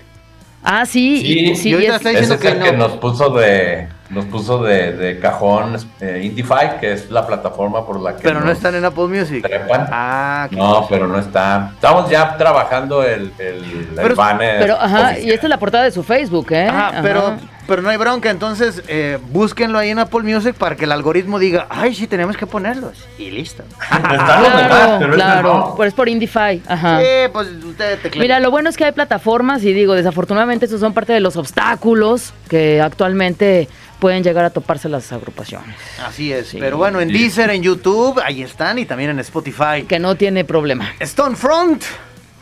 Ah, 0.70 0.86
sí. 0.86 1.22
Sí, 1.22 1.40
y, 1.52 1.56
sí, 1.56 1.70
y 1.70 1.74
ahorita 1.76 1.92
es- 1.94 1.98
está 1.98 2.10
Ese 2.12 2.20
diciendo 2.20 2.36
es 2.36 2.42
que 2.42 2.48
el 2.50 2.60
no. 2.60 2.66
que 2.66 2.72
nos 2.74 2.92
puso 2.98 3.30
de, 3.30 3.88
nos 4.10 4.26
puso 4.26 4.64
de, 4.64 4.94
de 4.94 5.20
cajón 5.20 5.76
eh, 6.00 6.22
Indify, 6.24 6.80
que 6.80 6.94
es 6.94 7.12
la 7.12 7.28
plataforma 7.28 7.86
por 7.86 8.00
la 8.00 8.16
que 8.16 8.24
Pero 8.24 8.40
no 8.42 8.52
están 8.52 8.76
en 8.76 8.86
Apple 8.86 9.08
Music. 9.08 9.44
trepan. 9.44 9.88
Ah, 9.92 10.48
qué 10.50 10.56
No, 10.56 10.86
pero 10.90 11.08
no 11.08 11.20
está. 11.20 11.72
Estamos 11.74 12.10
ya 12.10 12.38
trabajando 12.38 13.04
el, 13.04 13.32
el, 13.38 14.16
banner. 14.16 14.60
Pero, 14.60 14.76
ajá, 14.76 15.10
oficial. 15.12 15.28
y 15.28 15.32
esta 15.32 15.46
es 15.48 15.50
la 15.50 15.60
portada 15.60 15.84
de 15.84 15.92
su 15.92 16.04
Facebook, 16.04 16.48
¿eh? 16.52 16.68
Ajá, 16.68 16.88
Ajá. 16.90 17.00
pero, 17.02 17.36
pero 17.68 17.82
no 17.82 17.90
hay 17.90 17.98
bronca, 17.98 18.30
entonces 18.30 18.82
eh, 18.88 19.18
búsquenlo 19.30 19.78
ahí 19.78 19.90
en 19.90 20.00
Apple 20.00 20.22
Music 20.22 20.56
para 20.56 20.76
que 20.78 20.86
el 20.86 20.92
algoritmo 20.94 21.38
diga, 21.38 21.68
ay, 21.70 21.94
sí, 21.94 22.08
tenemos 22.08 22.38
que 22.38 22.48
ponerlos. 22.48 23.06
Y 23.18 23.30
listo. 23.32 23.64
Están 23.82 24.02
Claro, 24.04 24.98
pero 25.00 25.14
claro. 25.16 25.54
no. 25.54 25.74
Pero 25.76 25.88
es 25.90 25.94
por 25.94 26.08
Indify. 26.08 26.62
Ajá. 26.68 27.00
Sí, 27.00 27.06
pues 27.34 27.48
usted 27.64 28.00
te 28.00 28.20
Mira, 28.20 28.40
lo 28.40 28.52
bueno 28.52 28.70
es 28.70 28.78
que 28.78 28.86
hay 28.86 28.94
plataformas 28.94 29.64
y 29.64 29.74
digo, 29.74 29.94
desafortunadamente 29.96 30.66
estos 30.66 30.80
son 30.80 30.94
parte 30.94 31.12
de 31.12 31.20
los 31.20 31.36
obstáculos 31.36 32.34
que 32.48 32.82
actualmente 32.82 33.68
pueden 34.00 34.24
llegar 34.24 34.46
a 34.46 34.50
toparse 34.50 34.90
las 34.90 35.12
agrupaciones. 35.12 35.76
Así 36.06 36.32
es. 36.32 36.48
Sí. 36.48 36.58
Pero 36.60 36.78
bueno, 36.78 37.02
en. 37.02 37.10
Deezer, 37.10 37.50
en 37.50 37.64
YouTube, 37.64 38.22
ahí 38.24 38.44
están, 38.44 38.80
y 38.80 38.86
también 38.86 39.10
en 39.10 39.20
Spotify. 39.20 39.84
Que 39.88 40.00
no 40.00 40.16
tiene 40.16 40.46
problema. 40.46 40.94
Stonefront 41.02 41.84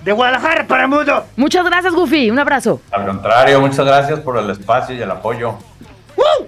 de 0.03 0.11
Guadalajara 0.11 0.67
para 0.67 0.83
el 0.83 0.89
mundo. 0.89 1.25
Muchas 1.35 1.65
gracias, 1.65 1.93
Goofy. 1.93 2.29
Un 2.29 2.39
abrazo. 2.39 2.81
Al 2.91 3.05
contrario, 3.05 3.59
muchas 3.59 3.85
gracias 3.85 4.19
por 4.19 4.37
el 4.37 4.49
espacio 4.49 4.95
y 4.95 5.01
el 5.01 5.11
apoyo. 5.11 5.57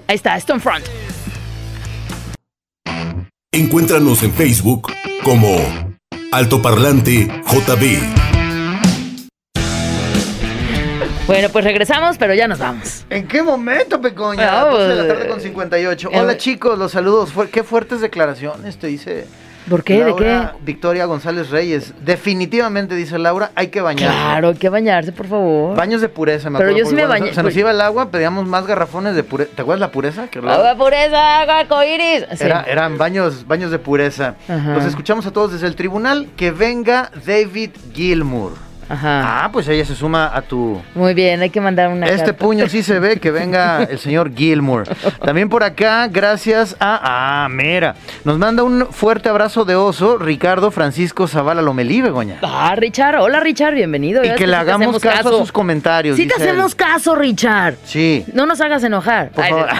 Ahí 0.07 0.15
está, 0.15 0.39
Stonefront. 0.39 0.85
Encuéntranos 3.51 4.23
en 4.23 4.33
Facebook 4.33 4.91
como 5.23 5.57
Altoparlante 6.31 7.27
JB. 7.47 8.26
Bueno, 11.27 11.49
pues 11.49 11.65
regresamos, 11.65 12.17
pero 12.17 12.33
ya 12.33 12.47
nos 12.47 12.59
vamos. 12.59 13.05
¿En 13.09 13.27
qué 13.27 13.43
momento, 13.43 13.99
Pecoña? 13.99 14.63
12 14.65 14.83
de 14.87 14.95
la 14.95 15.07
tarde 15.07 15.27
con 15.27 15.41
58. 15.41 16.09
eh, 16.11 16.19
Hola, 16.19 16.37
chicos, 16.37 16.79
los 16.79 16.93
saludos. 16.93 17.31
Qué 17.51 17.63
fuertes 17.63 17.99
declaraciones, 17.99 18.77
te 18.77 18.87
dice 18.87 19.27
¿Por 19.69 19.83
qué? 19.83 20.05
¿De 20.05 20.15
qué? 20.15 20.47
Victoria 20.61 21.03
González 21.03 21.49
Reyes. 21.49 21.93
Definitivamente, 21.99 22.95
dice 22.95 23.19
Laura, 23.19 23.51
hay 23.55 23.67
que 23.67 23.81
bañarse. 23.81 24.15
Claro, 24.17 24.47
hay 24.49 24.55
que 24.55 24.69
bañarse, 24.69 25.11
por 25.11 25.27
favor. 25.27 25.75
Baños 25.75 25.99
de 25.99 26.07
pureza, 26.07 26.49
me 26.49 26.59
Pero 26.59 26.69
acuerdo, 26.69 26.85
yo 26.85 26.89
sí 26.89 26.95
me 26.95 27.05
bañé- 27.05 27.31
Se 27.33 27.43
nos 27.43 27.51
pues- 27.51 27.57
iba 27.57 27.71
el 27.71 27.81
agua, 27.81 28.09
pedíamos 28.09 28.47
más 28.47 28.65
garrafones 28.65 29.13
de 29.13 29.23
pureza. 29.23 29.51
¿Te 29.53 29.61
acuerdas 29.63 29.81
la 29.81 29.91
pureza? 29.91 30.27
Que? 30.29 30.39
Agua 30.39 30.75
pureza, 30.77 31.41
agua 31.41 31.59
arcoíris. 31.59 32.25
Sí. 32.37 32.45
Era- 32.45 32.63
eran 32.63 32.97
baños, 32.97 33.45
baños 33.45 33.69
de 33.71 33.79
pureza. 33.79 34.35
Ajá. 34.47 34.75
Los 34.75 34.85
escuchamos 34.85 35.25
a 35.25 35.31
todos 35.31 35.51
desde 35.51 35.67
el 35.67 35.75
tribunal. 35.75 36.29
Que 36.37 36.51
venga 36.51 37.11
David 37.25 37.71
Gilmour. 37.93 38.53
Ajá. 38.89 39.43
Ah, 39.45 39.49
pues 39.51 39.67
ella 39.67 39.83
se 39.85 39.95
suma 39.95 40.31
a 40.33 40.41
tu... 40.41 40.81
Muy 40.95 41.13
bien, 41.13 41.41
hay 41.41 41.49
que 41.49 41.59
mandar 41.61 41.89
una 41.89 42.05
Este 42.07 42.27
carta. 42.27 42.37
puño 42.37 42.67
sí 42.69 42.83
se 42.83 42.99
ve 42.99 43.17
que 43.19 43.31
venga 43.31 43.83
el 43.89 43.99
señor 43.99 44.33
Gilmour. 44.35 44.83
También 45.23 45.49
por 45.49 45.63
acá, 45.63 46.07
gracias 46.07 46.75
a... 46.79 46.99
Ah, 47.43 47.49
mira. 47.49 47.95
Nos 48.23 48.37
manda 48.37 48.63
un 48.63 48.87
fuerte 48.91 49.29
abrazo 49.29 49.65
de 49.65 49.75
oso 49.75 50.17
Ricardo 50.17 50.71
Francisco 50.71 51.27
Zavala 51.27 51.61
Lomelí, 51.61 52.01
Begoña. 52.01 52.37
Ah, 52.41 52.75
Richard. 52.77 53.19
Hola, 53.19 53.39
Richard, 53.41 53.73
bienvenido. 53.73 54.23
Y 54.23 54.33
que 54.35 54.47
le 54.47 54.55
hagamos 54.55 54.99
caso, 54.99 55.29
a 55.35 55.39
sus 55.39 55.51
comentarios. 55.51 56.15
Sí 56.15 56.25
te 56.25 56.35
él. 56.35 56.41
hacemos 56.41 56.73
caso, 56.75 57.15
Richard. 57.15 57.75
Sí. 57.83 58.25
No 58.33 58.45
nos 58.45 58.61
hagas 58.61 58.83
enojar. 58.83 59.29
Por 59.31 59.43
Ay, 59.43 59.51
favor. 59.51 59.67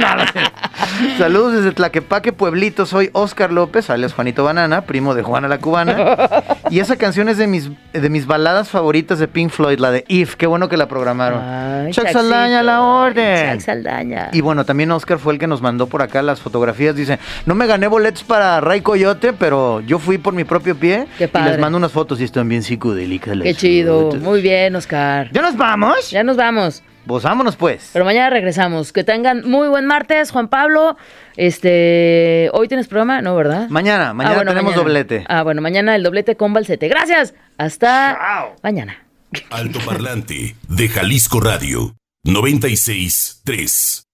No, 0.00 0.14
no, 0.16 0.24
sí. 0.24 1.18
Saludos 1.18 1.52
desde 1.52 1.72
Tlaquepaque, 1.72 2.32
Pueblito. 2.32 2.86
Soy 2.86 3.10
Oscar 3.12 3.52
López, 3.52 3.90
alias 3.90 4.14
Juanito 4.14 4.42
Banana, 4.42 4.82
primo 4.82 5.14
de 5.14 5.22
Juana 5.22 5.48
la 5.48 5.58
Cubana. 5.58 5.96
Y 6.70 6.80
esa 6.80 6.96
canción 6.96 7.28
es 7.28 7.36
de 7.36 7.46
mis, 7.46 7.68
de 7.92 8.08
mis 8.08 8.24
baladas 8.26 8.41
favoritas 8.68 9.18
de 9.18 9.28
Pink 9.28 9.50
Floyd, 9.50 9.78
la 9.78 9.90
de 9.90 10.04
If. 10.08 10.36
Qué 10.36 10.46
bueno 10.46 10.68
que 10.68 10.76
la 10.76 10.88
programaron. 10.88 11.40
Ay, 11.42 11.92
Chuck 11.92 12.04
Chaxito. 12.04 12.20
Saldaña, 12.22 12.62
la 12.62 12.82
orden. 12.82 13.52
Chuck 13.54 13.60
Saldaña. 13.66 14.28
Y 14.32 14.40
bueno, 14.40 14.64
también 14.64 14.90
Oscar 14.90 15.18
fue 15.18 15.32
el 15.32 15.38
que 15.38 15.46
nos 15.46 15.62
mandó 15.62 15.86
por 15.86 16.02
acá 16.02 16.22
las 16.22 16.40
fotografías. 16.40 16.94
Dice, 16.96 17.18
no 17.46 17.54
me 17.54 17.66
gané 17.66 17.86
boletos 17.88 18.24
para 18.24 18.60
Ray 18.60 18.80
Coyote, 18.80 19.32
pero 19.32 19.80
yo 19.80 19.98
fui 19.98 20.18
por 20.18 20.34
mi 20.34 20.44
propio 20.44 20.76
pie. 20.76 21.06
Qué 21.18 21.24
Y 21.24 21.28
padre. 21.28 21.50
les 21.52 21.58
mando 21.60 21.78
unas 21.78 21.92
fotos 21.92 22.20
y 22.20 22.24
están 22.24 22.48
bien 22.48 22.62
psicodélicas. 22.62 23.36
Qué 23.42 23.54
chido. 23.54 24.02
fotos. 24.10 24.20
Muy 24.22 24.40
bien, 24.42 24.74
Oscar. 24.76 25.30
¿Ya 25.32 25.42
nos 25.42 25.56
vamos? 25.56 26.10
Ya 26.10 26.22
nos 26.22 26.36
vamos. 26.36 26.82
Pues 27.06 27.24
vámonos 27.24 27.56
pues. 27.56 27.90
Pero 27.92 28.04
mañana 28.04 28.30
regresamos. 28.30 28.92
Que 28.92 29.02
tengan 29.04 29.48
muy 29.48 29.68
buen 29.68 29.86
martes, 29.86 30.30
Juan 30.30 30.48
Pablo. 30.48 30.96
Este, 31.36 32.48
hoy 32.52 32.68
tienes 32.68 32.86
programa, 32.88 33.22
¿no, 33.22 33.34
verdad? 33.34 33.68
Mañana, 33.70 34.14
mañana 34.14 34.36
bueno, 34.36 34.50
tenemos 34.52 34.72
mañana. 34.72 34.82
doblete. 34.88 35.24
Ah, 35.28 35.42
bueno, 35.42 35.60
mañana 35.62 35.96
el 35.96 36.02
doblete 36.02 36.36
con 36.36 36.52
Balsete. 36.52 36.88
Gracias. 36.88 37.34
Hasta 37.58 38.18
Chao. 38.20 38.56
mañana. 38.62 39.04
Altoparlante 39.50 40.56
de 40.68 40.88
Jalisco 40.88 41.40
Radio 41.40 41.94
96 42.24 43.40
3. 43.44 44.04